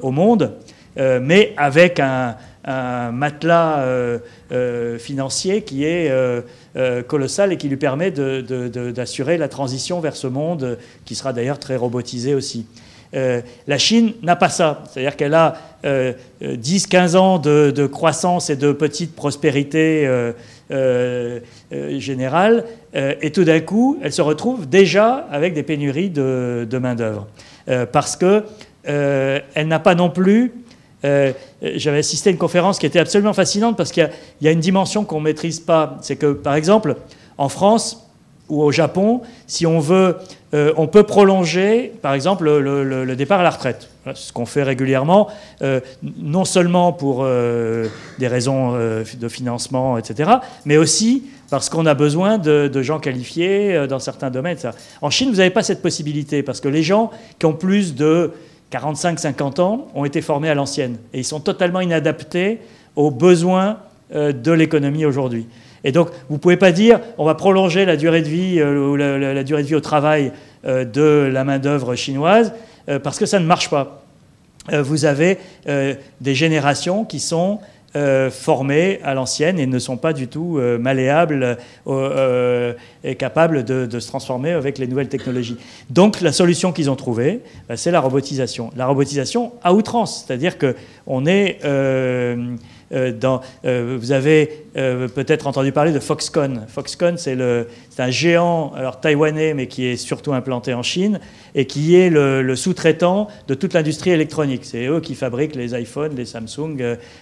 au 0.00 0.10
monde. 0.10 0.54
Euh, 0.98 1.20
mais 1.22 1.52
avec 1.56 2.00
un, 2.00 2.36
matelas 3.12 3.78
euh, 3.78 4.18
euh, 4.50 4.98
financier 4.98 5.62
qui 5.62 5.84
est 5.84 6.12
colossal 7.06 7.52
et 7.52 7.56
qui 7.56 7.68
lui 7.68 7.76
permet 7.76 8.10
d'assurer 8.10 9.38
la 9.38 9.48
transition 9.48 10.00
vers 10.00 10.16
ce 10.16 10.26
monde 10.26 10.78
qui 11.04 11.14
sera 11.14 11.32
d'ailleurs 11.32 11.60
très 11.60 11.76
robotisé 11.76 12.34
aussi. 12.34 12.66
La 13.12 13.78
Chine 13.78 14.12
n'a 14.22 14.36
pas 14.36 14.48
ça, 14.48 14.82
c'est-à-dire 14.90 15.16
qu'elle 15.16 15.34
a 15.34 15.54
10-15 16.42 17.16
ans 17.16 17.38
de, 17.38 17.86
croissance 17.86 18.50
et 18.50 18.56
de 18.56 18.72
petite 18.72 19.14
prospérité 19.14 20.08
générale, 21.98 22.64
et 22.94 23.30
tout 23.30 23.44
d'un 23.44 23.60
coup, 23.60 23.98
elle 24.02 24.12
se 24.12 24.22
retrouve 24.22 24.68
déjà 24.68 25.26
avec 25.30 25.54
des 25.54 25.62
pénuries 25.62 26.10
de, 26.10 26.78
main-d'œuvre, 26.78 27.26
parce 27.92 28.16
qu'elle 28.16 29.42
n'a 29.66 29.78
pas 29.78 29.94
non 29.94 30.10
plus 30.10 30.52
euh, 31.04 31.32
j'avais 31.62 31.98
assisté 31.98 32.30
à 32.30 32.32
une 32.32 32.38
conférence 32.38 32.78
qui 32.78 32.86
était 32.86 32.98
absolument 32.98 33.32
fascinante 33.32 33.76
parce 33.76 33.92
qu'il 33.92 34.10
y, 34.40 34.48
a 34.48 34.50
une 34.50 34.60
dimension 34.60 35.04
qu'on 35.04 35.18
ne 35.18 35.24
maîtrise 35.24 35.60
pas. 35.60 35.98
C'est 36.02 36.16
que, 36.16 36.32
par 36.32 36.54
exemple, 36.54 36.96
en 37.38 37.48
France 37.48 38.05
ou 38.48 38.62
au 38.62 38.72
Japon, 38.72 39.22
si 39.46 39.66
on 39.66 39.80
veut, 39.80 40.16
euh, 40.54 40.72
on 40.76 40.86
peut 40.86 41.02
prolonger, 41.02 41.92
par 42.02 42.14
exemple, 42.14 42.44
le, 42.48 43.16
départ 43.16 43.40
à 43.40 43.42
la 43.42 43.50
retraite. 43.50 43.88
Ce 44.14 44.32
qu'on 44.32 44.46
fait 44.46 44.62
régulièrement, 44.62 45.28
euh, 45.62 45.80
non 46.18 46.44
seulement 46.44 46.92
pour 46.92 47.24
des 47.24 48.28
raisons 48.28 48.74
de 48.74 49.28
financement, 49.28 49.98
etc., 49.98 50.30
mais 50.64 50.76
aussi 50.76 51.24
parce 51.50 51.68
qu'on 51.68 51.86
a 51.86 51.94
besoin 51.94 52.38
de, 52.38 52.68
de 52.72 52.82
gens 52.82 52.98
qualifiés 52.98 53.86
dans 53.88 53.98
certains 53.98 54.30
domaines. 54.30 54.58
En 55.02 55.10
Chine, 55.10 55.30
vous 55.30 55.36
n'avez 55.36 55.50
pas 55.50 55.62
cette 55.62 55.82
possibilité, 55.82 56.42
parce 56.42 56.60
que 56.60 56.68
les 56.68 56.82
gens 56.82 57.10
qui 57.38 57.46
ont 57.46 57.52
plus 57.52 57.94
de 57.94 58.32
45-50 58.72 59.60
ans, 59.60 59.86
ont 59.94 60.04
été 60.04 60.22
formés 60.22 60.48
à 60.48 60.54
l'ancienne. 60.54 60.96
Et 61.12 61.20
ils 61.20 61.24
sont 61.24 61.40
totalement 61.40 61.80
inadaptés 61.80 62.60
aux 62.94 63.10
besoins 63.10 63.78
euh, 64.14 64.32
de 64.32 64.52
l'économie 64.52 65.04
aujourd'hui. 65.04 65.46
Et 65.84 65.92
donc, 65.92 66.08
vous 66.28 66.36
ne 66.36 66.40
pouvez 66.40 66.56
pas 66.56 66.72
dire 66.72 67.00
on 67.18 67.24
va 67.24 67.34
prolonger 67.34 67.84
la 67.84 67.96
durée 67.96 68.22
de 68.22 68.28
vie 68.28 68.60
euh, 68.60 68.96
la, 69.34 69.44
durée 69.44 69.62
de 69.62 69.68
vie 69.68 69.74
au 69.74 69.80
travail 69.80 70.32
euh, 70.66 70.84
de 70.84 71.30
la 71.32 71.44
main-d'œuvre 71.44 71.94
chinoise 71.94 72.52
parce 73.02 73.18
que 73.18 73.26
ça 73.26 73.40
ne 73.40 73.46
marche 73.46 73.68
pas. 73.68 74.04
vous 74.72 75.06
avez 75.06 75.38
des 75.66 76.34
générations 76.36 77.04
qui 77.04 77.18
sont 77.18 77.58
euh, 77.96 78.30
formés 78.30 79.00
à 79.04 79.14
l'ancienne 79.14 79.58
et 79.58 79.66
ne 79.66 79.78
sont 79.78 79.96
pas 79.96 80.12
du 80.12 80.28
tout 80.28 80.58
euh, 80.58 80.76
malléables 80.76 81.56
euh, 81.86 82.74
et 83.02 83.14
capables 83.14 83.64
de, 83.64 83.98
se 83.98 84.06
transformer 84.06 84.50
avec 84.50 84.76
les 84.76 84.86
nouvelles 84.86 85.08
technologies. 85.08 85.56
Donc 85.88 86.20
la 86.20 86.32
solution 86.32 86.72
qu'ils 86.72 86.90
ont 86.90 86.96
trouvée, 86.96 87.40
bah, 87.70 87.78
c'est 87.78 87.90
la 87.90 88.00
robotisation. 88.00 88.70
La 88.76 88.86
robotisation 88.86 89.52
à 89.62 89.72
outrance, 89.72 90.26
c'est-à-dire 90.26 90.58
qu'on 90.58 91.24
est 91.24 91.60
euh, 92.92 93.12
euh, 93.64 93.96
vous 93.98 94.12
avez 94.12 94.64
euh, 94.76 95.08
peut-être 95.08 95.46
entendu 95.46 95.72
parler 95.72 95.92
de 95.92 95.98
Foxconn. 95.98 96.66
Foxconn, 96.68 97.16
c'est 97.18 97.36
un 97.98 98.10
géant 98.10 98.72
alors, 98.74 99.00
taïwanais, 99.00 99.54
mais 99.54 99.66
qui 99.66 99.86
est 99.86 99.96
surtout 99.96 100.32
implanté 100.32 100.74
en 100.74 100.82
Chine, 100.82 101.20
et 101.54 101.66
qui 101.66 101.96
est 101.96 102.10
le, 102.10 102.56
sous-traitant 102.56 103.28
de 103.48 103.54
toute 103.54 103.74
l'industrie 103.74 104.10
électronique. 104.10 104.64
C'est 104.64 104.86
eux 104.86 105.00
qui 105.00 105.14
fabriquent 105.14 105.56
les 105.56 105.78
iPhones, 105.78 106.14
les 106.14 106.26
Samsung, 106.26 106.76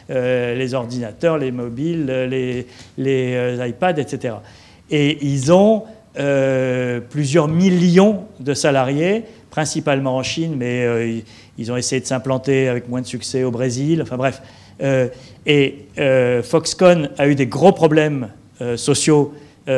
les 0.08 0.74
ordinateurs, 0.74 1.38
les 1.38 1.50
mobiles, 1.50 2.06
les, 2.06 2.66
les 2.98 3.68
iPads, 3.68 3.98
etc. 3.98 4.36
Et 4.90 5.24
ils 5.24 5.52
ont 5.52 5.84
plusieurs 7.10 7.48
millions 7.48 8.24
de 8.40 8.54
salariés, 8.54 9.24
principalement 9.50 10.16
en 10.16 10.22
Chine, 10.22 10.54
mais 10.56 11.22
ils 11.56 11.72
ont 11.72 11.76
essayé 11.76 12.00
de 12.00 12.06
s'implanter 12.06 12.68
avec 12.68 12.88
moins 12.88 13.00
de 13.00 13.06
succès 13.06 13.44
au 13.44 13.50
Brésil. 13.50 14.02
Enfin 14.02 14.16
bref. 14.16 14.42
Euh, 14.82 15.08
et 15.46 15.86
euh, 15.98 16.42
Foxconn 16.42 17.10
a 17.18 17.28
eu 17.28 17.34
des 17.34 17.46
gros 17.46 17.72
problèmes 17.72 18.28
euh, 18.60 18.76
sociaux 18.76 19.34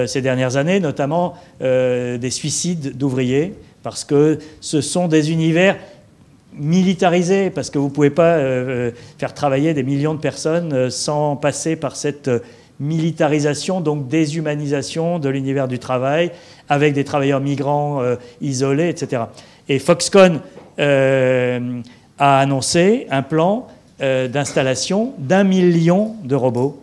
ces 0.06 0.20
dernières 0.20 0.56
années, 0.56 0.80
notamment 0.80 1.34
des 1.60 2.30
suicides 2.30 2.96
d'ouvriers, 2.98 3.54
parce 3.84 4.02
que 4.02 4.40
ce 4.60 4.80
sont 4.80 5.06
des 5.06 5.30
univers 5.30 5.76
militarisés, 6.54 7.50
parce 7.50 7.70
que 7.70 7.78
vous 7.78 7.86
ne 7.86 7.92
pouvez 7.92 8.10
pas 8.10 8.36
faire 9.16 9.32
travailler 9.32 9.74
des 9.74 9.84
millions 9.84 10.14
de 10.14 10.18
personnes 10.18 10.90
sans 10.90 11.36
passer 11.36 11.76
par 11.76 11.94
cette 11.94 12.28
militarisation, 12.80 13.80
donc 13.80 14.08
déshumanisation 14.08 15.20
de 15.20 15.28
l'univers 15.28 15.68
du 15.68 15.78
travail, 15.78 16.32
avec 16.68 16.92
des 16.92 17.04
travailleurs 17.04 17.38
migrants 17.38 18.02
isolés, 18.40 18.88
etc. 18.88 19.22
Et 19.68 19.78
Foxconn 19.78 20.40
a 20.78 22.40
annoncé 22.40 23.06
un 23.08 23.22
plan 23.22 23.68
euh, 24.02 24.28
d'installation 24.28 25.14
d'un 25.16 25.42
million 25.42 26.16
de 26.22 26.34
robots 26.34 26.78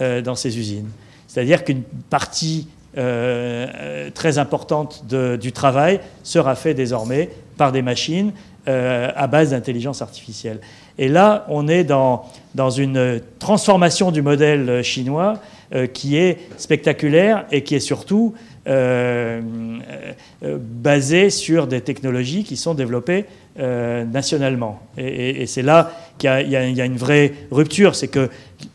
euh, 0.00 0.20
dans 0.20 0.34
ces 0.34 0.58
usines. 0.58 0.88
C'est-à-dire 1.28 1.62
qu'une 1.62 1.82
partie 2.10 2.66
euh, 2.98 4.10
très 4.14 4.38
importante 4.38 5.04
du 5.06 5.52
travail 5.52 6.00
sera 6.24 6.56
fait 6.56 6.74
désormais 6.74 7.30
par 7.56 7.70
des 7.70 7.82
machines 7.82 8.32
à 8.66 9.28
base 9.28 9.50
d'intelligence 9.50 10.02
artificielle. 10.02 10.58
Et 10.98 11.06
là, 11.06 11.46
on 11.48 11.68
est 11.68 11.84
dans, 11.84 12.24
dans 12.56 12.70
une 12.70 13.20
transformation 13.38 14.10
du 14.10 14.22
modèle 14.22 14.82
chinois 14.82 15.34
qui 15.92 16.16
est 16.16 16.38
spectaculaire 16.56 17.44
et 17.52 17.62
qui 17.62 17.76
est 17.76 17.80
surtout 17.80 18.34
euh, 18.68 19.40
basée 20.42 21.30
sur 21.30 21.68
des 21.68 21.80
technologies 21.80 22.42
qui 22.42 22.56
sont 22.56 22.74
développées 22.74 23.26
nationalement. 23.56 24.80
Et, 24.98 25.46
c'est 25.46 25.62
là 25.62 25.92
qu'il 26.18 26.48
y, 26.48 26.56
a 26.56 26.84
une 26.84 26.96
vraie 26.96 27.32
rupture, 27.50 27.94
c'est 27.94 28.08
que 28.08 28.30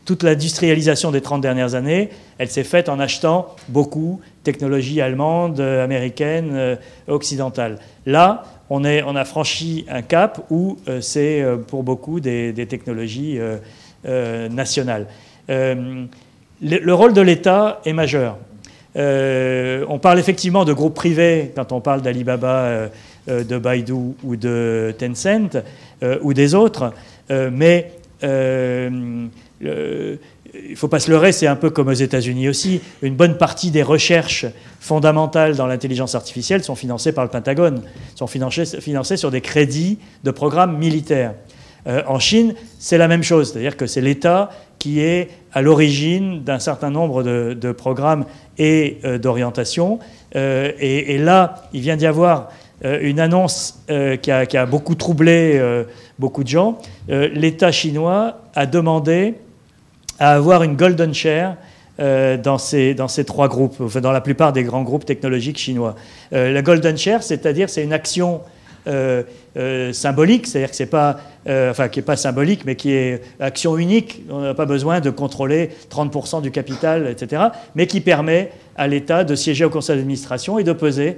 toute 0.05 0.23
l'industrialisation 0.23 1.11
des 1.11 1.21
30 1.21 1.41
dernières 1.41 1.75
années, 1.75 2.09
elle 2.37 2.49
s'est 2.49 2.63
faite 2.63 2.89
en 2.89 2.99
achetant 2.99 3.55
beaucoup 3.69 4.21
de 4.39 4.51
technologies 4.51 5.01
allemandes, 5.01 5.59
américaines, 5.59 6.51
euh, 6.53 6.75
occidentales. 7.07 7.77
Là, 8.05 8.43
on, 8.69 8.85
a 8.85 9.25
franchi 9.25 9.85
un 9.89 10.01
cap 10.01 10.45
où 10.49 10.77
euh, 10.87 11.01
c'est 11.01 11.43
pour 11.67 11.83
beaucoup 11.83 12.19
des, 12.19 12.53
technologies 12.67 13.39
nationales. 14.49 15.07
le, 15.49 16.91
rôle 16.91 17.13
de 17.13 17.21
l'État 17.21 17.81
est 17.85 17.93
majeur. 17.93 18.37
on 18.95 19.99
parle 19.99 20.19
effectivement 20.19 20.65
de 20.65 20.73
groupes 20.73 20.95
privés 20.95 21.51
quand 21.55 21.71
on 21.71 21.81
parle 21.81 22.01
d'Alibaba, 22.01 22.89
de 23.27 23.57
Baidu 23.57 24.15
ou 24.23 24.35
de 24.35 24.95
Tencent 24.97 25.61
ou 26.21 26.33
des 26.33 26.55
autres, 26.55 26.93
mais 27.31 27.91
il 30.53 30.71
ne 30.71 30.75
faut 30.75 30.87
pas 30.87 30.99
se 30.99 31.09
leurrer, 31.09 31.31
c'est 31.31 31.47
un 31.47 31.55
peu 31.55 31.69
comme 31.69 31.87
aux 31.87 31.93
États-Unis 31.93 32.49
aussi. 32.49 32.81
Une 33.01 33.15
bonne 33.15 33.37
partie 33.37 33.71
des 33.71 33.83
recherches 33.83 34.45
fondamentales 34.79 35.55
dans 35.55 35.67
l'intelligence 35.67 36.15
artificielle 36.15 36.63
sont 36.63 36.75
financées 36.75 37.13
par 37.13 37.23
le 37.23 37.29
Pentagone, 37.29 37.81
sont 38.15 38.27
financées, 38.27 39.17
sur 39.17 39.31
des 39.31 39.41
crédits 39.41 39.99
de 40.23 40.31
programmes 40.31 40.77
militaires. 40.77 41.33
Euh, 41.87 42.03
en 42.07 42.19
Chine, 42.19 42.53
c'est 42.79 42.97
la 42.97 43.07
même 43.07 43.23
chose, 43.23 43.51
c'est-à-dire 43.51 43.77
que 43.77 43.87
c'est 43.87 44.01
l'État 44.01 44.49
qui 44.77 44.99
est 44.99 45.29
à 45.53 45.61
l'origine 45.61 46.43
d'un 46.43 46.59
certain 46.59 46.89
nombre 46.89 47.23
de, 47.23 47.71
programmes 47.71 48.25
et 48.57 48.99
euh, 49.03 49.17
d'orientations. 49.17 49.99
Euh, 50.35 50.71
et, 50.79 51.17
là, 51.17 51.63
il 51.73 51.81
vient 51.81 51.97
d'y 51.97 52.07
avoir 52.07 52.49
une 52.83 53.19
annonce 53.19 53.79
qui 53.87 54.31
a, 54.31 54.45
qui, 54.45 54.57
a, 54.57 54.65
beaucoup 54.65 54.95
troublé 54.95 55.61
beaucoup 56.17 56.43
de 56.43 56.49
gens. 56.49 56.79
L'État 57.07 57.71
chinois 57.71 58.41
a 58.55 58.65
demandé 58.65 59.35
à 60.19 60.33
avoir 60.33 60.63
une 60.63 60.75
golden 60.75 61.13
share 61.13 61.57
euh, 61.99 62.37
dans, 62.37 62.57
ces, 62.57 62.93
dans 62.93 63.07
ces 63.07 63.25
trois 63.25 63.47
groupes, 63.47 63.75
enfin, 63.81 64.01
dans 64.01 64.11
la 64.11 64.21
plupart 64.21 64.53
des 64.53 64.63
grands 64.63 64.81
groupes 64.81 65.05
technologiques 65.05 65.57
chinois. 65.57 65.95
Euh, 66.31 66.51
la 66.51 66.61
golden 66.61 66.97
share, 66.97 67.21
c'est-à-dire 67.21 67.69
c'est 67.69 67.83
une 67.83 67.91
action 67.91 68.35
euh, 68.35 68.41
symbolique, 69.93 70.47
c'est-à-dire 70.47 70.69
que 70.69 70.75
c'est 70.75 70.85
pas, 70.85 71.19
enfin 71.47 71.89
qui 71.89 71.99
n'est 71.99 72.05
pas 72.05 72.15
symbolique, 72.15 72.65
mais 72.65 72.75
qui 72.75 72.91
est 72.93 73.21
action 73.39 73.77
unique. 73.77 74.23
On 74.29 74.41
n'a 74.41 74.53
pas 74.53 74.65
besoin 74.65 74.99
de 74.99 75.09
contrôler 75.09 75.69
30% 75.89 76.41
du 76.41 76.51
capital, 76.51 77.07
etc., 77.07 77.43
mais 77.75 77.87
qui 77.87 78.01
permet 78.01 78.51
à 78.75 78.87
l'État 78.87 79.23
de 79.23 79.35
siéger 79.35 79.65
au 79.65 79.69
conseil 79.69 79.97
d'administration 79.97 80.57
et 80.57 80.63
de 80.63 80.73
peser 80.73 81.17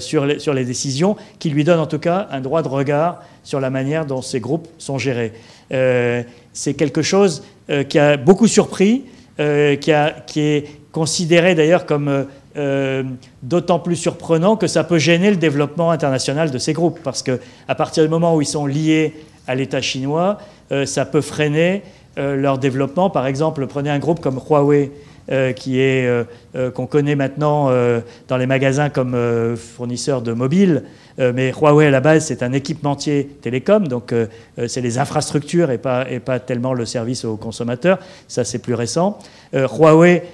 sur, 0.00 0.26
les, 0.26 0.64
décisions, 0.64 1.16
qui 1.38 1.50
lui 1.50 1.64
donnent 1.64 1.80
en 1.80 1.86
tout 1.86 1.98
cas 2.00 2.28
un 2.30 2.40
droit 2.40 2.62
de 2.62 2.68
regard 2.68 3.22
sur 3.44 3.60
la 3.60 3.70
manière 3.70 4.04
dont 4.04 4.22
ces 4.22 4.40
groupes 4.40 4.68
sont 4.78 4.98
gérés. 4.98 5.32
c'est 5.70 6.74
quelque 6.74 7.02
chose 7.02 7.42
euh, 7.70 7.84
qui 7.84 7.98
a 7.98 8.16
beaucoup 8.16 8.46
surpris, 8.46 9.04
euh, 9.40 9.76
qui, 9.76 9.90
est 10.40 10.64
considéré 10.90 11.54
d'ailleurs 11.54 11.84
comme 11.84 12.26
euh, 12.58 13.02
d'autant 13.42 13.78
plus 13.78 13.96
surprenant 13.96 14.56
que 14.56 14.66
ça 14.66 14.84
peut 14.84 14.98
gêner 14.98 15.30
le 15.30 15.36
développement 15.36 15.90
international 15.90 16.50
de 16.50 16.58
ces 16.58 16.72
groupes, 16.72 17.00
parce 17.02 17.22
qu'à 17.22 17.74
partir 17.76 18.02
du 18.02 18.08
moment 18.08 18.34
où 18.34 18.42
ils 18.42 18.46
sont 18.46 18.66
liés 18.66 19.14
à 19.46 19.54
l'État 19.54 19.80
chinois, 19.80 20.38
ça 20.84 21.06
peut 21.06 21.22
freiner 21.22 21.82
leur 22.18 22.58
développement. 22.58 23.08
Par 23.08 23.26
exemple, 23.26 23.66
prenez 23.66 23.88
un 23.88 23.98
groupe 23.98 24.20
comme 24.20 24.38
Huawei, 24.38 24.90
qui 25.56 25.80
est 25.80 26.06
qu'on 26.74 26.86
connaît 26.86 27.14
maintenant 27.14 27.70
dans 28.28 28.36
les 28.36 28.44
magasins 28.44 28.90
comme 28.90 29.16
fournisseur 29.56 30.20
de 30.20 30.34
mobiles. 30.34 30.82
Euh, 31.18 31.32
mais 31.34 31.50
Huawei, 31.50 31.86
à 31.86 31.90
la 31.90 32.00
base, 32.00 32.26
c'est 32.26 32.42
un 32.42 32.52
équipementier 32.52 33.28
télécom, 33.42 33.88
donc 33.88 34.12
euh, 34.12 34.26
euh, 34.58 34.68
c'est 34.68 34.80
les 34.80 34.98
infrastructures 34.98 35.70
et 35.70 35.78
pas, 35.78 36.08
et 36.10 36.20
pas 36.20 36.38
tellement 36.38 36.74
le 36.74 36.86
service 36.86 37.24
aux 37.24 37.36
consommateurs. 37.36 37.98
Ça, 38.28 38.44
c'est 38.44 38.60
plus 38.60 38.74
récent. 38.74 39.18
Huawei 39.52 40.24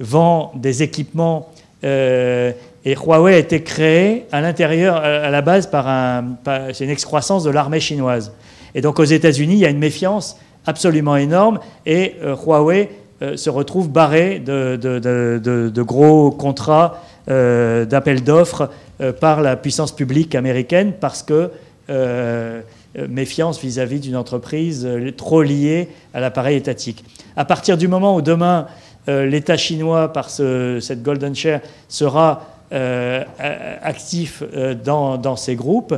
vend 0.00 0.52
des 0.56 0.82
équipements 0.82 1.50
et 1.82 2.54
Huawei 2.84 3.34
a 3.34 3.38
été 3.38 3.62
créé 3.62 4.26
à 4.32 4.40
l'intérieur, 4.40 4.96
à 4.96 5.30
la 5.30 5.40
base, 5.42 5.66
par 5.66 5.86
un, 5.88 6.36
une 6.80 6.90
excroissance 6.90 7.44
de 7.44 7.50
l'armée 7.50 7.80
chinoise. 7.80 8.32
Et 8.74 8.80
donc 8.80 8.98
aux 8.98 9.04
États-Unis, 9.04 9.54
il 9.54 9.60
y 9.60 9.66
a 9.66 9.70
une 9.70 9.78
méfiance 9.78 10.36
absolument 10.66 11.16
énorme 11.16 11.60
et 11.86 12.14
Huawei 12.22 12.90
se 13.36 13.50
retrouve 13.50 13.88
barré 13.90 14.40
de, 14.40 15.82
gros 15.82 16.30
contrats 16.30 17.02
d'appel 17.26 18.22
d'offres 18.24 18.70
euh, 19.00 19.12
par 19.14 19.40
la 19.40 19.56
puissance 19.56 19.92
publique 19.92 20.34
américaine 20.34 20.92
parce 20.92 21.22
que 21.22 21.50
euh, 21.88 22.60
méfiance 23.08 23.58
vis-à-vis 23.58 23.98
d'une 23.98 24.16
entreprise 24.16 24.84
euh, 24.84 25.10
trop 25.10 25.42
liée 25.42 25.88
à 26.12 26.20
l'appareil 26.20 26.56
étatique. 26.56 27.02
À 27.34 27.46
partir 27.46 27.78
du 27.78 27.88
moment 27.88 28.14
où 28.14 28.20
demain 28.20 28.66
l'État 29.08 29.56
chinois, 29.56 30.12
par 30.12 30.30
cette 30.30 31.02
Golden 31.02 31.34
Share, 31.34 31.60
sera 31.88 32.46
actif 32.70 34.42
dans, 34.84 35.36
ces 35.36 35.56
groupes, 35.56 35.94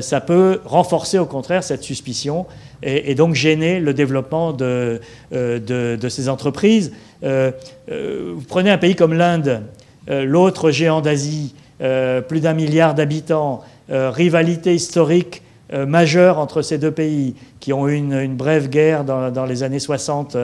ça 0.00 0.20
peut 0.20 0.60
renforcer 0.64 1.18
au 1.18 1.26
contraire 1.26 1.64
cette 1.64 1.82
suspicion 1.82 2.46
et, 2.82 3.14
donc 3.14 3.34
gêner 3.34 3.80
le 3.80 3.94
développement 3.94 4.52
de, 4.52 5.00
de 5.32 6.08
ces 6.08 6.28
entreprises. 6.28 6.92
vous 7.22 8.42
prenez 8.48 8.70
un 8.70 8.78
pays 8.78 8.94
comme 8.94 9.14
l'Inde, 9.14 9.62
l'autre 10.08 10.70
géant 10.70 11.00
d'Asie, 11.00 11.54
euh, 11.80 12.20
plus 12.20 12.40
d'un 12.40 12.54
milliard 12.54 12.94
d'habitants, 12.94 13.62
euh, 13.90 14.08
rivalité 14.08 14.74
historique 14.74 15.42
euh, 15.74 16.34
entre 16.34 16.62
ces 16.62 16.78
deux 16.78 16.90
pays, 16.90 17.34
qui 17.60 17.72
ont 17.72 17.88
eu 17.88 17.94
une, 17.94 18.36
brève 18.36 18.68
guerre 18.68 19.04
dans, 19.04 19.44
les 19.44 19.62
années 19.62 19.78
60, 19.78 20.36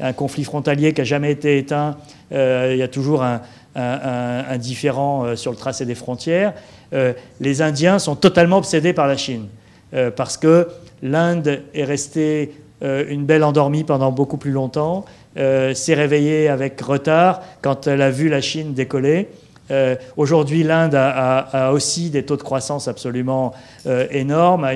un 0.00 0.12
conflit 0.12 0.44
frontalier 0.44 0.92
qui 0.92 1.00
n'a 1.00 1.04
jamais 1.04 1.32
été 1.32 1.58
éteint, 1.58 1.96
il 2.30 2.76
y 2.76 2.82
a 2.82 2.88
toujours 2.88 3.22
un, 3.22 3.40
différent 4.58 5.36
sur 5.36 5.50
le 5.50 5.56
tracé 5.56 5.84
des 5.84 5.94
frontières. 5.94 6.52
les 7.40 7.62
Indiens 7.62 7.98
sont 7.98 8.16
totalement 8.16 8.58
obsédés 8.58 8.92
par 8.92 9.06
la 9.06 9.16
Chine, 9.16 9.46
parce 10.16 10.36
que 10.36 10.68
l'Inde 11.02 11.62
est 11.74 11.84
restée 11.84 12.52
une 12.82 13.24
belle 13.24 13.44
endormie 13.44 13.84
pendant 13.84 14.12
beaucoup 14.12 14.36
plus 14.36 14.52
longtemps, 14.52 15.04
s'est 15.36 15.94
réveillée 15.94 16.48
avec 16.48 16.80
retard 16.80 17.42
quand 17.62 17.86
elle 17.86 18.02
a 18.02 18.10
vu 18.10 18.28
la 18.28 18.40
Chine 18.40 18.72
décoller. 18.72 19.28
Euh, 19.70 19.96
aujourd'hui, 20.16 20.62
l'Inde 20.62 20.94
a, 20.94 21.70
aussi 21.72 22.10
des 22.10 22.24
taux 22.24 22.36
de 22.36 22.42
croissance 22.42 22.88
absolument 22.88 23.52
euh, 23.86 24.06
énormes, 24.10 24.64
a 24.64 24.74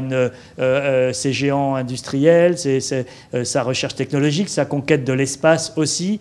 euh, 0.59 1.13
ses 1.13 1.33
géants 1.33 1.75
industriels, 1.75 2.57
sa 2.59 3.63
recherche 3.63 3.95
technologique, 3.95 4.49
sa 4.49 4.65
conquête 4.65 5.05
de 5.05 5.13
l'espace 5.13 5.73
aussi. 5.77 6.21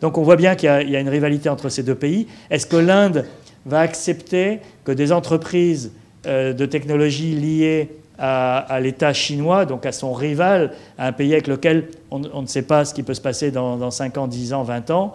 donc 0.00 0.18
on 0.18 0.22
voit 0.22 0.36
bien 0.36 0.54
qu'il 0.54 0.68
y, 0.68 0.96
a 0.96 1.00
une 1.00 1.08
rivalité 1.08 1.48
entre 1.48 1.68
ces 1.68 1.82
deux 1.82 1.94
pays. 1.94 2.26
Est-ce 2.50 2.66
que 2.66 2.76
l'Inde 2.76 3.26
va 3.66 3.80
accepter 3.80 4.60
que 4.84 4.92
des 4.92 5.12
entreprises 5.12 5.92
de 6.24 6.66
technologie 6.66 7.34
liées 7.34 7.90
à, 8.18 8.78
l'État 8.80 9.12
chinois, 9.12 9.64
donc 9.64 9.86
à 9.86 9.92
son 9.92 10.12
rival, 10.12 10.72
à 10.98 11.08
un 11.08 11.12
pays 11.12 11.32
avec 11.32 11.46
lequel 11.46 11.88
on, 12.10 12.42
ne 12.42 12.46
sait 12.46 12.62
pas 12.62 12.84
ce 12.84 12.94
qui 12.94 13.02
peut 13.02 13.14
se 13.14 13.20
passer 13.20 13.50
dans, 13.50 13.76
dans 13.76 13.90
5 13.90 14.18
ans, 14.18 14.26
10 14.26 14.52
ans, 14.52 14.62
20 14.62 14.90
ans, 14.90 15.12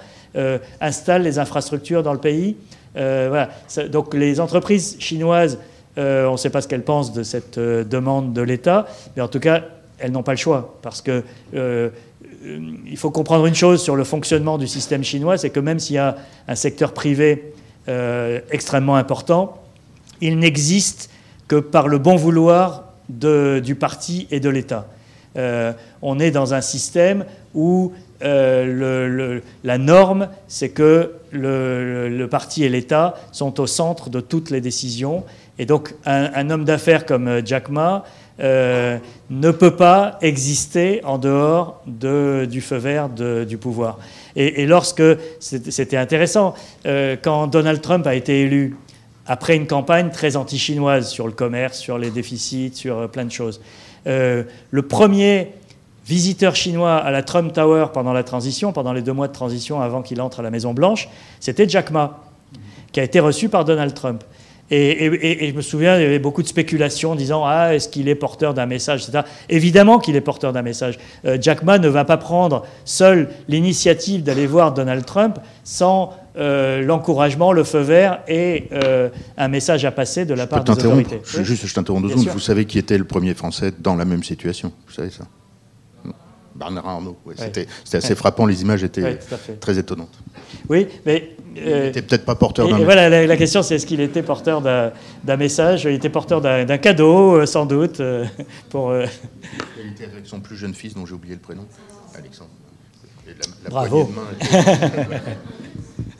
installent 0.82 1.24
les 1.24 1.40
infrastructures 1.40 2.04
dans 2.04 2.14
le 2.14 2.20
pays? 2.20 2.56
Voilà. 2.96 3.50
Donc 3.90 4.14
les 4.14 4.40
entreprises 4.40 4.98
chinoises, 5.00 5.60
euh, 5.98 6.26
on 6.28 6.34
ne 6.34 6.38
sait 6.38 6.50
pas 6.50 6.62
ce 6.62 6.68
qu'elles 6.68 6.84
pensent 6.84 7.14
de 7.14 7.24
cette 7.24 7.58
euh, 7.58 7.84
demande 7.84 8.34
de 8.34 8.42
l'État, 8.42 8.88
mais 9.16 9.22
en 9.22 9.28
tout 9.28 9.40
cas, 9.40 9.64
elles 9.98 10.12
n'ont 10.12 10.24
pas 10.24 10.32
le 10.32 10.38
choix. 10.38 10.78
Parce 10.82 11.02
que 11.02 11.24
il 12.92 12.98
faut 12.98 13.12
comprendre 13.12 13.46
une 13.46 13.56
chose 13.56 13.82
sur 13.82 13.98
le 13.98 14.06
fonctionnement 14.06 14.58
du 14.58 14.68
système 14.68 15.04
chinois, 15.04 15.38
c'est 15.38 15.50
que 15.50 15.60
même 15.60 15.80
s'il 15.80 15.98
y 15.98 16.00
a 16.00 16.16
un 16.48 16.56
secteur 16.56 16.94
privé 16.94 17.54
extrêmement 18.50 18.96
important, 18.96 19.62
il 20.22 20.40
n'existe 20.40 21.10
que 21.50 21.58
par 21.58 21.90
le 21.90 21.98
bon 21.98 22.16
vouloir 22.16 22.94
du 23.10 23.76
parti 23.76 24.28
et 24.32 24.40
de 24.40 24.50
l'État. 24.50 24.88
on 26.02 26.20
est 26.20 26.32
dans 26.32 26.54
un 26.54 26.62
système 26.62 27.26
où 27.54 27.92
euh, 28.22 29.40
la 29.64 29.78
norme, 29.78 30.30
c'est 30.48 30.70
que 30.70 31.14
le, 31.32 32.26
parti 32.28 32.64
et 32.64 32.70
l'État 32.70 33.16
sont 33.32 33.60
au 33.60 33.68
centre 33.68 34.10
de 34.10 34.20
toutes 34.20 34.50
les 34.50 34.62
décisions. 34.62 35.24
Et 35.58 35.66
donc, 35.66 35.94
un, 36.06 36.50
homme 36.50 36.64
d'affaires 36.64 37.06
comme 37.06 37.28
euh, 37.28 37.42
Jack 37.44 37.70
Ma 37.70 38.06
euh, 38.40 38.98
ne 39.30 39.52
peut 39.52 39.76
pas 39.76 40.18
exister 40.22 41.04
en 41.04 41.18
dehors 41.18 41.82
du 41.86 42.62
feu 42.62 42.78
vert 42.78 43.10
du 43.10 43.58
pouvoir. 43.58 44.00
Et, 44.36 44.66
lorsque, 44.66 45.04
c'était 45.40 45.98
intéressant, 45.98 46.54
quand 46.86 47.48
Donald 47.48 47.82
Trump 47.82 48.08
a 48.08 48.16
été 48.16 48.44
élu, 48.44 48.78
après 49.26 49.58
une 49.58 49.68
campagne 49.68 50.10
très 50.12 50.38
anti-chinoise 50.38 51.10
sur 51.10 51.28
le 51.28 51.34
commerce, 51.34 51.78
sur 51.78 51.98
les 51.98 52.12
déficits, 52.12 52.72
sur 52.74 53.10
plein 53.10 53.26
de 53.26 53.32
choses, 53.32 53.60
le 54.06 54.82
premier 54.88 55.50
visiteur 56.10 56.56
chinois 56.56 56.96
à 56.96 57.12
la 57.12 57.22
Trump 57.22 57.54
Tower 57.54 57.88
pendant 57.94 58.14
la 58.14 58.24
transition, 58.24 58.74
pendant 58.74 58.94
les 58.94 59.04
deux 59.04 59.14
mois 59.14 59.28
de 59.28 59.34
transition 59.34 59.80
avant 59.80 60.02
qu'il 60.02 60.20
entre 60.22 60.40
à 60.40 60.44
la 60.44 60.50
Maison 60.50 60.74
Blanche, 60.74 61.08
c'était 61.40 61.70
Jack 61.70 61.92
Ma, 61.92 62.22
qui 62.92 63.00
a 63.00 63.04
été 63.04 63.20
reçu 63.20 63.48
par 63.48 63.64
Donald 63.64 63.94
Trump. 63.94 64.24
Et, 64.72 65.50
je 65.50 65.56
me 65.56 65.62
souviens, 65.62 65.98
il 65.98 66.04
y 66.04 66.06
avait 66.06 66.20
beaucoup 66.20 66.44
de 66.44 66.48
spéculations 66.48 67.16
disant 67.16 67.44
Ah, 67.46 67.74
est-ce 67.74 67.90
qu'il 67.90 68.08
est 68.08 68.16
porteur 68.16 68.54
d'un 68.54 68.68
message, 68.68 69.04
etc. 69.04 69.24
Évidemment 69.50 69.98
qu'il 69.98 70.16
est 70.16 70.22
porteur 70.22 70.54
d'un 70.54 70.62
message. 70.62 71.00
Euh, 71.26 71.38
Jack 71.42 71.64
Ma 71.64 71.80
ne 71.80 71.88
va 71.88 72.06
pas 72.06 72.18
prendre 72.18 72.66
seul 72.86 73.30
l'initiative 73.48 74.22
d'aller 74.22 74.46
voir 74.46 74.74
Donald 74.74 75.06
Trump 75.06 75.40
sans 75.64 76.14
euh, 76.38 76.84
l'encouragement, 76.84 77.52
le 77.52 77.64
feu 77.64 77.80
vert 77.80 78.20
et 78.28 78.68
euh, 78.72 79.10
un 79.38 79.48
message 79.48 79.86
à 79.86 79.92
passer 79.92 80.26
de 80.26 80.36
la 80.36 80.46
part 80.46 80.64
des 80.64 80.72
autorités. 80.72 81.20
juste, 81.24 81.66
je 81.66 81.74
t'interromps 81.74 82.04
deux 82.04 82.10
secondes. 82.10 82.34
Vous 82.34 82.40
savez 82.40 82.66
qui 82.66 82.78
était 82.78 82.98
le 82.98 83.06
premier 83.06 83.34
Français 83.34 83.74
dans 83.80 83.96
la 83.96 84.06
même 84.06 84.24
situation 84.24 84.72
Vous 84.88 84.94
savez 84.94 85.10
ça 85.10 85.26
Bernard 86.60 86.88
Arnault. 86.88 87.18
C'était 87.36 87.68
assez 87.94 88.16
frappant, 88.16 88.46
les 88.46 88.62
images 88.62 88.84
étaient 88.84 89.18
très 89.60 89.80
étonnantes. 89.80 90.18
Oui, 90.68 90.88
mais. 91.06 91.36
il 91.56 91.64
n'était 91.64 92.02
peut-être 92.02 92.26
pas 92.26 92.36
porteur 92.36 92.68
d'un. 92.68 92.80
Voilà, 92.80 93.10
la, 93.26 93.38
question, 93.38 93.64
c'est 93.64 93.76
est-ce 93.76 93.86
qu'il 93.86 94.02
était 94.02 94.24
porteur 94.24 94.62
d'un 94.62 95.38
message? 95.38 95.86
Il 95.86 95.94
était 95.94 96.10
porteur 96.10 96.42
d'un 96.42 96.78
cadeau, 96.78 97.46
sans 97.46 97.66
doute, 97.66 98.02
pour. 98.70 98.94
Il 98.94 99.92
était 99.92 100.06
avec 100.06 100.26
son 100.26 100.40
plus 100.40 100.58
jeune 100.58 100.74
fils, 100.74 100.94
dont 100.94 101.06
j'ai 101.06 101.14
oublié 101.14 101.36
le 101.36 101.42
prénom, 101.42 101.66
Alexandre. 102.16 102.52
Bravo. 103.70 104.12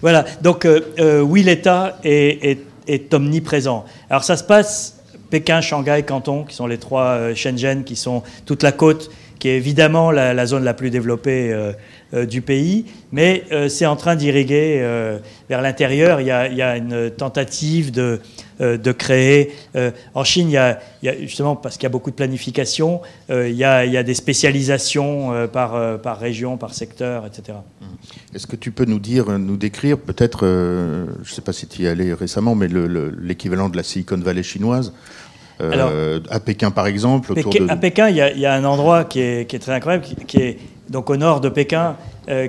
voilà, 0.00 0.24
donc 0.42 0.64
euh, 0.64 1.20
oui, 1.20 1.42
l'État 1.42 1.98
est, 2.02 2.58
omniprésent. 3.12 3.84
Alors 4.08 4.24
ça 4.24 4.36
se 4.36 4.44
passe 4.44 4.99
Pékin, 5.30 5.60
Shanghai, 5.60 6.02
Canton, 6.02 6.44
qui 6.44 6.54
sont 6.54 6.66
les 6.66 6.78
trois 6.78 7.04
euh, 7.04 7.34
Shenzhen, 7.34 7.84
qui 7.84 7.96
sont 7.96 8.22
toute 8.46 8.62
la 8.62 8.72
côte, 8.72 9.10
qui 9.38 9.48
est 9.48 9.56
évidemment 9.56 10.10
la, 10.10 10.46
zone 10.46 10.64
la 10.64 10.74
plus 10.74 10.90
développée 10.90 11.52
euh, 11.52 11.72
du 12.12 12.42
pays, 12.42 12.86
mais 13.12 13.44
c'est 13.68 13.86
en 13.86 13.96
train 13.96 14.16
d'irriguer 14.16 14.80
vers 15.48 15.62
l'intérieur. 15.62 16.20
Il, 16.20 16.26
y 16.26 16.62
a 16.62 16.76
une 16.76 17.10
tentative 17.10 17.92
de 17.92 18.20
euh, 18.60 18.76
de 18.76 18.92
créer. 18.92 19.52
Euh, 19.74 19.90
en 20.14 20.22
Chine, 20.22 20.48
il 20.50 20.52
y, 20.52 20.58
a, 20.58 20.78
justement, 21.20 21.56
parce 21.56 21.76
qu'il 21.76 21.84
y 21.84 21.86
a 21.86 21.90
beaucoup 21.90 22.10
de 22.10 22.16
planification, 22.16 23.00
euh, 23.30 23.48
il 23.48 23.56
y 23.56 23.64
a, 23.64 24.02
des 24.02 24.12
spécialisations 24.12 25.48
par, 25.50 26.00
par 26.02 26.18
région, 26.18 26.58
par 26.58 26.74
secteur, 26.74 27.24
etc. 27.24 27.58
Mmh. 27.80 27.84
Est-ce 28.34 28.46
que 28.46 28.56
tu 28.56 28.70
peux 28.70 28.84
nous 28.84 28.98
dire, 28.98 29.38
nous 29.38 29.56
décrire 29.56 29.98
peut-être, 29.98 30.44
je 30.44 31.30
ne 31.30 31.34
sais 31.34 31.40
pas 31.40 31.54
si 31.54 31.68
tu 31.68 31.82
y 31.82 31.86
es 31.86 31.88
allé 31.88 32.12
récemment, 32.12 32.54
mais 32.54 32.68
l'équivalent 32.68 33.70
de 33.70 33.78
la 33.78 33.82
Silicon 33.82 34.18
Valley 34.18 34.42
chinoise 34.42 34.92
à 35.58 36.40
Pékin, 36.40 36.70
par 36.70 36.86
exemple 36.86 37.32
À 37.68 37.76
Pékin, 37.76 38.08
il 38.10 38.16
y, 38.16 38.46
a, 38.46 38.54
un 38.54 38.64
endroit 38.64 39.04
qui 39.04 39.20
est, 39.20 39.60
très 39.60 39.72
incroyable, 39.72 40.04
qui, 40.26 40.36
est 40.38 40.58
donc 40.90 41.08
au 41.08 41.16
nord 41.16 41.40
de 41.40 41.48
Pékin, 41.48 41.96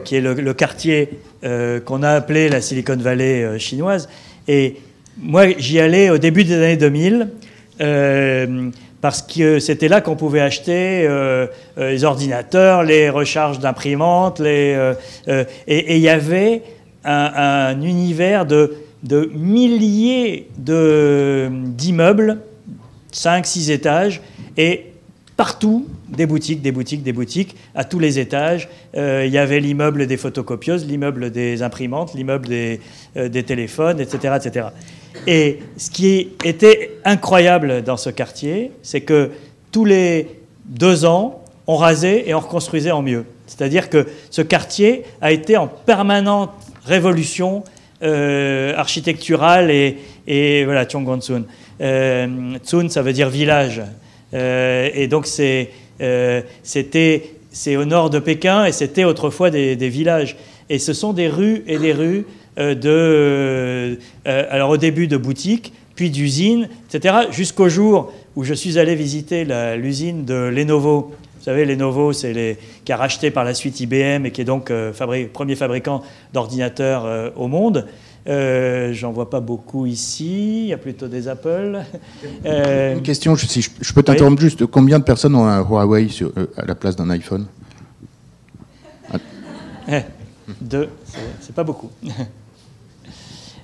qui 0.04 0.16
est 0.16 0.22
le, 0.22 0.54
quartier 0.54 1.20
qu'on 1.42 2.04
a 2.04 2.10
appelé 2.10 2.50
la 2.50 2.62
Silicon 2.62 2.98
Valley 2.98 3.58
chinoise. 3.60 4.10
Et 4.48 4.78
moi, 5.18 5.46
j'y 5.58 5.80
allais 5.80 6.10
au 6.10 6.18
début 6.18 6.44
des 6.44 6.56
années 6.56 6.78
2000. 6.78 7.30
Euh, 7.82 8.70
parce 9.02 9.24
que 9.24 9.58
c'était 9.58 9.88
là 9.88 10.00
qu'on 10.02 10.16
pouvait 10.16 10.42
acheter 10.42 11.08
euh, 11.08 11.48
euh, 11.80 11.90
les 11.90 12.04
ordinateurs, 12.04 12.84
les 12.84 13.10
recharges 13.10 13.58
d'imprimantes, 13.58 14.40
les, 14.40 14.94
et 15.68 15.96
il 15.96 16.02
y 16.02 16.10
avait 16.10 16.62
un, 17.04 17.82
univers 17.82 18.46
de, 18.46 18.76
de 19.02 19.32
milliers 19.34 20.48
d'immeubles, 20.56 22.38
5-6 23.12 23.72
étages, 23.72 24.22
et 24.56 24.92
partout 25.36 25.88
des 26.12 26.26
boutiques, 26.26 26.62
des 26.62 26.72
boutiques, 26.72 27.04
des 27.04 27.14
boutiques, 27.14 27.56
à 27.76 27.84
tous 27.84 28.00
les 28.00 28.20
étages. 28.20 28.70
il 28.94 29.30
y 29.30 29.38
avait 29.38 29.60
l'immeuble 29.60 30.08
des 30.08 30.18
photocopieuses, 30.18 30.86
l'immeuble 30.86 31.32
des 31.32 31.64
imprimantes, 31.64 32.14
l'immeuble 32.14 32.48
des, 32.48 32.80
des, 33.16 33.44
téléphones, 33.44 34.00
etc., 34.00 34.36
etc. 34.38 34.68
Et 35.28 35.60
ce 35.78 35.90
qui 35.90 36.30
était 36.44 36.92
incroyable 37.06 37.84
dans 37.84 37.98
ce 37.98 38.10
quartier, 38.10 38.72
c'est 38.82 39.02
que 39.02 39.32
tous 39.72 39.86
les 39.86 40.28
deux 40.66 41.06
ans, 41.06 41.44
on 41.68 41.78
rasait 41.78 42.28
et 42.28 42.34
on 42.34 42.40
reconstruisait 42.40 42.92
en 42.92 43.02
mieux. 43.02 43.26
C'est-à-dire 43.48 43.90
que 43.90 44.08
ce 44.30 44.42
quartier 44.42 45.04
a 45.22 45.32
été 45.32 45.58
en 45.58 45.68
permanente 45.68 46.52
révolution 46.86 47.64
euh, 48.04 48.74
architecturale 48.76 49.70
et, 49.72 50.64
voilà, 50.66 50.88
Chonggonsun. 50.88 51.44
Euh, 51.82 52.58
Tsun, 52.64 52.90
ça 52.90 53.02
veut 53.02 53.14
dire 53.14 53.30
village. 53.30 53.82
Euh, 54.34 54.90
et 54.94 55.08
donc 55.08 55.28
euh, 55.40 55.66
c'était 56.64 57.24
c'est 57.52 57.76
au 57.76 57.86
nord 57.86 58.10
de 58.10 58.20
Pékin 58.20 58.66
et 58.66 58.72
c'était 58.72 59.04
autrefois 59.04 59.50
des, 59.50 59.76
des, 59.76 59.90
villages. 59.90 60.38
Et 60.70 60.80
ce 60.80 60.94
sont 60.94 61.14
des 61.14 61.28
rues 61.28 61.64
et 61.68 61.78
des 61.78 61.92
rues 61.92 62.26
euh, 62.60 62.76
de, 62.76 64.00
euh, 64.28 64.46
alors 64.50 64.70
au 64.70 64.78
début 64.78 65.08
de 65.08 65.18
boutiques, 65.18 65.74
puis 65.96 66.10
d'usines, 66.10 66.70
etc., 66.92 67.16
jusqu'au 67.32 67.70
jour 67.70 68.12
où 68.36 68.44
je 68.44 68.54
suis 68.54 68.80
allé 68.80 68.96
visiter 68.96 69.46
l'usine 69.78 70.26
de 70.26 70.34
Lenovo. 70.34 71.12
Vous 71.38 71.46
savez, 71.46 71.66
Lenovo, 71.66 72.14
c'est 72.14 72.34
les, 72.34 72.58
qui 72.86 72.92
a 72.94 72.98
racheté 72.98 73.32
par 73.32 73.44
la 73.44 73.54
suite 73.54 73.80
IBM 73.80 74.26
et 74.26 74.32
qui 74.32 74.42
est 74.42 74.46
donc 74.46 74.72
euh, 74.72 74.92
premier 75.34 75.56
fabricant 75.56 76.02
d'ordinateurs 76.34 77.34
au 77.36 77.48
monde. 77.48 77.88
J'en 78.26 79.12
vois 79.12 79.30
pas 79.30 79.40
beaucoup 79.40 79.86
ici, 79.86 80.64
il 80.64 80.68
y 80.68 80.74
a 80.74 80.78
plutôt 80.78 81.08
des 81.08 81.28
Apple. 81.28 81.80
Une 82.46 83.02
question, 83.02 83.36
si 83.36 83.62
je, 83.62 83.94
peux 83.94 84.04
t'interrompre 84.04 84.42
juste, 84.42 84.66
combien 84.66 85.00
de 85.00 85.04
personnes 85.04 85.36
ont 85.36 85.46
un 85.46 85.62
Huawei 85.62 86.08
sur, 86.10 86.32
à 86.58 86.66
la 86.66 86.76
place 86.76 86.96
d'un 86.96 87.10
iPhone 87.10 87.48
Deux, 90.62 90.90
c'est 91.40 91.56
pas 91.56 91.64
beaucoup. 91.64 91.90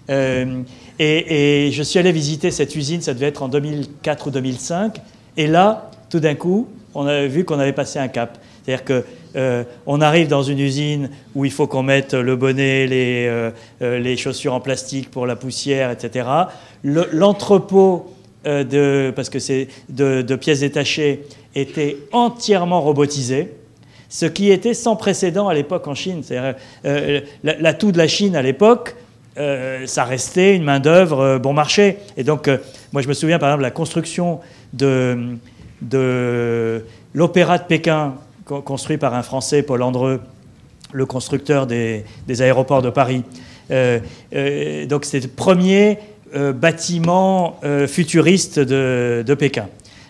Euh, 0.09 0.61
et, 0.99 1.69
je 1.73 1.83
suis 1.83 1.99
allé 1.99 2.13
visiter 2.13 2.49
cette 2.49 2.73
usine, 2.77 3.01
ça 3.01 3.13
devait 3.13 3.25
être 3.25 3.43
en 3.43 3.49
2004 3.49 4.27
ou 4.27 4.31
2005. 4.31 5.01
Et 5.35 5.47
là, 5.47 5.91
tout 6.09 6.21
d'un 6.21 6.35
coup, 6.35 6.69
on 6.95 7.05
a 7.05 7.25
vu 7.27 7.43
qu'on 7.43 7.59
avait 7.59 7.73
passé 7.73 7.99
un 7.99 8.07
cap. 8.07 8.37
C'est-à-dire 8.63 8.85
qu'on 8.85 9.03
euh, 9.37 9.63
arrive 10.01 10.27
dans 10.27 10.43
une 10.43 10.59
usine 10.59 11.09
où 11.35 11.45
il 11.45 11.51
faut 11.51 11.67
qu'on 11.67 11.83
mette 11.83 12.13
le 12.13 12.35
bonnet, 12.35 12.87
les, 12.87 13.27
euh, 13.27 13.51
les, 13.99 14.17
chaussures 14.17 14.53
en 14.53 14.59
plastique 14.59 15.11
pour 15.11 15.25
la 15.25 15.35
poussière, 15.35 15.91
etc. 15.91 16.27
L'entrepôt 16.83 18.13
de, 18.45 19.11
parce 19.15 19.29
que 19.29 19.39
c'est 19.39 19.67
de, 19.89 20.35
pièces 20.35 20.61
détachées 20.61 21.23
était 21.55 21.97
entièrement 22.11 22.81
robotisé 22.81 23.53
ce 24.09 24.25
qui 24.25 24.51
était 24.51 24.73
sans 24.73 24.95
précédent 24.95 25.49
à 25.49 25.53
l'époque 25.53 25.87
en 25.87 25.95
Chine. 25.95 26.23
L'atout 27.43 27.91
de 27.91 27.97
la 27.97 28.07
Chine 28.07 28.35
à 28.35 28.41
l'époque, 28.41 28.95
euh, 29.37 29.85
ça 29.85 30.03
restait 30.03 30.55
une 30.55 30.63
main-d'œuvre 30.63 31.19
euh, 31.19 31.39
bon 31.39 31.53
marché. 31.53 31.97
Et 32.17 32.23
donc, 32.23 32.47
euh, 32.47 32.57
moi, 32.91 33.03
je 33.03 33.07
me 33.07 33.13
souviens 33.13 33.37
par 33.37 33.49
exemple 33.49 33.63
la 33.63 33.71
construction 33.71 34.39
de, 34.73 35.37
de 35.81 36.83
l'Opéra 37.13 37.59
de 37.59 37.63
Pékin, 37.63 38.15
construit 38.47 38.97
par 38.97 39.13
un 39.13 39.23
Français, 39.23 39.61
Paul 39.61 39.81
Andreu, 39.81 40.21
le 40.91 41.05
constructeur 41.05 41.67
des, 41.67 42.03
aéroports 42.39 42.81
de 42.81 42.89
Paris. 42.89 43.23
donc, 43.69 45.05
c'était 45.05 45.27
le 45.27 45.33
premier 45.33 45.99
bâtiment 46.53 47.59
futuriste 47.87 48.59
de 48.59 49.33
Pékin. 49.37 49.67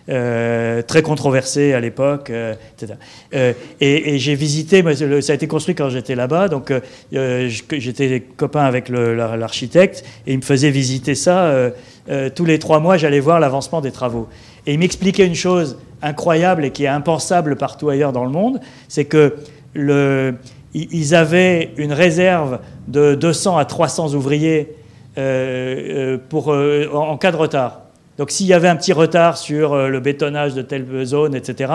Euh, 0.09 0.81
très 0.83 1.01
controversé 1.01 1.73
à 1.73 1.81
l'époque, 1.81 2.29
euh, 2.29 2.53
etc. 2.77 2.93
Euh, 3.33 3.51
et, 3.81 4.17
j'ai 4.19 4.35
visité, 4.35 4.81
ça 5.21 5.33
a 5.33 5.35
été 5.35 5.47
construit 5.47 5.75
quand 5.75 5.89
j'étais 5.89 6.15
là-bas, 6.15 6.47
donc 6.47 6.71
j'étais 7.11 8.23
copain 8.37 8.61
avec 8.61 8.87
l'architecte 8.87 10.05
et 10.25 10.31
il 10.31 10.37
me 10.37 10.43
faisait 10.43 10.69
visiter 10.69 11.13
ça. 11.13 11.71
tous 12.35 12.45
les 12.45 12.57
trois 12.57 12.79
mois, 12.79 12.95
j'allais 12.95 13.19
voir 13.19 13.41
l'avancement 13.41 13.81
des 13.81 13.91
travaux. 13.91 14.29
Et 14.67 14.73
il 14.73 14.79
m'expliquait 14.79 15.25
une 15.25 15.35
chose 15.35 15.79
incroyable 16.03 16.63
et 16.63 16.71
qui 16.71 16.83
est 16.83 16.89
impensable 16.89 17.55
partout 17.55 17.89
ailleurs 17.89 18.13
dans 18.13 18.23
le 18.23 18.29
monde, 18.29 18.59
c'est 18.87 19.05
que 19.05 19.35
ils 20.73 21.15
avaient 21.15 21.71
une 21.77 21.93
réserve 21.93 22.59
de 22.87 23.15
200 23.15 23.57
à 23.57 23.65
300 23.65 24.13
ouvriers 24.13 24.75
pour, 26.29 26.49
en 26.49 27.17
cas 27.17 27.31
de 27.31 27.37
retard. 27.37 27.87
Donc 28.17 28.31
s'il 28.31 28.47
y 28.47 28.53
avait 28.53 28.67
un 28.67 28.75
petit 28.75 28.93
retard 28.93 29.37
sur 29.37 29.73
euh, 29.73 29.89
le 29.89 29.99
bétonnage 29.99 30.53
de 30.53 30.61
telle 30.61 30.85
zone, 31.05 31.35
etc., 31.35 31.71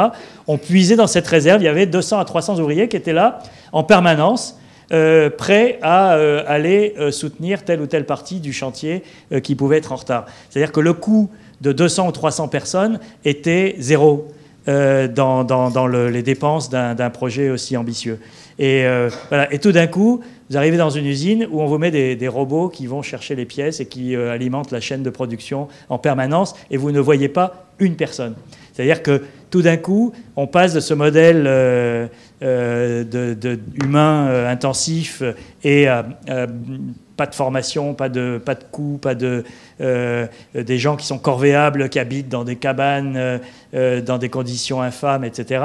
on 0.47 0.59
puisait 0.59 0.97
dans 0.97 1.07
cette 1.07 1.27
réserve. 1.27 1.63
Il 1.63 1.67
y 1.67 1.69
avait 1.69 1.87
200 1.87 2.19
à 2.19 2.25
300 2.25 2.59
ouvriers 2.59 2.89
qui 2.89 2.97
étaient 2.97 3.13
là 3.13 3.39
en 3.73 3.85
permanence, 3.85 4.59
euh, 4.93 5.31
prêts 5.31 5.79
à 5.83 6.15
euh, 6.15 6.43
aller 6.47 6.95
soutenir 7.11 7.65
telle 7.65 7.81
ou 7.81 7.87
telle 7.87 8.07
partie 8.07 8.41
du 8.41 8.53
chantier 8.53 9.03
qui 9.43 9.55
pouvait 9.55 9.79
être 9.79 9.93
en 9.93 9.97
retard. 9.97 10.27
C'est-à-dire 10.51 10.73
que 10.73 10.81
le 10.81 10.93
coût 10.93 11.31
de 11.63 11.73
200 11.73 12.09
ou 12.09 12.13
300 12.13 12.49
personnes 12.49 13.01
était 13.25 13.77
zéro 13.79 14.29
dans, 14.67 15.89
les 15.89 16.23
dépenses 16.23 16.71
d'un 16.71 17.11
projet 17.11 17.51
aussi 17.51 17.77
ambitieux. 17.77 18.21
Et, 18.59 18.85
voilà. 19.29 19.53
et 19.53 19.59
tout 19.59 19.73
d'un 19.73 19.87
coup, 19.87 20.23
vous 20.53 20.59
arrivez 20.59 20.77
dans 20.77 20.91
une 20.91 21.07
usine 21.07 21.49
où 21.51 21.63
on 21.63 21.67
vous 21.67 21.79
met 21.79 21.91
des, 21.91 22.29
robots 22.29 22.69
qui 22.69 22.87
vont 22.87 23.01
chercher 23.01 23.35
les 23.35 23.47
pièces 23.47 23.81
et 23.81 23.87
qui 23.87 24.15
euh, 24.15 24.31
alimentent 24.31 24.71
la 24.71 24.81
chaîne 24.81 25.03
de 25.03 25.09
production 25.09 25.67
en 25.89 25.97
permanence 25.97 26.55
et 26.71 26.77
vous 26.77 26.93
ne 26.93 27.01
voyez 27.01 27.31
pas 27.31 27.65
une 27.79 27.97
personne. 27.97 28.35
C'est-à-dire 28.75 29.03
que 29.03 29.23
tout 29.49 29.63
d'un 29.63 29.79
coup, 29.79 30.13
on 30.37 30.47
passe 30.47 30.75
de 30.75 30.81
ce 30.81 30.93
modèle 30.93 31.45
euh, 31.47 32.07
euh, 32.43 33.03
de, 33.03 33.59
humain 33.83 34.47
intensif 34.47 35.23
et 35.65 35.87
pas 37.17 37.27
de 37.27 37.35
formation, 37.35 37.95
pas 37.95 38.09
de, 38.09 38.41
pas 38.45 38.55
de 38.55 38.63
pas 38.99 39.15
de, 39.15 39.45
des 40.55 40.79
gens 40.79 40.97
qui 40.97 41.07
sont 41.07 41.19
corvéables, 41.19 41.89
qui 41.89 41.99
habitent 41.99 42.29
dans 42.29 42.45
des 42.45 42.57
cabanes, 42.57 43.41
dans 43.73 44.19
des 44.19 44.29
conditions 44.29 44.83
infâmes, 44.83 45.25
etc., 45.25 45.63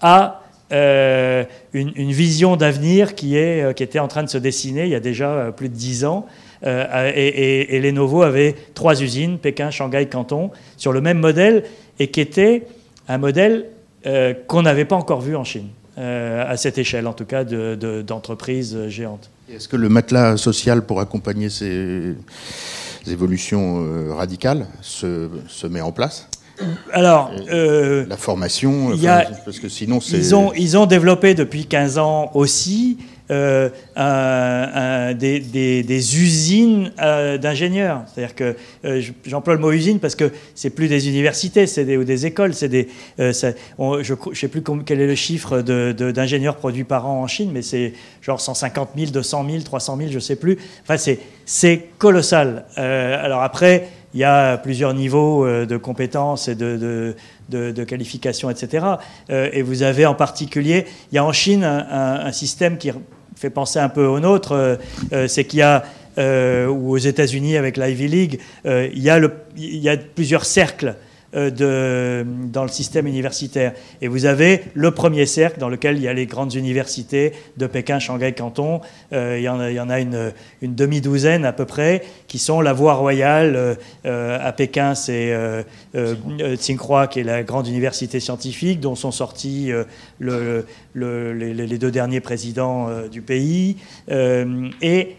à 0.00 0.42
euh, 0.70 1.44
une, 1.72 2.12
vision 2.12 2.56
d'avenir 2.56 3.14
qui, 3.14 3.36
est, 3.36 3.62
euh, 3.62 3.72
qui 3.72 3.82
était 3.82 4.00
en 4.00 4.08
train 4.08 4.22
de 4.22 4.28
se 4.28 4.36
dessiner 4.36 4.82
il 4.82 4.90
y 4.90 4.94
a 4.94 5.00
déjà 5.00 5.30
euh, 5.30 5.50
plus 5.50 5.70
de 5.70 5.74
dix 5.74 6.04
ans. 6.04 6.26
et, 6.62 7.76
et, 7.76 7.80
Lenovo 7.80 8.22
avait 8.22 8.54
trois 8.74 9.00
usines, 9.00 9.38
Pékin, 9.38 9.70
Shanghai, 9.70 10.06
Canton, 10.06 10.50
sur 10.76 10.92
le 10.92 11.00
même 11.00 11.20
modèle, 11.20 11.64
et 12.00 12.08
qui 12.08 12.20
était 12.20 12.64
un 13.06 13.16
modèle 13.16 13.66
qu'on 14.48 14.62
n'avait 14.62 14.84
pas 14.84 14.96
encore 14.96 15.20
vu 15.20 15.36
en 15.36 15.44
Chine, 15.44 15.68
à 15.96 16.56
cette 16.56 16.76
échelle 16.76 17.06
en 17.06 17.12
tout 17.12 17.26
cas 17.26 17.44
d'entreprises 17.44 18.88
géantes. 18.88 19.30
Est-ce 19.50 19.68
que 19.68 19.76
le 19.76 19.88
matelas 19.88 20.36
social 20.36 20.84
pour 20.84 21.00
accompagner 21.00 21.48
ces 21.48 22.14
évolutions 23.06 24.14
radicales 24.14 24.66
se, 24.82 25.28
se 25.48 25.66
met 25.66 25.80
en 25.80 25.92
place? 25.92 26.28
Alors, 26.92 27.30
euh, 27.50 28.04
la 28.08 28.16
formation, 28.16 28.90
parce 29.44 29.58
que 29.60 29.68
sinon 29.68 30.00
c'est. 30.00 30.18
Ils 30.18 30.34
ont, 30.34 30.52
ils 30.54 30.76
ont 30.76 30.86
développé 30.86 31.34
depuis 31.34 31.66
15 31.66 31.98
ans 31.98 32.30
aussi 32.34 32.98
euh, 33.30 33.68
des, 35.14 36.16
usines 36.16 36.92
euh, 37.00 37.38
d'ingénieurs. 37.38 38.02
C'est-à-dire 38.06 38.34
que 38.34 38.56
j'emploie 39.24 39.54
le 39.54 39.60
mot 39.60 39.72
usine 39.72 39.98
parce 39.98 40.14
que 40.14 40.32
c'est 40.54 40.70
plus 40.70 40.88
des 40.88 41.08
universités, 41.08 41.66
c'est 41.66 41.84
des, 41.84 41.96
ou 41.96 42.04
des 42.04 42.26
écoles. 42.26 42.52
Des, 42.52 42.88
je 43.18 43.32
ne 43.32 44.34
sais 44.34 44.48
plus 44.48 44.62
quel 44.84 45.00
est 45.00 45.06
le 45.06 45.14
chiffre 45.14 45.60
d'ingénieurs 45.60 46.56
produits 46.56 46.84
par 46.84 47.06
an 47.06 47.22
en 47.22 47.26
Chine, 47.26 47.50
mais 47.52 47.62
c'est 47.62 47.92
genre 48.22 48.40
150 48.40 48.90
000, 48.96 49.10
200 49.10 49.46
000, 49.50 49.62
300 49.62 49.96
000, 49.96 50.08
je 50.10 50.14
ne 50.16 50.20
sais 50.20 50.36
plus. 50.36 50.58
Enfin, 50.82 50.96
c'est 51.44 51.88
colossal. 51.98 52.64
alors 52.76 53.42
après 53.42 53.88
il 54.14 54.20
y 54.20 54.24
a 54.24 54.56
plusieurs 54.56 54.94
niveaux 54.94 55.44
euh, 55.44 55.66
de 55.66 55.76
compétences 55.76 56.48
et 56.48 56.54
de, 56.54 57.14
qualifications, 57.86 58.50
etc. 58.50 58.86
Euh, 59.30 59.48
et 59.52 59.62
vous 59.62 59.82
avez 59.82 60.06
en 60.06 60.14
particulier, 60.14 60.86
il 61.12 61.16
y 61.16 61.18
a 61.18 61.24
en 61.24 61.32
Chine 61.32 61.64
un, 61.64 62.32
système 62.32 62.78
qui 62.78 62.90
fait 63.38 63.50
penser 63.50 63.78
un 63.78 63.88
peu 63.88 64.04
au 64.04 64.20
nôtre, 64.20 64.78
euh, 65.12 65.28
c'est 65.28 65.44
qu'il 65.44 65.60
y 65.60 65.62
a, 65.62 65.84
ou 66.68 66.90
aux 66.90 66.98
États-Unis 66.98 67.56
avec 67.56 67.76
l'Ivy 67.76 68.08
League, 68.08 68.40
il 68.64 68.98
y, 68.98 69.08
a 69.08 69.20
il 69.56 69.78
y 69.78 69.88
a 69.88 69.96
plusieurs 69.96 70.44
cercles 70.44 70.88
euh, 70.88 71.07
de, 71.34 72.24
dans 72.50 72.62
le 72.62 72.68
système 72.68 73.06
universitaire. 73.06 73.74
Et 74.00 74.08
vous 74.08 74.24
avez 74.24 74.62
le 74.74 74.90
premier 74.92 75.26
cercle 75.26 75.60
dans 75.60 75.68
lequel 75.68 75.96
il 75.96 76.02
y 76.02 76.08
a 76.08 76.12
les 76.12 76.26
grandes 76.26 76.54
universités 76.54 77.32
de 77.56 77.66
Pékin, 77.66 77.98
Shanghai, 77.98 78.32
Canton. 78.32 78.80
Euh, 79.12 79.36
il, 79.38 79.42
y 79.42 79.48
en 79.48 79.90
a, 79.90 80.00
une, 80.00 80.32
demi-douzaine 80.62 81.44
à 81.44 81.52
peu 81.52 81.66
près 81.66 82.02
qui 82.28 82.38
sont 82.38 82.60
la 82.60 82.72
voie 82.72 82.94
royale. 82.94 83.76
Euh, 84.06 84.38
à 84.40 84.52
Pékin, 84.52 84.94
c'est 84.94 85.34
Tsinghua 86.56 87.08
qui 87.08 87.20
est 87.20 87.24
la 87.24 87.42
grande 87.42 87.68
université 87.68 88.20
scientifique 88.20 88.80
dont 88.80 88.94
sont 88.94 89.12
sortis 89.12 89.70
le, 90.18 90.66
les, 90.94 91.54
les, 91.54 91.78
deux 91.78 91.90
derniers 91.90 92.20
présidents 92.20 92.88
du 93.10 93.20
pays. 93.22 93.76
et 94.10 95.16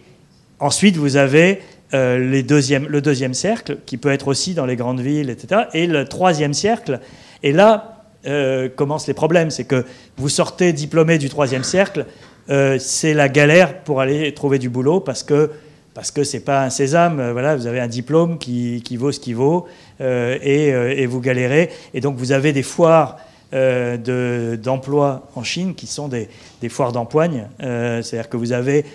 ensuite, 0.59 0.97
vous 0.97 1.17
avez 1.17 1.61
euh, 1.93 2.19
les 2.19 2.43
le 2.43 3.01
deuxième 3.01 3.33
cercle, 3.33 3.77
qui 3.85 3.97
peut 3.97 4.11
être 4.11 4.27
aussi 4.27 4.53
dans 4.53 4.65
les 4.65 4.75
grandes 4.75 5.01
villes, 5.01 5.29
etc. 5.29 5.61
Et 5.73 5.87
le 5.87 6.05
troisième 6.05 6.53
cercle. 6.53 6.99
Et 7.41 7.51
là 7.51 8.03
euh, 8.27 8.69
commencent 8.69 9.07
les 9.07 9.15
problèmes. 9.15 9.49
C'est 9.49 9.63
que 9.63 9.85
vous 10.17 10.29
sortez 10.29 10.71
diplômé 10.71 11.17
du 11.17 11.29
troisième 11.29 11.63
cercle, 11.63 12.05
euh, 12.49 12.77
c'est 12.79 13.13
la 13.13 13.27
galère 13.27 13.79
pour 13.79 14.01
aller 14.01 14.33
trouver 14.33 14.59
du 14.59 14.69
boulot 14.69 14.99
parce 14.99 15.23
que 15.23 15.51
parce 15.95 16.11
que 16.11 16.23
c'est 16.23 16.41
pas 16.41 16.63
un 16.63 16.69
sésame. 16.69 17.31
Voilà, 17.31 17.55
vous 17.55 17.65
avez 17.65 17.79
un 17.79 17.87
diplôme 17.87 18.37
qui, 18.37 18.81
qui 18.85 18.95
vaut 18.95 19.11
ce 19.11 19.19
qu'il 19.19 19.35
vaut 19.35 19.65
et, 19.99 20.67
et, 20.67 21.05
vous 21.07 21.19
galérez. 21.19 21.71
Et 21.93 21.99
donc 21.99 22.15
vous 22.15 22.31
avez 22.31 22.53
des 22.53 22.63
foires 22.63 23.17
euh, 23.51 24.57
d'emplois 24.57 25.27
en 25.35 25.43
Chine 25.43 25.73
qui 25.73 25.87
sont 25.87 26.07
des, 26.07 26.29
foires 26.69 26.91
d'empoigne. 26.91 27.47
Euh, 27.63 28.03
c'est-à-dire 28.03 28.29
que 28.29 28.37
vous 28.37 28.51
avez 28.51 28.85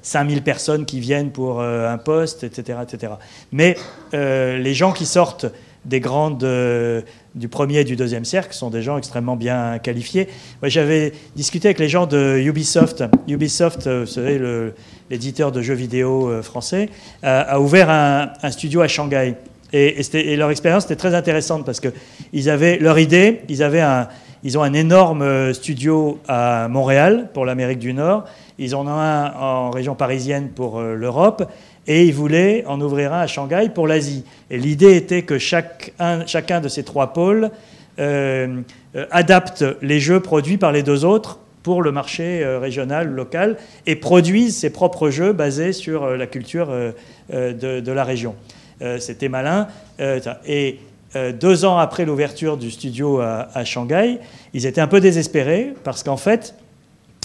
5000 0.00 0.38
euh, 0.38 0.40
personnes 0.40 0.86
qui 0.86 1.00
viennent 1.00 1.30
pour 1.30 1.60
un 1.60 1.98
poste, 1.98 2.42
etc. 2.42 2.78
etc. 2.82 3.12
Mais 3.52 3.76
les 4.12 4.74
gens 4.74 4.92
qui 4.92 5.04
sortent 5.04 5.46
des 5.84 6.00
grandes 6.00 6.46
du 7.34 7.48
premier 7.48 7.80
et 7.80 7.84
du 7.84 7.96
deuxième 7.96 8.24
cercle 8.24 8.54
sont 8.54 8.70
des 8.70 8.82
gens 8.82 8.98
extrêmement 8.98 9.36
bien 9.36 9.78
qualifiés. 9.78 10.28
J'avais 10.62 11.12
discuté 11.36 11.68
avec 11.68 11.78
les 11.78 11.88
gens 11.88 12.06
de 12.06 12.38
Ubisoft. 12.38 13.04
Ubisoft, 13.28 13.86
vous 13.86 14.06
savez, 14.06 14.40
l'éditeur 15.10 15.52
de 15.52 15.60
jeux 15.60 15.74
vidéo 15.74 16.42
français, 16.42 16.88
a, 17.22 17.60
ouvert 17.60 17.90
un, 17.90 18.50
studio 18.50 18.80
à 18.80 18.88
Shanghai. 18.88 19.36
Et, 19.72 20.36
leur 20.36 20.50
expérience 20.50 20.84
était 20.84 20.96
très 20.96 21.14
intéressante 21.14 21.64
parce 21.64 21.80
que 21.80 21.88
ils 22.32 22.50
avaient 22.50 22.78
leur 22.78 22.98
idée, 22.98 23.42
ils 23.48 23.62
avaient 23.62 23.80
un, 23.80 24.08
ils 24.42 24.58
ont 24.58 24.62
un 24.62 24.72
énorme 24.72 25.22
euh, 25.22 25.52
studio 25.52 26.18
à 26.26 26.68
Montréal 26.68 27.28
pour 27.34 27.44
l'Amérique 27.44 27.78
du 27.78 27.92
Nord, 27.92 28.24
ils 28.58 28.74
en 28.74 28.86
ont 28.86 28.98
un 28.98 29.32
en 29.34 29.70
région 29.70 29.94
parisienne 29.94 30.48
pour 30.54 30.78
euh, 30.78 30.94
l'Europe, 30.94 31.50
et 31.86 32.04
ils 32.04 32.14
voulaient 32.14 32.64
en 32.66 32.80
ouvrir 32.80 33.12
un 33.12 33.20
à 33.20 33.26
Shanghai 33.26 33.70
pour 33.74 33.86
l'Asie. 33.86 34.24
Et 34.50 34.58
l'idée 34.58 34.96
était 34.96 35.22
que 35.22 35.38
chacun 35.38 36.60
de 36.60 36.68
ces 36.68 36.82
trois 36.82 37.12
pôles 37.12 37.50
euh, 37.98 38.60
adapte 39.10 39.64
les 39.82 40.00
jeux 40.00 40.20
produits 40.20 40.56
par 40.56 40.72
les 40.72 40.82
deux 40.82 41.04
autres 41.04 41.38
pour 41.62 41.82
le 41.82 41.92
marché 41.92 42.42
régional, 42.58 43.08
local, 43.08 43.58
et 43.86 43.94
produise 43.94 44.56
ses 44.56 44.70
propres 44.70 45.10
jeux 45.10 45.32
basés 45.32 45.74
sur 45.74 46.08
la 46.08 46.26
culture 46.26 46.68
de 47.30 47.92
la 47.92 48.04
région. 48.04 48.34
Euh, 48.82 48.98
c'était 48.98 49.28
malin. 49.28 49.68
Euh, 50.00 50.20
et 50.46 50.78
euh, 51.14 51.32
deux 51.32 51.66
ans 51.66 51.76
après 51.76 52.06
l'ouverture 52.06 52.56
du 52.56 52.70
studio 52.70 53.20
à, 53.20 53.64
Shanghai, 53.64 54.18
ils 54.54 54.64
étaient 54.64 54.80
un 54.80 54.86
peu 54.86 55.00
désespérés 55.00 55.74
parce 55.84 56.02
qu'en 56.02 56.16
fait, 56.16 56.54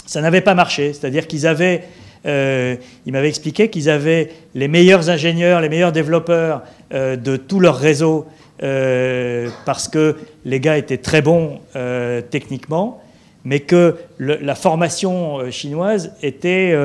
ça 0.04 0.20
n'avait 0.20 0.42
pas 0.42 0.54
marché. 0.54 0.92
C'est-à-dire 0.92 1.26
qu'ils 1.26 1.46
avaient, 1.46 1.84
ils 2.26 3.12
m'avaient 3.12 3.28
expliqué 3.28 3.70
qu'ils 3.70 3.88
avaient 3.88 4.30
les 4.54 4.68
meilleurs 4.68 5.08
ingénieurs, 5.08 5.60
les 5.60 5.68
meilleurs 5.68 5.92
développeurs 5.92 6.62
de 6.92 7.36
tout 7.36 7.60
leur 7.60 7.76
réseau 7.76 8.26
parce 8.58 9.88
que 9.88 10.16
les 10.44 10.60
gars 10.60 10.76
étaient 10.76 10.98
très 10.98 11.22
bons 11.22 11.60
techniquement, 12.30 13.02
mais 13.44 13.60
que 13.60 13.96
la 14.18 14.54
formation 14.54 15.50
chinoise 15.50 16.12
était, 16.22 16.76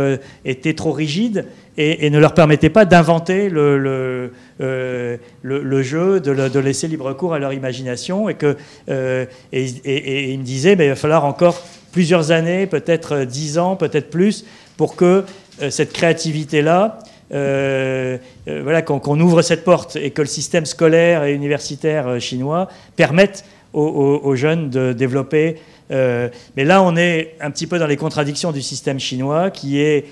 était 0.45 0.73
trop 0.73 0.91
rigide 0.91 1.45
et, 1.77 2.09
ne 2.09 2.19
leur 2.19 2.33
permettait 2.33 2.69
pas 2.69 2.85
d'inventer 2.85 3.49
le, 3.49 4.31
euh, 4.61 5.17
jeu, 5.83 6.19
de, 6.19 6.59
laisser 6.59 6.87
libre 6.87 7.13
cours 7.13 7.33
à 7.33 7.39
leur 7.39 7.53
imagination. 7.53 8.29
Et, 8.29 8.35
que, 8.35 8.57
euh, 8.89 9.25
me 9.53 10.43
disait, 10.43 10.75
mais 10.75 10.85
il 10.85 10.89
va 10.89 10.95
falloir 10.95 11.25
encore 11.25 11.61
plusieurs 11.91 12.31
années, 12.31 12.67
peut-être 12.67 13.23
dix 13.23 13.57
ans, 13.57 13.75
peut-être 13.75 14.09
plus, 14.09 14.45
pour 14.77 14.95
que 14.95 15.23
euh, 15.61 15.69
cette 15.69 15.93
créativité-là, 15.93 16.99
voilà, 17.31 18.81
qu'on 18.81 19.19
ouvre 19.21 19.41
cette 19.41 19.63
porte 19.63 19.95
et 19.95 20.11
que 20.11 20.21
le 20.21 20.27
système 20.27 20.65
scolaire 20.65 21.23
et 21.23 21.33
universitaire 21.33 22.19
chinois 22.19 22.67
permette 22.97 23.45
aux, 23.73 24.35
jeunes 24.35 24.69
de 24.69 24.91
développer. 24.91 25.55
mais 25.89 26.65
là, 26.65 26.83
on 26.83 26.97
est 26.97 27.35
un 27.39 27.49
petit 27.49 27.67
peu 27.67 27.79
dans 27.79 27.87
les 27.87 27.95
contradictions 27.95 28.51
du 28.51 28.61
système 28.61 28.99
chinois 28.99 29.49
qui 29.49 29.79
est 29.79 30.07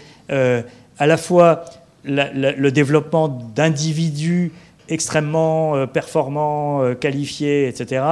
à 1.00 1.08
la 1.08 1.18
fois 1.18 1.66
le 2.04 2.70
développement 2.70 3.28
d'individus 3.28 4.52
extrêmement 4.89 5.76
euh, 5.76 5.86
performants, 5.86 6.84
euh, 6.84 6.95
qualifiés, 6.95 7.68
etc., 7.68 8.04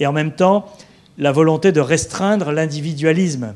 et 0.00 0.06
en 0.06 0.12
même 0.12 0.32
temps 0.32 0.66
la 1.18 1.32
volonté 1.32 1.72
de 1.72 1.80
restreindre 1.80 2.52
l'individualisme. 2.52 3.54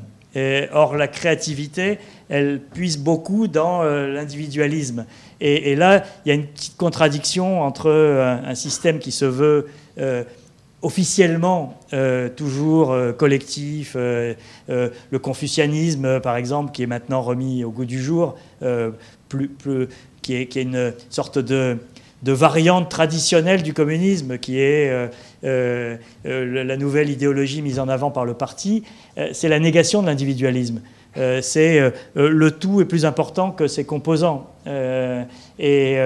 Or, 0.73 0.95
la 0.95 1.09
créativité, 1.09 1.99
elle 2.29 2.61
puise 2.61 2.97
beaucoup 2.97 3.47
dans 3.47 3.83
euh, 3.83 4.07
l'individualisme. 4.07 5.05
Et, 5.41 5.75
là, 5.75 6.03
il 6.25 6.29
y 6.29 6.31
a 6.31 6.35
une 6.35 6.45
petite 6.45 6.77
contradiction 6.77 7.61
entre 7.61 7.91
un, 7.91 8.55
système 8.55 8.99
qui 8.99 9.11
se 9.11 9.25
veut 9.25 9.67
officiellement 10.81 11.77
toujours 12.35 12.95
collectif, 13.17 13.95
le 13.95 15.19
confucianisme 15.21 16.19
par 16.19 16.35
exemple, 16.37 16.71
qui 16.71 16.83
est 16.83 16.87
maintenant 16.87 17.21
remis 17.21 17.63
au 17.63 17.71
goût 17.71 17.85
du 17.85 18.01
jour, 18.01 18.35
plus, 19.29 19.87
qui, 20.21 20.35
est, 20.35 20.55
une 20.55 20.93
sorte 21.09 21.39
de, 21.39 21.77
variante 22.23 22.89
traditionnelle 22.89 23.63
du 23.63 23.73
communisme, 23.73 24.37
qui 24.37 24.59
est 24.59 24.89
euh, 24.89 25.07
euh, 25.43 25.97
euh, 26.25 26.63
la 26.63 26.77
nouvelle 26.77 27.09
idéologie 27.09 27.61
mise 27.61 27.79
en 27.79 27.87
avant 27.87 28.11
par 28.11 28.25
le 28.25 28.33
parti, 28.33 28.83
c'est 29.33 29.49
la 29.49 29.59
négation 29.59 30.01
de 30.01 30.07
l'individualisme. 30.07 30.81
C'est 31.15 31.91
le 32.15 32.51
tout 32.51 32.81
est 32.81 32.85
plus 32.85 33.05
important 33.05 33.51
que 33.51 33.67
ses 33.67 33.83
composants. 33.83 34.47
Et, 35.59 35.97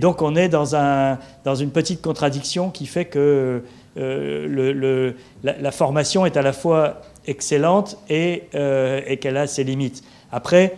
donc 0.00 0.22
on 0.22 0.36
est 0.36 0.48
dans, 0.48 0.76
un, 0.76 1.18
dans 1.44 1.54
une 1.54 1.70
petite 1.70 2.00
contradiction 2.00 2.70
qui 2.70 2.86
fait 2.86 3.06
que 3.06 3.62
le, 3.96 5.14
la, 5.42 5.70
formation 5.72 6.26
est 6.26 6.36
à 6.36 6.42
la 6.42 6.52
fois 6.52 7.02
excellente 7.26 7.98
et, 8.08 8.44
et 8.54 9.16
qu'elle 9.16 9.36
a 9.36 9.46
ses 9.46 9.64
limites. 9.64 10.04
Après, 10.30 10.74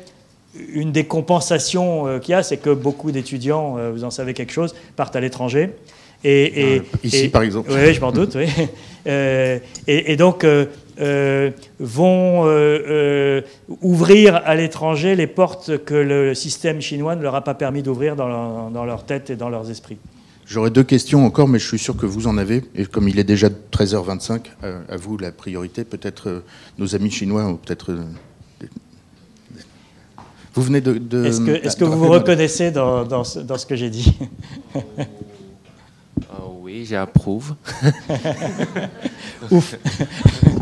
une 0.73 0.93
des 0.93 1.05
compensations 1.05 2.07
euh, 2.07 2.19
qu'il 2.19 2.33
y 2.33 2.35
a, 2.35 2.43
c'est 2.43 2.57
que 2.57 2.71
beaucoup 2.71 3.13
d'étudiants, 3.13 3.79
euh, 3.79 3.91
vous 3.91 4.05
en 4.05 4.11
savez 4.11 4.35
quelque 4.35 4.53
chose, 4.53 4.75
partent 4.97 5.17
à 5.17 5.21
l'étranger. 5.21 5.71
Et, 6.25 6.83
Ici, 7.05 7.29
par 7.29 7.43
exemple. 7.43 7.71
Oui, 7.73 7.95
je 7.95 8.01
m'en 8.01 8.13
doute. 8.13 8.35
Oui. 8.37 8.49
Euh, 9.09 9.61
et, 9.87 10.17
donc 10.17 10.45
vont 11.79 12.45
ouvrir 13.83 14.37
à 14.37 14.55
l'étranger 14.55 15.15
les 15.15 15.27
portes 15.27 15.85
que 15.85 15.95
le 15.95 16.35
système 16.35 16.81
chinois 16.81 17.17
ne 17.17 17.23
leur 17.23 17.35
a 17.35 17.43
pas 17.43 17.55
permis 17.55 17.83
d'ouvrir 17.83 18.17
dans, 18.17 18.71
dans, 18.71 18.85
leur 18.85 19.05
tête 19.05 19.31
et 19.31 19.37
dans 19.37 19.49
leurs 19.49 19.71
esprits. 19.71 19.99
J'aurais 20.47 20.71
deux 20.71 20.85
questions 20.85 21.27
encore, 21.27 21.49
mais 21.49 21.59
je 21.59 21.67
suis 21.67 21.79
sûr 21.79 21.97
que 21.97 22.07
vous 22.07 22.29
en 22.29 22.39
avez. 22.39 22.63
Et 22.77 22.87
comme 22.87 23.09
il 23.09 23.19
est 23.19 23.25
déjà 23.25 23.49
13h25, 23.49 24.41
à 24.89 24.97
vous 24.97 25.19
la 25.19 25.33
priorité. 25.33 25.85
Peut-être 25.85 26.43
nos 26.79 26.95
amis 26.95 27.11
chinois 27.11 27.47
ou 27.49 27.57
peut-être 27.57 27.93
vous 30.57 30.63
venez 30.63 30.81
de. 30.81 31.27
est-ce 31.27 31.77
que, 31.77 31.85
vous 31.85 31.99
vous 31.99 32.09
reconnaissez 32.09 32.71
dans, 32.71 33.05
dans, 33.05 33.25
ce, 33.25 33.41
dans 33.41 33.59
ce, 33.59 33.67
que 33.67 33.77
j'ai 33.77 33.91
dit? 33.91 34.17
Oui, 36.67 36.85
j'approuve. 36.85 37.55
Ouf 39.53 39.77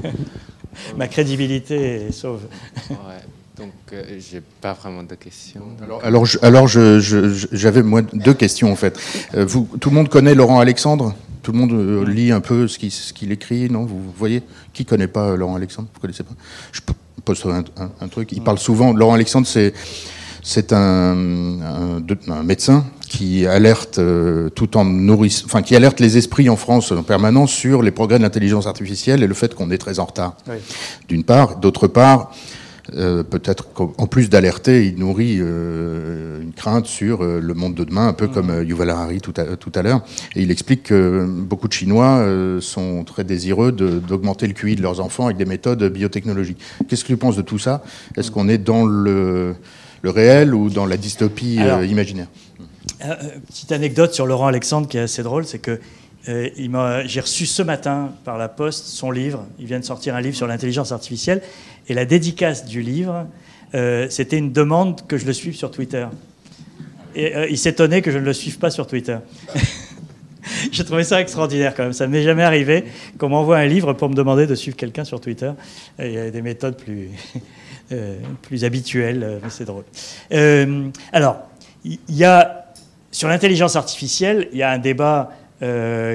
Ma 0.98 1.08
crédibilité 1.08 2.08
est 2.08 2.12
sauve. 2.12 2.42
Ouais. 2.90 3.22
Donc, 3.56 3.72
euh, 3.94 4.02
j'ai 4.18 4.42
pas 4.60 4.74
vraiment 4.74 5.02
de 5.02 5.14
questions. 5.14 5.62
Alors, 6.02 6.28
alors, 6.42 6.68
j'avais 6.68 7.82
moi 7.82 8.02
deux 8.02 8.34
questions 8.34 8.70
en 8.70 8.76
fait. 8.76 9.00
Euh, 9.34 9.46
vous, 9.46 9.66
tout 9.80 9.88
le 9.88 9.94
monde 9.94 10.10
connaît 10.10 10.34
Laurent 10.34 10.60
Alexandre? 10.60 11.14
Tout 11.42 11.52
le 11.52 11.58
monde 11.58 11.72
euh, 11.72 12.04
lit 12.04 12.32
un 12.32 12.42
peu 12.42 12.68
ce 12.68 12.78
qu'il 12.78 12.90
ce 12.90 13.14
qu'il 13.14 13.32
écrit, 13.32 13.70
non? 13.70 13.86
Vous 13.86 14.12
voyez? 14.14 14.42
Qui 14.74 14.84
connaît 14.84 15.08
pas 15.08 15.34
Laurent 15.36 15.56
Alexandre? 15.56 15.88
Vous 15.94 16.00
connaissez 16.00 16.24
pas? 16.24 16.34
Je 16.72 16.82
pose 17.24 17.42
un, 17.46 18.08
truc. 18.08 18.30
Il 18.32 18.42
parle 18.42 18.58
souvent. 18.58 18.92
Laurent 18.92 19.14
Alexandre, 19.14 19.46
c'est 19.46 19.72
c'est 20.42 20.74
un, 20.74 22.02
un, 22.28 22.42
médecin 22.42 22.84
qui 23.08 23.46
alerte 23.46 23.98
euh, 23.98 24.48
tout 24.50 24.76
en 24.76 24.84
nourrissant, 24.84 25.46
enfin 25.46 25.62
qui 25.62 25.76
alerte 25.76 26.00
les 26.00 26.16
esprits 26.16 26.48
en 26.48 26.56
France 26.56 26.92
en 26.92 27.02
permanence 27.02 27.52
sur 27.52 27.82
les 27.82 27.90
progrès 27.90 28.18
de 28.18 28.22
l'intelligence 28.22 28.66
artificielle 28.66 29.22
et 29.22 29.26
le 29.26 29.34
fait 29.34 29.54
qu'on 29.54 29.70
est 29.70 29.78
très 29.78 29.98
en 29.98 30.04
retard. 30.04 30.36
D'une 31.08 31.24
part, 31.24 31.56
d'autre 31.56 31.86
part, 31.86 32.30
euh, 32.94 33.22
peut-être 33.22 33.72
qu'en 33.72 34.06
plus 34.06 34.28
d'alerter, 34.28 34.86
il 34.86 34.98
nourrit 34.98 35.38
euh, 35.40 36.42
une 36.42 36.52
crainte 36.52 36.86
sur 36.86 37.22
euh, 37.22 37.40
le 37.40 37.54
monde 37.54 37.74
de 37.74 37.84
demain, 37.84 38.08
un 38.08 38.12
peu 38.12 38.28
comme 38.28 38.62
Yuval 38.62 38.90
Harari 38.90 39.20
tout 39.20 39.32
à, 39.36 39.56
tout 39.56 39.72
à 39.74 39.82
l'heure. 39.82 40.02
Et 40.36 40.42
il 40.42 40.50
explique 40.50 40.84
que 40.84 41.26
beaucoup 41.26 41.68
de 41.68 41.72
Chinois 41.72 42.26
sont 42.60 43.04
très 43.04 43.24
désireux 43.24 43.72
d'augmenter 43.72 44.46
le 44.46 44.52
QI 44.52 44.76
de 44.76 44.82
leurs 44.82 45.00
enfants 45.00 45.26
avec 45.26 45.36
des 45.36 45.44
méthodes 45.44 45.82
biotechnologiques. 45.84 46.60
Qu'est-ce 46.88 47.04
que 47.04 47.08
tu 47.08 47.16
penses 47.16 47.36
de 47.36 47.42
tout 47.42 47.58
ça? 47.58 47.82
Est-ce 48.16 48.30
qu'on 48.30 48.48
est 48.48 48.58
dans 48.58 48.84
le, 48.84 49.54
le, 50.02 50.10
réel 50.10 50.54
ou 50.54 50.68
dans 50.68 50.86
la 50.86 50.96
dystopie 50.96 51.58
imaginaire? 51.88 52.28
Petite 53.46 53.72
anecdote 53.72 54.14
sur 54.14 54.26
Laurent 54.26 54.46
Alexandre 54.46 54.88
qui 54.88 54.96
est 54.96 55.02
assez 55.02 55.22
drôle, 55.22 55.44
c'est 55.44 55.58
que 55.58 55.80
j'ai 56.26 57.20
reçu 57.20 57.46
ce 57.46 57.62
matin 57.62 58.12
par 58.24 58.38
la 58.38 58.48
poste 58.48 58.86
son 58.86 59.10
livre. 59.10 59.44
Il 59.58 59.66
vient 59.66 59.78
de 59.78 59.84
sortir 59.84 60.14
un 60.14 60.20
livre 60.20 60.36
sur 60.36 60.46
l'intelligence 60.46 60.92
artificielle. 60.92 61.42
Et 61.88 61.94
la 61.94 62.04
dédicace 62.06 62.64
du 62.64 62.80
livre, 62.80 63.26
euh, 63.74 64.06
c'était 64.08 64.38
une 64.38 64.52
demande 64.52 65.06
que 65.06 65.18
je 65.18 65.26
le 65.26 65.32
suive 65.32 65.54
sur 65.54 65.70
Twitter. 65.70 66.06
Et 67.14 67.36
euh, 67.36 67.46
il 67.48 67.58
s'étonnait 67.58 68.02
que 68.02 68.10
je 68.10 68.18
ne 68.18 68.24
le 68.24 68.32
suive 68.32 68.58
pas 68.58 68.70
sur 68.70 68.86
Twitter. 68.86 69.18
J'ai 70.72 70.84
trouvé 70.84 71.04
ça 71.04 71.20
extraordinaire 71.20 71.74
quand 71.74 71.84
même. 71.84 71.92
Ça 71.92 72.06
ne 72.06 72.12
m'est 72.12 72.22
jamais 72.22 72.42
arrivé 72.42 72.84
qu'on 73.18 73.28
m'envoie 73.28 73.58
un 73.58 73.66
livre 73.66 73.92
pour 73.92 74.08
me 74.08 74.14
demander 74.14 74.46
de 74.46 74.54
suivre 74.54 74.76
quelqu'un 74.76 75.04
sur 75.04 75.20
Twitter. 75.20 75.50
il 75.98 76.12
y 76.12 76.18
a 76.18 76.30
des 76.30 76.42
méthodes 76.42 76.76
plus, 76.76 77.10
euh, 77.92 78.18
plus 78.42 78.64
habituelles, 78.64 79.40
mais 79.42 79.50
c'est 79.50 79.64
drôle. 79.64 79.84
alors, 81.12 81.38
il 81.84 81.98
y 82.08 82.24
a, 82.24 82.63
sur 83.14 83.28
l'intelligence 83.28 83.76
artificielle, 83.76 84.48
il 84.52 84.58
y 84.58 84.62
a 84.62 84.70
un 84.70 84.78
débat 84.78 85.30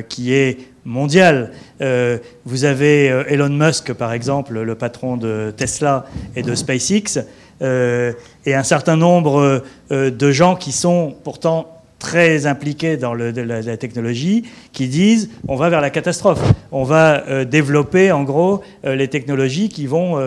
qui 0.09 0.33
est 0.33 0.57
mondiale. 0.89 1.51
Euh, 1.81 2.17
vous 2.45 2.65
avez 2.65 3.09
euh, 3.09 3.23
Elon 3.27 3.49
Musk, 3.49 3.93
par 3.93 4.11
exemple, 4.11 4.59
le 4.59 4.75
patron 4.75 5.17
de 5.17 5.53
Tesla 5.55 6.05
et 6.35 6.41
de 6.41 6.55
SpaceX, 6.55 7.23
euh, 7.61 8.13
et 8.45 8.55
un 8.55 8.63
certain 8.63 8.95
nombre 8.95 9.63
de 9.91 10.31
gens 10.31 10.55
qui 10.55 10.71
sont 10.71 11.15
pourtant 11.23 11.78
très 11.99 12.47
impliqués 12.47 12.97
dans 12.97 13.13
la, 13.13 13.77
technologie, 13.77 14.43
qui 14.73 14.87
disent 14.87 15.29
on 15.47 15.55
va 15.55 15.69
vers 15.69 15.81
la 15.81 15.89
catastrophe. 15.89 16.41
On 16.71 16.83
va 16.83 17.43
développer, 17.45 18.11
en 18.11 18.23
gros, 18.23 18.61
les 18.83 19.07
technologies 19.07 19.69
qui 19.69 19.85
vont 19.85 20.17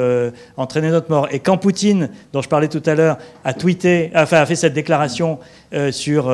entraîner 0.56 0.90
notre 0.90 1.10
mort. 1.10 1.28
Et 1.32 1.40
quand 1.40 1.56
Poutine, 1.56 2.10
dont 2.32 2.42
je 2.42 2.48
parlais 2.48 2.68
tout 2.68 2.82
à 2.86 2.94
l'heure, 2.94 3.18
a 3.44 3.54
tweeté, 3.54 4.10
enfin 4.14 4.38
a 4.38 4.46
fait 4.46 4.56
cette 4.56 4.74
déclaration 4.74 5.38
sur 5.90 6.30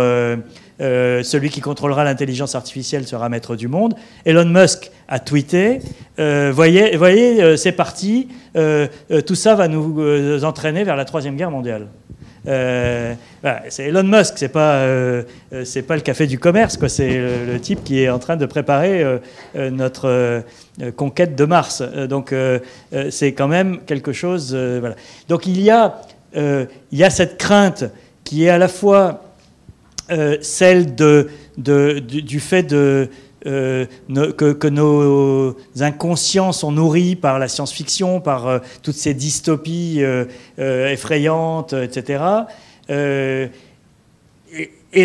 euh, 0.81 1.25
celui 1.25 1.51
qui 1.51 1.61
contrôlera 1.61 2.05
l'intelligence 2.05 2.55
artificielle 2.55 3.05
sera 3.07 3.29
maître 3.29 3.57
du 3.57 3.67
monde. 3.67 3.95
Elon 4.25 4.45
Musk 4.45 4.93
a 5.09 5.19
tweeté, 5.19 5.81
euh, 6.21 6.53
voyez, 6.55 6.97
voyez 6.97 7.43
euh, 7.43 7.57
c'est 7.57 7.73
parti, 7.73 8.29
tout 8.55 9.35
ça 9.35 9.55
va 9.55 9.69
nous 9.69 10.45
entraîner 10.45 10.85
vers 10.85 10.97
la 10.97 11.05
troisième 11.05 11.37
guerre 11.37 11.51
mondiale. 11.51 11.87
C'est 12.49 13.85
Elon 13.85 14.05
Musk, 14.05 14.35
c'est 14.37 14.49
pas 14.49 14.87
c'est 15.65 15.83
pas 15.83 15.97
le 15.97 16.01
café 16.03 16.27
du 16.27 16.39
commerce, 16.39 16.77
quoi. 16.77 16.89
C'est 16.89 17.19
le, 17.19 17.61
type 17.61 17.85
qui 17.85 18.03
est 18.03 18.09
en 18.09 18.19
train 18.19 18.37
de 18.37 18.47
préparer 18.47 19.05
notre 19.55 20.43
conquête 20.97 21.37
de 21.37 21.45
Mars. 21.45 21.83
donc 22.09 22.35
c'est 23.11 23.33
quand 23.33 23.49
même 23.49 23.81
quelque 23.87 24.13
chose. 24.13 24.57
Donc 25.29 25.47
il 25.47 25.61
y 25.61 25.71
a 25.71 26.01
il 26.35 26.69
y 26.93 27.05
a 27.05 27.11
cette 27.11 27.39
crainte 27.39 27.85
qui 28.25 28.45
est 28.45 28.51
à 28.51 28.59
la 28.59 28.69
fois 28.69 29.23
euh, 30.11 30.39
celle 30.41 30.95
de, 30.95 31.29
du, 31.59 32.41
fait 32.41 32.63
de, 32.63 33.11
euh, 33.47 33.87
que, 34.09 34.69
nos 34.69 35.57
inconscients 35.81 36.51
sont 36.53 36.73
nourris 36.73 37.15
par 37.15 37.39
la 37.39 37.47
science-fiction, 37.47 38.21
par 38.21 38.49
euh, 38.49 38.59
toutes 38.83 38.97
ces 38.97 39.15
dystopies 39.15 40.03
effrayantes, 40.59 41.73
etc. 41.73 42.25
Et, 42.91 43.51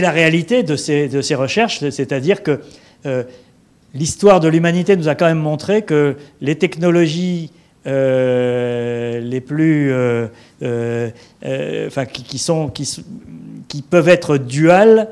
la 0.02 0.12
réalité 0.12 0.64
de 0.64 0.76
ces, 0.76 1.36
recherches, 1.36 1.88
c'est-à-dire 1.90 2.42
que 2.42 2.62
l'histoire 3.94 4.40
de 4.40 4.48
l'humanité 4.48 4.96
nous 4.96 5.10
a 5.10 5.16
quand 5.16 5.26
même 5.26 5.38
montré 5.38 5.84
que 5.84 6.16
les 6.42 6.56
technologies 6.58 7.52
les 7.86 9.42
plus, 9.46 9.94
enfin, 10.64 12.06
qui, 12.06 12.38
sont, 12.40 12.70
qui 12.70 13.82
peuvent 13.82 14.10
être 14.10 14.38
duales, 14.38 15.10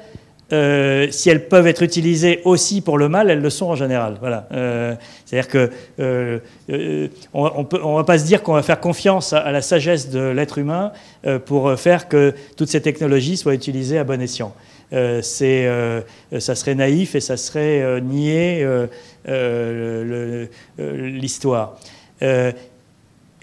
euh, 0.54 1.08
si 1.12 1.30
elles 1.30 1.48
peuvent 1.48 1.68
être 1.68 1.82
utilisées 1.82 2.42
aussi 2.44 2.82
pour 2.82 2.98
le 2.98 3.08
mal, 3.08 3.30
elles 3.30 3.42
le 3.42 3.50
sont 3.50 3.68
en 3.68 3.76
général. 3.76 4.18
Voilà. 4.20 4.48
Euh, 4.52 4.96
c'est-à-dire 5.26 5.48
que 5.50 5.70
euh, 6.00 6.40
on, 7.34 7.64
ne 7.64 7.98
va 7.98 8.04
pas 8.04 8.18
se 8.18 8.26
dire 8.26 8.44
qu'on 8.44 8.54
va 8.54 8.64
faire 8.64 8.80
confiance 8.80 9.32
à, 9.34 9.52
la 9.52 9.62
sagesse 9.62 10.10
de 10.10 10.20
l'être 10.20 10.58
humain 10.58 10.92
pour 11.46 11.80
faire 11.80 12.08
que 12.08 12.34
toutes 12.58 12.70
ces 12.70 12.82
technologies 12.82 13.38
soient 13.38 13.54
utilisées 13.54 13.98
à 13.98 14.04
bon 14.04 14.22
escient. 14.22 14.54
ça 14.92 15.22
serait 15.22 16.76
naïf 16.76 17.16
et 17.16 17.22
ça 17.22 17.38
serait 17.38 18.02
nier 18.02 18.68
l'histoire. 20.78 21.78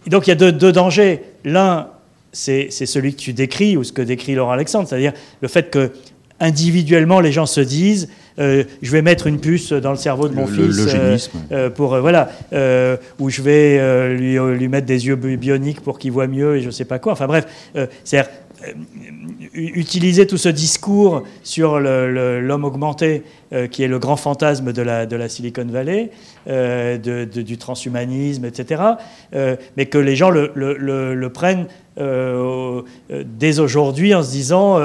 donc 0.07 0.27
il 0.27 0.29
y 0.29 0.33
a 0.33 0.35
deux 0.35 0.73
dangers. 0.73 1.23
L'un, 1.45 1.89
c'est 2.33 2.71
celui 2.71 3.15
que 3.15 3.21
tu 3.21 3.33
décris, 3.33 3.77
ou 3.77 3.85
ce 3.85 3.93
que 3.93 4.03
décrit 4.03 4.35
Laurent 4.35 4.53
Alexandre, 4.53 4.89
c'est-à-dire 4.89 5.13
le 5.41 5.49
fait 5.49 5.71
que 5.71 5.91
individuellement 6.41 7.21
les 7.21 7.33
gens 7.33 7.47
se 7.47 7.61
disent 7.61 8.09
euh, 8.39 8.63
je 8.83 8.93
vais 8.93 9.03
mettre 9.03 9.27
une 9.27 9.41
puce 9.41 9.73
dans 9.73 9.91
le 9.91 9.97
cerveau 9.97 10.29
de 10.29 10.35
mon 10.35 10.47
fils 10.47 10.79
euh, 10.95 11.19
euh, 11.51 11.71
pour 11.71 11.99
voilà 11.99 12.31
ou 13.19 13.31
je 13.31 13.43
vais 13.43 14.17
lui, 14.17 14.39
lui, 14.39 14.69
mettre 14.69 14.87
des 14.87 15.07
yeux 15.07 15.17
bioniques 15.17 15.81
pour 15.81 15.99
qu'il 15.99 16.13
voit 16.13 16.29
mieux 16.29 16.57
et 16.57 16.61
je 16.61 16.71
sais 16.71 16.85
pas 16.85 16.99
quoi. 16.99 17.13
Enfin 17.13 17.27
bref 17.27 17.47
c'est 18.05 18.25
utiliser 19.55 20.27
tout 20.27 20.37
ce 20.37 20.49
discours 20.49 21.23
sur 21.43 21.79
l'homme 21.81 22.65
augmenté, 22.65 23.23
euh, 23.53 23.67
qui 23.67 23.83
est 23.83 23.89
le 23.89 23.99
grand 23.99 24.17
fantasme 24.17 24.73
de 24.73 24.83
la, 24.83 25.29
Silicon 25.29 25.67
Valley, 25.67 26.11
euh, 26.49 26.99
de, 26.99 27.25
du 27.25 27.57
transhumanisme, 27.59 28.45
etc., 28.45 28.83
euh, 29.35 29.57
mais 29.77 29.87
que 29.87 29.99
les 29.99 30.17
gens 30.17 30.31
le, 30.31 31.29
prennent 31.29 31.67
dès 33.11 33.59
aujourd'hui 33.59 34.15
en 34.15 34.23
se 34.23 34.31
disant, 34.31 34.79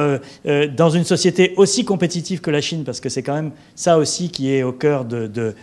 dans 0.75 0.89
une 0.89 1.03
société 1.03 1.53
aussi 1.57 1.85
compétitive 1.85 2.41
que 2.41 2.49
la 2.49 2.59
Chine, 2.59 2.83
parce 2.83 2.99
que 2.99 3.09
c'est 3.09 3.21
quand 3.21 3.35
même 3.35 3.51
ça 3.75 3.99
aussi 3.99 4.29
qui 4.29 4.51
est 4.51 4.63
au 4.63 4.71
cœur 4.71 5.05
de 5.05 5.53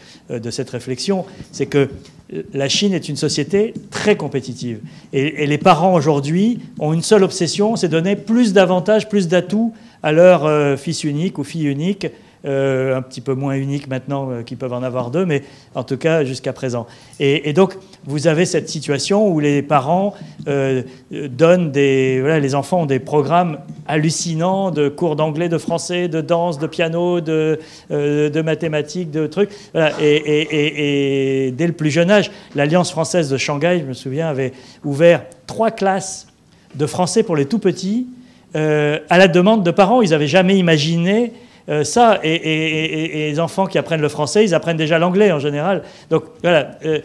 cette 0.50 0.70
réflexion, 0.70 1.24
c'est 1.50 1.66
que 1.66 1.88
la 2.52 2.68
Chine 2.68 2.94
est 2.94 3.08
une 3.08 3.16
société 3.16 3.74
très 3.90 4.16
compétitive. 4.16 4.80
Et, 5.12 5.46
les 5.46 5.58
parents 5.58 5.94
aujourd'hui 5.94 6.60
ont 6.78 6.92
une 6.92 7.02
seule 7.02 7.24
obsession, 7.24 7.76
c'est 7.76 7.88
donner 7.88 8.16
plus 8.16 8.52
d'avantages, 8.52 9.08
plus 9.08 9.28
d'atouts 9.28 9.72
à 10.02 10.12
leur 10.12 10.46
euh, 10.46 10.76
fils 10.76 11.04
unique 11.04 11.38
ou 11.38 11.44
fille 11.44 11.66
unique 11.66 12.06
euh, 12.46 12.96
un 12.96 13.02
petit 13.02 13.20
peu 13.20 13.34
moins 13.34 13.52
uniques 13.52 13.86
maintenant 13.86 14.30
euh, 14.30 14.42
qu'ils 14.42 14.56
peuvent 14.56 14.72
en 14.72 14.82
avoir 14.82 15.10
deux, 15.10 15.26
mais 15.26 15.42
en 15.74 15.84
tout 15.84 15.98
cas 15.98 16.24
jusqu'à 16.24 16.54
présent. 16.54 16.86
Et, 17.18 17.52
donc 17.52 17.76
vous 18.06 18.28
avez 18.28 18.46
cette 18.46 18.70
situation 18.70 19.28
où 19.28 19.40
les 19.40 19.60
parents 19.60 20.14
euh, 20.48 20.82
donnent 21.10 21.70
des... 21.70 22.18
Voilà, 22.20 22.40
les 22.40 22.54
enfants 22.54 22.80
ont 22.80 22.86
des 22.86 22.98
programmes 22.98 23.58
hallucinants 23.86 24.70
de 24.70 24.88
cours 24.88 25.16
d'anglais, 25.16 25.50
de 25.50 25.58
français, 25.58 26.08
de 26.08 26.22
danse, 26.22 26.58
de 26.58 26.66
piano, 26.66 27.20
de, 27.20 27.58
de 27.90 28.40
mathématiques, 28.40 29.10
de 29.10 29.26
trucs. 29.26 29.50
Et, 30.00 31.46
et, 31.46 31.50
dès 31.50 31.66
le 31.66 31.74
plus 31.74 31.90
jeune 31.90 32.10
âge, 32.10 32.30
l'Alliance 32.54 32.90
française 32.90 33.28
de 33.28 33.36
Shanghai, 33.36 33.80
je 33.82 33.84
me 33.86 33.92
souviens, 33.92 34.28
avait 34.28 34.52
ouvert 34.82 35.24
trois 35.46 35.70
classes 35.70 36.26
de 36.74 36.86
français 36.86 37.22
pour 37.22 37.36
les 37.36 37.44
tout 37.44 37.58
petits 37.58 38.06
à 38.54 39.18
la 39.18 39.28
demande 39.28 39.62
de 39.62 39.70
parents. 39.70 40.00
Ils 40.00 40.10
n'avaient 40.10 40.26
jamais 40.26 40.56
imaginé 40.56 41.32
Euh, 41.70 41.84
ça, 41.84 42.18
et, 42.24 43.30
les 43.30 43.40
enfants 43.40 43.66
qui 43.66 43.78
apprennent 43.78 44.00
le 44.00 44.08
français, 44.08 44.44
ils 44.44 44.54
apprennent 44.54 44.76
déjà 44.76 44.98
l'anglais 44.98 45.30
en 45.30 45.38
général. 45.38 45.82
Donc 46.10 46.24
voilà, 46.42 46.72
euh, 46.84 47.00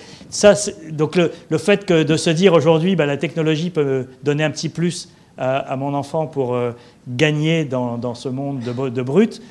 donc 0.91 1.15
le, 1.15 1.57
fait 1.57 1.91
de 1.91 2.17
se 2.17 2.29
dire 2.31 2.53
aujourd'hui, 2.53 2.95
bah, 2.95 3.05
la 3.05 3.17
technologie 3.17 3.69
peut 3.69 4.07
donner 4.23 4.43
un 4.43 4.51
petit 4.51 4.69
plus 4.69 5.09
à, 5.37 5.75
mon 5.75 5.93
enfant 5.93 6.27
pour 6.27 6.55
euh, 6.55 6.71
gagner 7.07 7.65
dans, 7.65 8.15
ce 8.15 8.29
monde 8.29 8.61
de, 8.61 9.01
brut, 9.01 9.41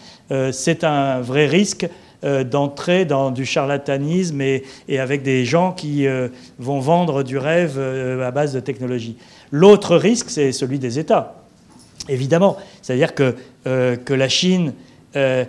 c'est 0.50 0.82
un 0.82 1.20
vrai 1.20 1.46
risque 1.46 1.86
d'entrer 2.22 3.04
dans 3.04 3.30
du 3.30 3.44
charlatanisme 3.44 4.40
et, 4.40 4.64
avec 4.98 5.22
des 5.22 5.44
gens 5.44 5.72
qui 5.72 6.06
vont 6.58 6.80
vendre 6.80 7.22
du 7.22 7.36
rêve 7.36 7.78
à 7.78 8.30
base 8.30 8.54
de 8.54 8.60
technologie. 8.60 9.18
L'autre 9.52 9.96
risque, 9.96 10.30
c'est 10.30 10.52
celui 10.52 10.78
des 10.78 10.98
États, 10.98 11.34
évidemment. 12.08 12.56
C'est-à-dire 12.80 13.14
que 13.14 13.34
la 14.14 14.28
Chine 14.30 14.72
euh, 15.16 15.44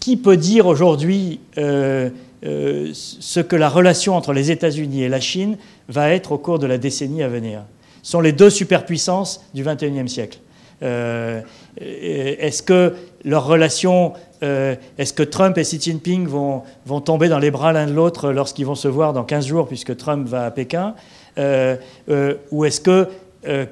qui 0.00 0.16
peut 0.16 0.36
dire 0.36 0.66
aujourd'hui 0.66 1.38
euh, 1.58 2.10
euh, 2.44 2.90
ce 2.92 3.38
que 3.38 3.54
la 3.54 3.68
relation 3.68 4.16
entre 4.16 4.32
les 4.32 4.50
États-Unis 4.50 5.04
et 5.04 5.08
la 5.08 5.20
Chine 5.20 5.58
va 5.88 6.10
être 6.10 6.32
au 6.32 6.38
cours 6.38 6.58
de 6.58 6.66
la 6.66 6.76
décennie 6.76 7.22
à 7.22 7.28
venir? 7.28 7.62
Ce 8.02 8.12
sont 8.12 8.20
les 8.20 8.32
deux 8.32 8.50
superpuissances 8.50 9.44
du 9.54 9.62
XXIe 9.62 10.08
siècle. 10.08 10.38
est-ce 10.80 12.62
que 12.64 12.94
leur 13.24 13.46
relation, 13.46 14.14
est-ce 14.40 15.12
que 15.12 15.22
Trump 15.22 15.56
et 15.56 15.62
Xi 15.62 15.80
Jinping 15.80 16.26
vont, 16.26 16.62
vont 16.84 17.00
tomber 17.00 17.28
dans 17.28 17.38
les 17.38 17.52
bras 17.52 17.72
l'un 17.72 17.86
de 17.86 17.92
l'autre 17.92 18.32
lorsqu'ils 18.32 18.66
vont 18.66 18.74
se 18.74 18.88
voir 18.88 19.12
dans 19.12 19.22
15 19.22 19.46
jours, 19.46 19.68
puisque 19.68 19.96
Trump 19.96 20.26
va 20.26 20.46
à 20.46 20.50
Pékin? 20.50 20.94
Ou 21.38 22.64
est-ce 22.64 22.80
que, 22.80 23.06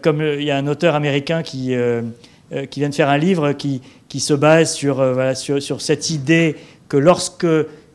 comme 0.00 0.22
il 0.22 0.44
y 0.44 0.52
a 0.52 0.56
un 0.56 0.68
auteur 0.68 0.94
américain 0.94 1.42
qui, 1.42 1.74
qui 2.70 2.80
vient 2.80 2.88
de 2.88 2.94
faire 2.94 3.08
un 3.08 3.18
livre 3.18 3.52
qui, 3.52 3.80
qui 4.10 4.20
se 4.20 4.34
base 4.34 4.76
euh, 4.84 5.34
sur, 5.34 5.62
sur, 5.62 5.80
cette 5.80 6.10
idée 6.10 6.56
que 6.88 6.98
lorsque 6.98 7.46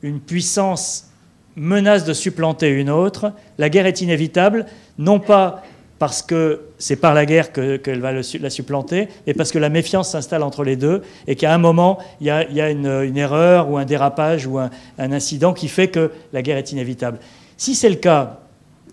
une 0.01 0.19
puissance 0.19 1.09
menace 1.55 2.05
de 2.05 2.13
supplanter 2.13 2.69
une 2.69 2.89
autre, 2.89 3.33
la 3.57 3.69
guerre 3.69 3.85
est 3.85 4.01
inévitable, 4.01 4.65
non 4.97 5.19
pas 5.19 5.61
parce 5.99 6.21
que 6.21 6.61
c'est 6.77 6.95
par 6.95 7.13
la 7.13 7.25
guerre 7.25 7.51
qu'elle 7.53 8.01
va 8.01 8.11
la 8.11 8.49
supplanter, 8.49 9.07
mais 9.27 9.33
parce 9.33 9.51
que 9.51 9.59
la 9.59 9.69
méfiance 9.69 10.11
s'installe 10.11 10.43
entre 10.43 10.63
les 10.63 10.75
deux 10.75 11.01
et 11.27 11.35
qu'à 11.35 11.53
un 11.53 11.57
moment, 11.57 11.99
il 12.19 12.27
y 12.27 12.31
a, 12.31 12.69
une, 12.69 13.17
erreur 13.17 13.69
ou 13.69 13.77
un 13.77 13.85
dérapage 13.85 14.45
ou 14.45 14.59
un, 14.59 14.69
incident 14.97 15.53
qui 15.53 15.69
fait 15.69 15.87
que 15.87 16.11
la 16.33 16.41
guerre 16.41 16.57
est 16.57 16.71
inévitable. 16.71 17.19
Si 17.55 17.75
c'est 17.75 17.89
le 17.89 17.95
cas, 17.95 18.41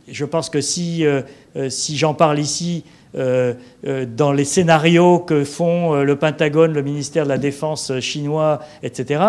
je 0.08 0.24
pense 0.24 0.48
que 0.48 0.60
si, 0.60 1.04
euh, 1.04 1.22
euh, 1.56 1.70
si 1.70 1.96
j'en 1.96 2.14
parle 2.14 2.38
ici, 2.38 2.84
euh, 2.84 2.88
euh, 2.88 3.01
dans 3.14 4.32
les 4.32 4.44
scénarios 4.44 5.18
que 5.18 5.44
font 5.44 5.94
euh, 5.94 6.04
le 6.04 6.16
Pentagone, 6.16 6.72
le 6.72 6.82
ministère 6.82 7.24
de 7.24 7.28
la 7.28 7.38
Défense 7.38 7.98
chinois, 8.00 8.60
etc., 8.82 9.24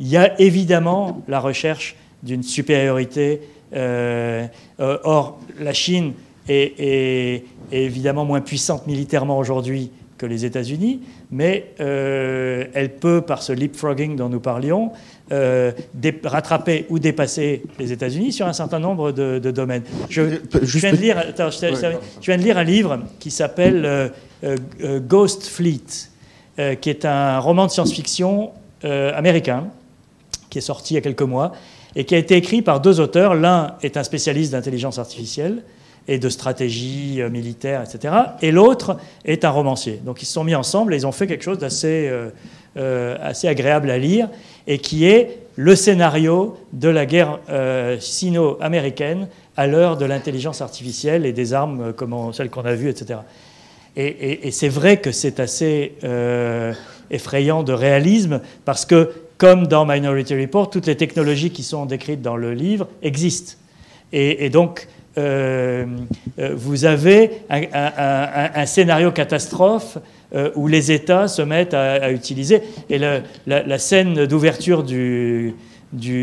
il 0.00 0.08
y 0.08 0.16
a 0.16 0.38
évidemment 0.40 1.22
la 1.28 1.38
recherche 1.38 1.94
d'une 2.24 2.42
supériorité. 2.42 3.40
or, 4.78 5.38
la 5.60 5.72
Chine 5.72 6.12
est, 6.48 7.44
évidemment 7.70 8.24
moins 8.24 8.40
puissante 8.40 8.88
militairement 8.88 9.38
aujourd'hui 9.38 9.92
que 10.18 10.26
les 10.26 10.44
États-Unis, 10.44 11.02
mais 11.30 11.72
elle 11.78 12.96
peut, 13.00 13.20
par 13.20 13.44
ce 13.44 13.52
leapfrogging 13.52 14.16
dont 14.16 14.28
nous 14.28 14.40
parlions, 14.40 14.90
euh, 15.32 15.72
rattraper 16.24 16.84
ou 16.90 16.98
dépasser 16.98 17.62
les 17.78 17.92
États-Unis 17.92 18.30
sur 18.30 18.46
un 18.46 18.52
certain 18.52 18.78
nombre 18.78 19.10
de, 19.10 19.38
domaines. 19.38 19.82
Je, 20.10 20.20
viens 20.20 20.92
de 20.92 20.98
lire, 20.98 21.24
je, 21.34 22.26
viens 22.26 22.36
de 22.36 22.42
lire 22.42 22.58
un 22.58 22.64
livre 22.64 23.00
qui 23.20 23.30
s'appelle 23.30 23.86
euh, 23.86 24.08
euh, 24.44 25.00
Ghost 25.00 25.46
Fleet, 25.46 26.10
qui 26.78 26.90
est 26.90 27.06
un 27.06 27.38
roman 27.38 27.66
de 27.66 27.70
science-fiction 27.70 28.50
américain 28.82 29.68
qui 30.50 30.58
est 30.58 30.60
sorti 30.60 30.92
il 30.92 30.96
y 30.96 30.98
a 30.98 31.00
quelques 31.00 31.22
mois 31.22 31.52
et 31.96 32.04
qui 32.04 32.14
a 32.14 32.18
été 32.18 32.36
écrit 32.36 32.60
par 32.60 32.80
deux 32.80 33.00
auteurs. 33.00 33.34
L'un 33.34 33.76
est 33.82 33.96
un 33.96 34.04
spécialiste 34.04 34.52
d'intelligence 34.52 34.98
artificielle 34.98 35.62
et 36.06 36.18
de 36.18 36.28
stratégie 36.28 37.20
militaire, 37.30 37.82
etc. 37.82 38.14
Et 38.42 38.52
l'autre 38.52 38.98
est 39.24 39.46
un 39.46 39.50
romancier. 39.50 40.02
Donc 40.04 40.20
ils 40.20 40.26
se 40.26 40.34
sont 40.34 40.44
mis 40.44 40.54
ensemble 40.54 40.92
et 40.92 40.98
ils 40.98 41.06
ont 41.06 41.12
fait 41.12 41.26
quelque 41.26 41.44
chose 41.44 41.58
d'assez 41.58 42.12
assez 42.76 43.48
agréable 43.48 43.90
à 43.90 43.98
lire 43.98 44.28
et 44.66 44.78
qui 44.78 45.04
est 45.04 45.44
le 45.56 45.76
scénario 45.76 46.56
de 46.72 46.88
la 46.88 47.06
guerre 47.06 47.38
euh, 47.48 47.98
sino-américaine 48.00 49.28
à 49.56 49.66
l'heure 49.66 49.96
de 49.96 50.04
l'intelligence 50.04 50.60
artificielle 50.60 51.26
et 51.26 51.32
des 51.32 51.52
armes 51.52 51.80
euh, 51.80 51.92
comme 51.92 52.32
celles 52.32 52.50
qu'on 52.50 52.64
a 52.64 52.74
vues, 52.74 52.88
etc. 52.88 53.20
Et, 53.96 54.50
c'est 54.50 54.68
vrai 54.68 54.96
que 54.96 55.12
c'est 55.12 55.38
assez 55.38 55.94
euh, 56.02 56.72
effrayant 57.12 57.62
de 57.62 57.72
réalisme 57.72 58.40
parce 58.64 58.84
que, 58.84 59.12
comme 59.38 59.68
dans 59.68 59.86
Minority 59.86 60.40
Report, 60.40 60.68
toutes 60.68 60.86
les 60.86 60.96
technologies 60.96 61.50
qui 61.50 61.62
sont 61.62 61.86
décrites 61.86 62.20
dans 62.20 62.36
le 62.36 62.54
livre 62.54 62.88
existent. 63.02 63.52
Et, 64.12 64.50
donc, 64.50 64.88
vous 65.16 66.84
avez 66.84 67.30
un 67.48 68.66
scénario 68.66 69.12
catastrophe 69.12 69.98
euh, 70.34 70.50
où 70.54 70.66
les 70.66 70.90
États 70.90 71.28
se 71.28 71.42
mettent 71.42 71.74
à, 71.74 72.10
utiliser. 72.10 72.62
Et 72.90 72.98
la, 72.98 73.78
scène 73.78 74.26
d'ouverture 74.26 74.82
du, 74.82 75.54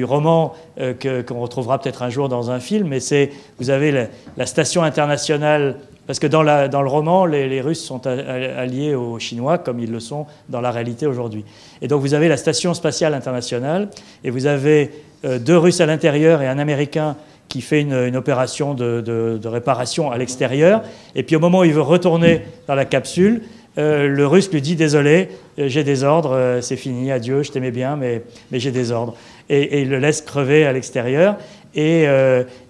roman 0.04 0.54
euh, 0.80 0.94
qu'on 1.24 1.40
retrouvera 1.40 1.80
peut-être 1.80 2.04
un 2.04 2.10
jour 2.10 2.28
dans 2.28 2.52
un 2.52 2.60
film, 2.60 2.88
mais 2.90 3.00
c'est 3.00 3.32
vous 3.60 3.70
avez 3.70 4.08
la, 4.38 4.46
station 4.46 4.84
internationale 4.84 5.78
parce 6.08 6.20
que 6.20 6.28
dans, 6.28 6.42
le 6.44 6.90
roman, 6.90 7.26
les, 7.26 7.62
Russes 7.62 7.84
sont 7.86 8.06
alliés 8.06 8.96
aux 8.96 9.18
Chinois 9.18 9.58
comme 9.58 9.80
ils 9.80 9.92
le 9.92 10.02
sont 10.02 10.26
dans 10.50 10.60
la 10.60 10.72
réalité 10.72 11.08
aujourd'hui. 11.08 11.46
Et 11.82 11.88
donc 11.88 12.02
vous 12.02 12.14
avez 12.14 12.28
la 12.28 12.38
station 12.38 12.74
spatiale 12.74 13.14
internationale 13.14 13.88
et 14.26 14.30
vous 14.30 14.46
avez 14.46 14.92
euh, 15.24 15.40
deux 15.40 15.58
Russes 15.58 15.80
à 15.80 15.86
l'intérieur 15.86 16.42
et 16.42 16.48
un 16.48 16.60
Américain 16.60 17.16
qui 17.48 17.62
fait 17.62 17.82
une, 17.82 18.16
opération 18.16 18.74
de, 18.74 19.40
réparation 19.46 20.10
à 20.10 20.18
l'extérieur. 20.18 20.84
Et 21.16 21.24
puis 21.24 21.36
au 21.36 21.40
moment 21.40 21.60
où 21.60 21.64
il 21.66 21.74
veut 21.74 21.82
retourner 21.82 22.44
dans 22.66 22.76
la 22.76 22.86
capsule, 22.86 23.42
euh, 23.78 24.08
le 24.08 24.28
russe 24.28 24.52
lui 24.52 24.62
dit 24.62 24.76
Désolé, 24.76 25.30
euh, 25.58 25.68
j'ai 25.68 25.84
des 25.84 26.04
ordres, 26.04 26.36
euh, 26.36 26.62
c'est 26.62 26.76
fini, 26.76 27.12
adieu, 27.12 27.44
je 27.44 27.52
t'aimais 27.52 27.72
bien, 27.72 27.96
mais, 27.96 28.24
j'ai 28.52 28.72
des 28.72 28.92
ordres. 28.92 29.16
Et, 29.50 29.82
il 29.82 29.90
le 29.90 30.00
laisse 30.00 30.22
crever 30.22 30.66
à 30.66 30.74
l'extérieur. 30.74 31.38
Et, 31.74 32.06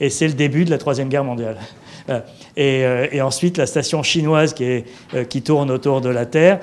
c'est 0.10 0.28
le 0.28 0.34
début 0.34 0.66
de 0.66 0.70
la 0.70 0.78
Troisième 0.78 1.10
Guerre 1.10 1.24
mondiale. 1.24 1.58
Et, 2.58 3.22
ensuite, 3.22 3.58
la 3.58 3.66
station 3.66 4.04
chinoise 4.04 4.54
qui, 4.54 4.84
qui, 5.30 5.42
tourne 5.42 5.72
autour 5.72 6.02
de 6.02 6.10
la 6.10 6.26
Terre 6.26 6.60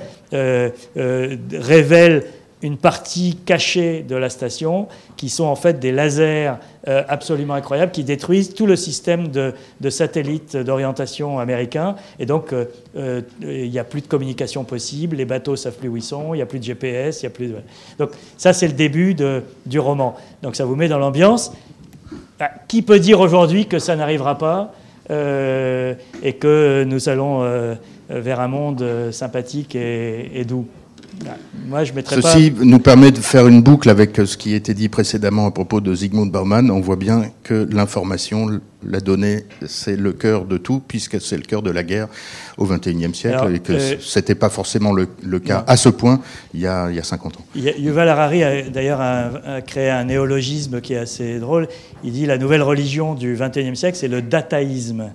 révèle 0.94 2.24
une 2.62 2.76
partie 2.76 3.36
cachée 3.36 4.04
de 4.08 4.16
la 4.16 4.30
station, 4.30 4.88
qui 5.16 5.28
sont 5.28 5.44
en 5.44 5.54
fait 5.54 5.78
des 5.78 5.92
lasers 5.92 6.54
euh, 6.88 7.02
absolument 7.08 7.54
incroyables 7.54 7.92
qui 7.92 8.04
détruisent 8.04 8.54
tout 8.54 8.66
le 8.66 8.76
système 8.76 9.28
de, 9.28 9.52
satellites 9.90 10.56
d'orientation 10.56 11.38
américains. 11.38 11.96
Et 12.18 12.26
donc, 12.26 12.52
euh, 12.52 12.66
euh, 12.96 13.22
il 13.42 13.70
n'y 13.70 13.78
a 13.78 13.84
plus 13.84 14.00
de 14.00 14.06
communication 14.06 14.64
possible, 14.64 15.16
les 15.16 15.24
bateaux 15.24 15.52
ne 15.52 15.56
savent 15.56 15.76
plus 15.76 15.88
où 15.88 15.96
ils 15.96 16.02
sont, 16.02 16.34
il 16.34 16.38
n'y 16.38 16.42
a 16.42 16.46
plus 16.46 16.58
de 16.58 16.64
GPS, 16.64 17.22
il 17.22 17.26
n'y 17.26 17.28
a 17.28 17.30
plus. 17.30 17.52
Donc, 17.98 18.10
ça, 18.36 18.52
c'est 18.52 18.66
le 18.66 18.74
début 18.74 19.14
du 19.66 19.78
roman. 19.78 20.16
Donc, 20.42 20.56
ça 20.56 20.64
vous 20.64 20.76
met 20.76 20.88
dans 20.88 20.98
l'ambiance. 20.98 21.52
Bah, 22.38 22.50
qui 22.68 22.82
peut 22.82 23.00
dire 23.00 23.20
aujourd'hui 23.20 23.66
que 23.66 23.78
ça 23.78 23.96
n'arrivera 23.96 24.38
pas 24.38 24.72
et 25.10 26.34
que 26.34 26.84
nous 26.86 27.08
allons 27.08 27.76
vers 28.10 28.40
un 28.40 28.48
monde 28.48 29.10
sympathique 29.10 29.74
et 29.74 30.44
doux? 30.46 30.66
Moi, 31.66 31.84
je 31.84 31.92
Ceci 32.06 32.52
nous 32.62 32.78
permet 32.78 33.10
de 33.10 33.18
faire 33.18 33.46
une 33.46 33.62
boucle 33.62 33.90
avec 33.90 34.16
ce 34.16 34.36
qui 34.36 34.54
a 34.54 34.56
été 34.56 34.74
dit 34.74 34.88
précédemment 34.88 35.46
à 35.46 35.50
propos 35.50 35.80
de 35.80 35.94
Zygmunt 35.94 36.26
Bauman. 36.26 36.70
On 36.70 36.80
voit 36.80 36.96
bien 36.96 37.24
que 37.42 37.68
l'information, 37.70 38.60
la 38.86 39.00
donnée, 39.00 39.44
c'est 39.66 39.96
le 39.96 40.12
cœur 40.12 40.44
de 40.44 40.56
tout, 40.56 40.80
puisque 40.86 41.20
c'est 41.20 41.36
le 41.36 41.42
cœur 41.42 41.62
de 41.62 41.70
la 41.70 41.82
guerre 41.82 42.08
au 42.56 42.66
XXIe 42.66 43.14
siècle, 43.14 43.54
et 43.54 43.58
que 43.60 43.72
euh, 43.72 43.96
ce 44.00 44.18
n'était 44.18 44.34
pas 44.34 44.48
forcément 44.48 44.92
le, 44.92 45.06
cas 45.38 45.64
à 45.66 45.76
ce 45.76 45.88
point 45.88 46.20
il 46.54 46.60
y, 46.60 46.66
a, 46.66 46.88
il 46.90 46.96
y 46.96 47.00
a 47.00 47.04
50 47.04 47.36
ans. 47.36 47.44
Yuval 47.54 48.08
Harari 48.08 48.42
a 48.42 48.62
d'ailleurs 48.62 49.00
créé 49.66 49.90
un 49.90 50.04
néologisme 50.04 50.80
qui 50.80 50.94
est 50.94 50.98
assez 50.98 51.38
drôle. 51.38 51.68
Il 52.02 52.12
dit 52.12 52.26
la 52.26 52.38
nouvelle 52.38 52.62
religion 52.62 53.14
du 53.14 53.36
XXIe 53.38 53.76
siècle, 53.76 53.98
c'est 53.98 54.08
le 54.08 54.22
dataïsme. 54.22 55.10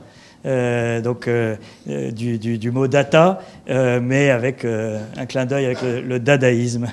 Euh, 0.46 1.00
donc 1.00 1.28
euh, 1.28 1.56
euh, 1.89 2.12
du, 2.12 2.72
mot 2.72 2.88
data, 2.88 3.41
mais 3.68 4.30
avec 4.30 4.66
un 4.66 5.26
clin 5.26 5.46
d'œil 5.46 5.66
avec 5.66 5.80
le, 5.82 6.20
dadaïsme. 6.20 6.88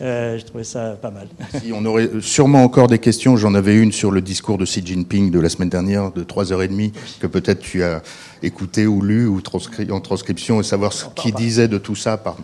je 0.00 0.44
trouvais 0.44 0.64
ça 0.64 0.98
pas 1.00 1.10
mal. 1.10 1.28
Si 1.62 1.72
on 1.72 1.84
aurait 1.84 2.10
sûrement 2.20 2.62
encore 2.62 2.88
des 2.88 2.98
questions, 2.98 3.36
j'en 3.36 3.54
avais 3.54 3.76
une 3.76 3.92
sur 3.92 4.10
le 4.10 4.20
discours 4.20 4.58
de 4.58 4.64
Xi 4.64 4.82
Jinping 4.84 5.30
de 5.30 5.40
la 5.40 5.48
semaine 5.48 5.68
dernière 5.68 6.12
de 6.12 6.24
3h30, 6.24 6.92
que 7.20 7.26
peut-être 7.26 7.60
tu 7.60 7.82
as 7.82 8.02
écouté 8.42 8.86
ou 8.86 9.02
lu 9.02 9.26
ou 9.26 9.40
transcrit, 9.40 9.90
en 9.90 10.00
transcription, 10.00 10.60
et 10.60 10.64
savoir 10.64 10.92
ce 10.92 11.06
qu'il 11.14 11.34
disait 11.34 11.68
de 11.68 11.78
tout 11.78 11.96
ça 11.96 12.16
par, 12.16 12.36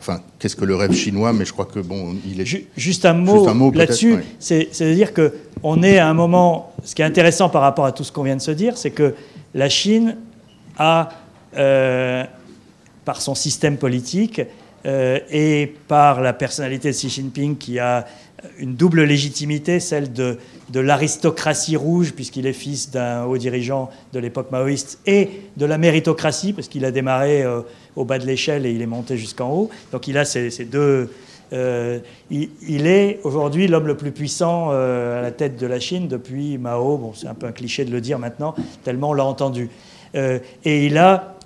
enfin, 0.00 0.20
qu'est-ce 0.38 0.56
que 0.56 0.64
le 0.64 0.76
rêve 0.76 0.92
chinois, 0.92 1.32
mais 1.32 1.44
je 1.44 1.52
crois 1.52 1.64
que 1.64 1.80
bon, 1.80 2.14
il 2.26 2.40
est. 2.40 2.66
Juste 2.76 3.04
un 3.04 3.14
mot, 3.14 3.52
mot 3.54 3.72
là-dessus, 3.72 4.16
c'est 4.38 4.68
de 4.80 4.94
dire 4.94 5.12
qu'on 5.14 5.82
est 5.82 5.98
à 5.98 6.08
un 6.08 6.14
moment. 6.14 6.72
Ce 6.84 6.94
qui 6.94 7.00
est 7.00 7.06
intéressant 7.06 7.48
par 7.48 7.62
rapport 7.62 7.86
à 7.86 7.92
tout 7.92 8.04
ce 8.04 8.12
qu'on 8.12 8.22
vient 8.22 8.36
de 8.36 8.42
se 8.42 8.50
dire, 8.50 8.76
c'est 8.76 8.90
que 8.90 9.14
la 9.54 9.68
Chine 9.68 10.16
a, 10.76 11.10
euh, 11.56 12.24
par 13.04 13.20
son 13.22 13.34
système 13.34 13.76
politique, 13.76 14.40
et 14.86 15.74
par 15.88 16.20
la 16.20 16.34
personnalité 16.34 16.90
de 16.90 16.94
Xi 16.94 17.08
Jinping 17.08 17.56
qui 17.56 17.78
a 17.78 18.04
une 18.58 18.74
double 18.74 19.04
légitimité, 19.04 19.80
celle 19.80 20.12
de, 20.12 20.38
de 20.70 20.80
l'aristocratie 20.80 21.76
rouge, 21.76 22.12
puisqu'il 22.12 22.46
est 22.46 22.52
fils 22.52 22.90
d'un 22.90 23.24
haut 23.24 23.38
dirigeant 23.38 23.90
de 24.12 24.18
l'époque 24.18 24.50
maoïste, 24.50 24.98
et 25.06 25.30
de 25.56 25.66
la 25.66 25.78
méritocratie, 25.78 26.52
parce 26.52 26.68
qu'il 26.68 26.84
a 26.84 26.90
démarré 26.90 27.42
euh, 27.42 27.62
au 27.96 28.04
bas 28.04 28.18
de 28.18 28.26
l'échelle 28.26 28.66
et 28.66 28.72
il 28.72 28.82
est 28.82 28.86
monté 28.86 29.16
jusqu'en 29.16 29.50
haut. 29.50 29.70
Donc 29.92 30.08
il 30.08 30.18
a 30.18 30.24
ces, 30.24 30.50
deux... 30.64 31.10
Euh, 31.54 32.00
il, 32.30 32.86
est 32.86 33.20
aujourd'hui 33.22 33.68
l'homme 33.68 33.86
le 33.86 33.96
plus 33.96 34.12
puissant 34.12 34.68
euh, 34.72 35.20
à 35.20 35.22
la 35.22 35.30
tête 35.30 35.56
de 35.56 35.66
la 35.66 35.80
Chine 35.80 36.08
depuis 36.08 36.58
Mao. 36.58 36.98
Bon, 36.98 37.12
c'est 37.14 37.28
un 37.28 37.34
peu 37.34 37.46
un 37.46 37.52
cliché 37.52 37.84
de 37.84 37.92
le 37.92 38.00
dire 38.00 38.18
maintenant, 38.18 38.54
tellement 38.82 39.10
on 39.10 39.14
l'a 39.14 39.24
entendu. 39.24 39.70
et 40.14 40.86
il 40.86 40.98
a, 40.98 41.36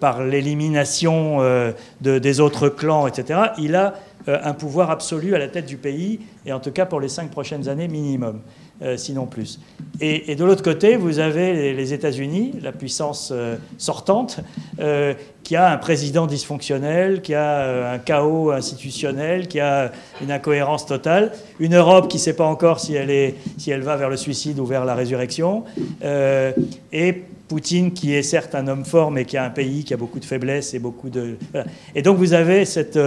par 0.00 0.24
l'élimination 0.24 1.40
de, 1.40 2.18
des 2.18 2.40
autres 2.40 2.68
clans, 2.68 3.06
etc., 3.06 3.40
il 3.58 3.74
a 3.74 3.94
euh, 4.26 4.38
un 4.42 4.54
pouvoir 4.54 4.90
absolu 4.90 5.34
à 5.34 5.38
la 5.38 5.48
tête 5.48 5.66
du 5.66 5.76
pays, 5.76 6.20
et 6.46 6.52
en 6.54 6.60
tout 6.60 6.70
cas 6.70 6.86
pour 6.86 6.98
les 6.98 7.10
cinq 7.10 7.30
prochaines 7.30 7.68
années 7.68 7.88
minimum, 7.88 8.40
euh, 8.40 8.63
sinon 8.96 9.26
plus. 9.26 9.60
Et, 10.00 10.34
de 10.34 10.44
l'autre 10.44 10.62
côté, 10.62 10.96
vous 10.96 11.18
avez 11.20 11.72
les, 11.72 11.92
États-Unis, 11.92 12.52
la 12.62 12.72
puissance 12.72 13.30
euh, 13.32 13.56
sortante, 13.78 14.40
qui 15.44 15.56
a 15.56 15.70
un 15.70 15.76
président 15.76 16.26
dysfonctionnel, 16.26 17.22
qui 17.22 17.34
a 17.34 17.92
un 17.92 17.98
chaos 17.98 18.50
institutionnel, 18.50 19.46
qui 19.46 19.60
a 19.60 19.92
une 20.22 20.32
incohérence 20.32 20.86
totale, 20.86 21.32
une 21.60 21.76
Europe 21.76 22.08
qui 22.08 22.16
ne 22.16 22.22
sait 22.22 22.36
pas 22.36 22.46
encore 22.46 22.80
si 22.80 22.94
elle, 22.94 23.10
est, 23.10 23.34
si 23.58 23.70
elle 23.70 23.82
va 23.82 23.96
vers 23.96 24.08
le 24.08 24.16
suicide 24.16 24.58
ou 24.58 24.64
vers 24.64 24.84
la 24.84 24.94
résurrection, 24.94 25.64
et 26.92 27.24
Poutine 27.48 27.92
qui 27.92 28.14
est 28.14 28.22
certes 28.22 28.54
un 28.54 28.66
homme 28.68 28.86
fort, 28.86 29.10
mais 29.10 29.26
qui 29.26 29.36
a 29.36 29.44
un 29.44 29.50
pays 29.50 29.84
qui 29.84 29.92
a 29.92 29.98
beaucoup 29.98 30.18
de 30.18 30.24
faiblesses 30.24 30.72
et 30.72 30.78
beaucoup 30.78 31.10
de... 31.10 31.36
Et 31.94 32.00
donc 32.00 32.16
vous 32.16 32.32
avez 32.32 32.64
cette 32.64 32.98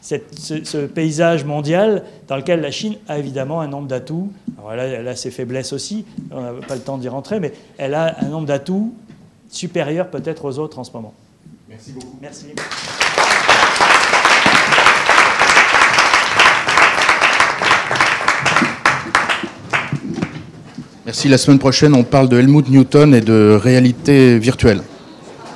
ce, 0.00 0.86
paysage 0.86 1.44
mondial 1.44 2.04
dans 2.26 2.36
lequel 2.36 2.60
la 2.60 2.70
Chine 2.70 2.96
a 3.08 3.18
évidemment 3.18 3.60
un 3.60 3.68
nombre 3.68 3.88
d'atouts. 3.88 4.32
Alors 4.58 4.72
elle 4.72 5.08
a, 5.08 5.16
ses 5.16 5.30
faiblesses 5.30 5.72
aussi, 5.72 6.04
on 6.30 6.40
n'a 6.40 6.52
pas 6.66 6.74
le 6.74 6.80
temps 6.80 6.98
d'y 6.98 7.08
rentrer, 7.08 7.40
mais 7.40 7.52
elle 7.78 7.94
a 7.94 8.16
un 8.20 8.28
nombre 8.28 8.46
d'atouts 8.46 8.94
supérieur 9.50 10.08
peut-être 10.08 10.44
aux 10.44 10.58
autres 10.58 10.78
en 10.78 10.84
ce 10.84 10.92
moment. 10.92 11.14
Merci 11.68 11.92
beaucoup. 11.92 12.18
Merci. 12.20 12.46
Merci. 21.04 21.28
La 21.28 21.38
semaine 21.38 21.58
prochaine, 21.58 21.94
on 21.94 22.04
parle 22.04 22.28
de 22.28 22.38
Helmut 22.38 22.68
Newton 22.68 23.14
et 23.14 23.22
de 23.22 23.58
réalité 23.60 24.38
virtuelle. 24.38 24.82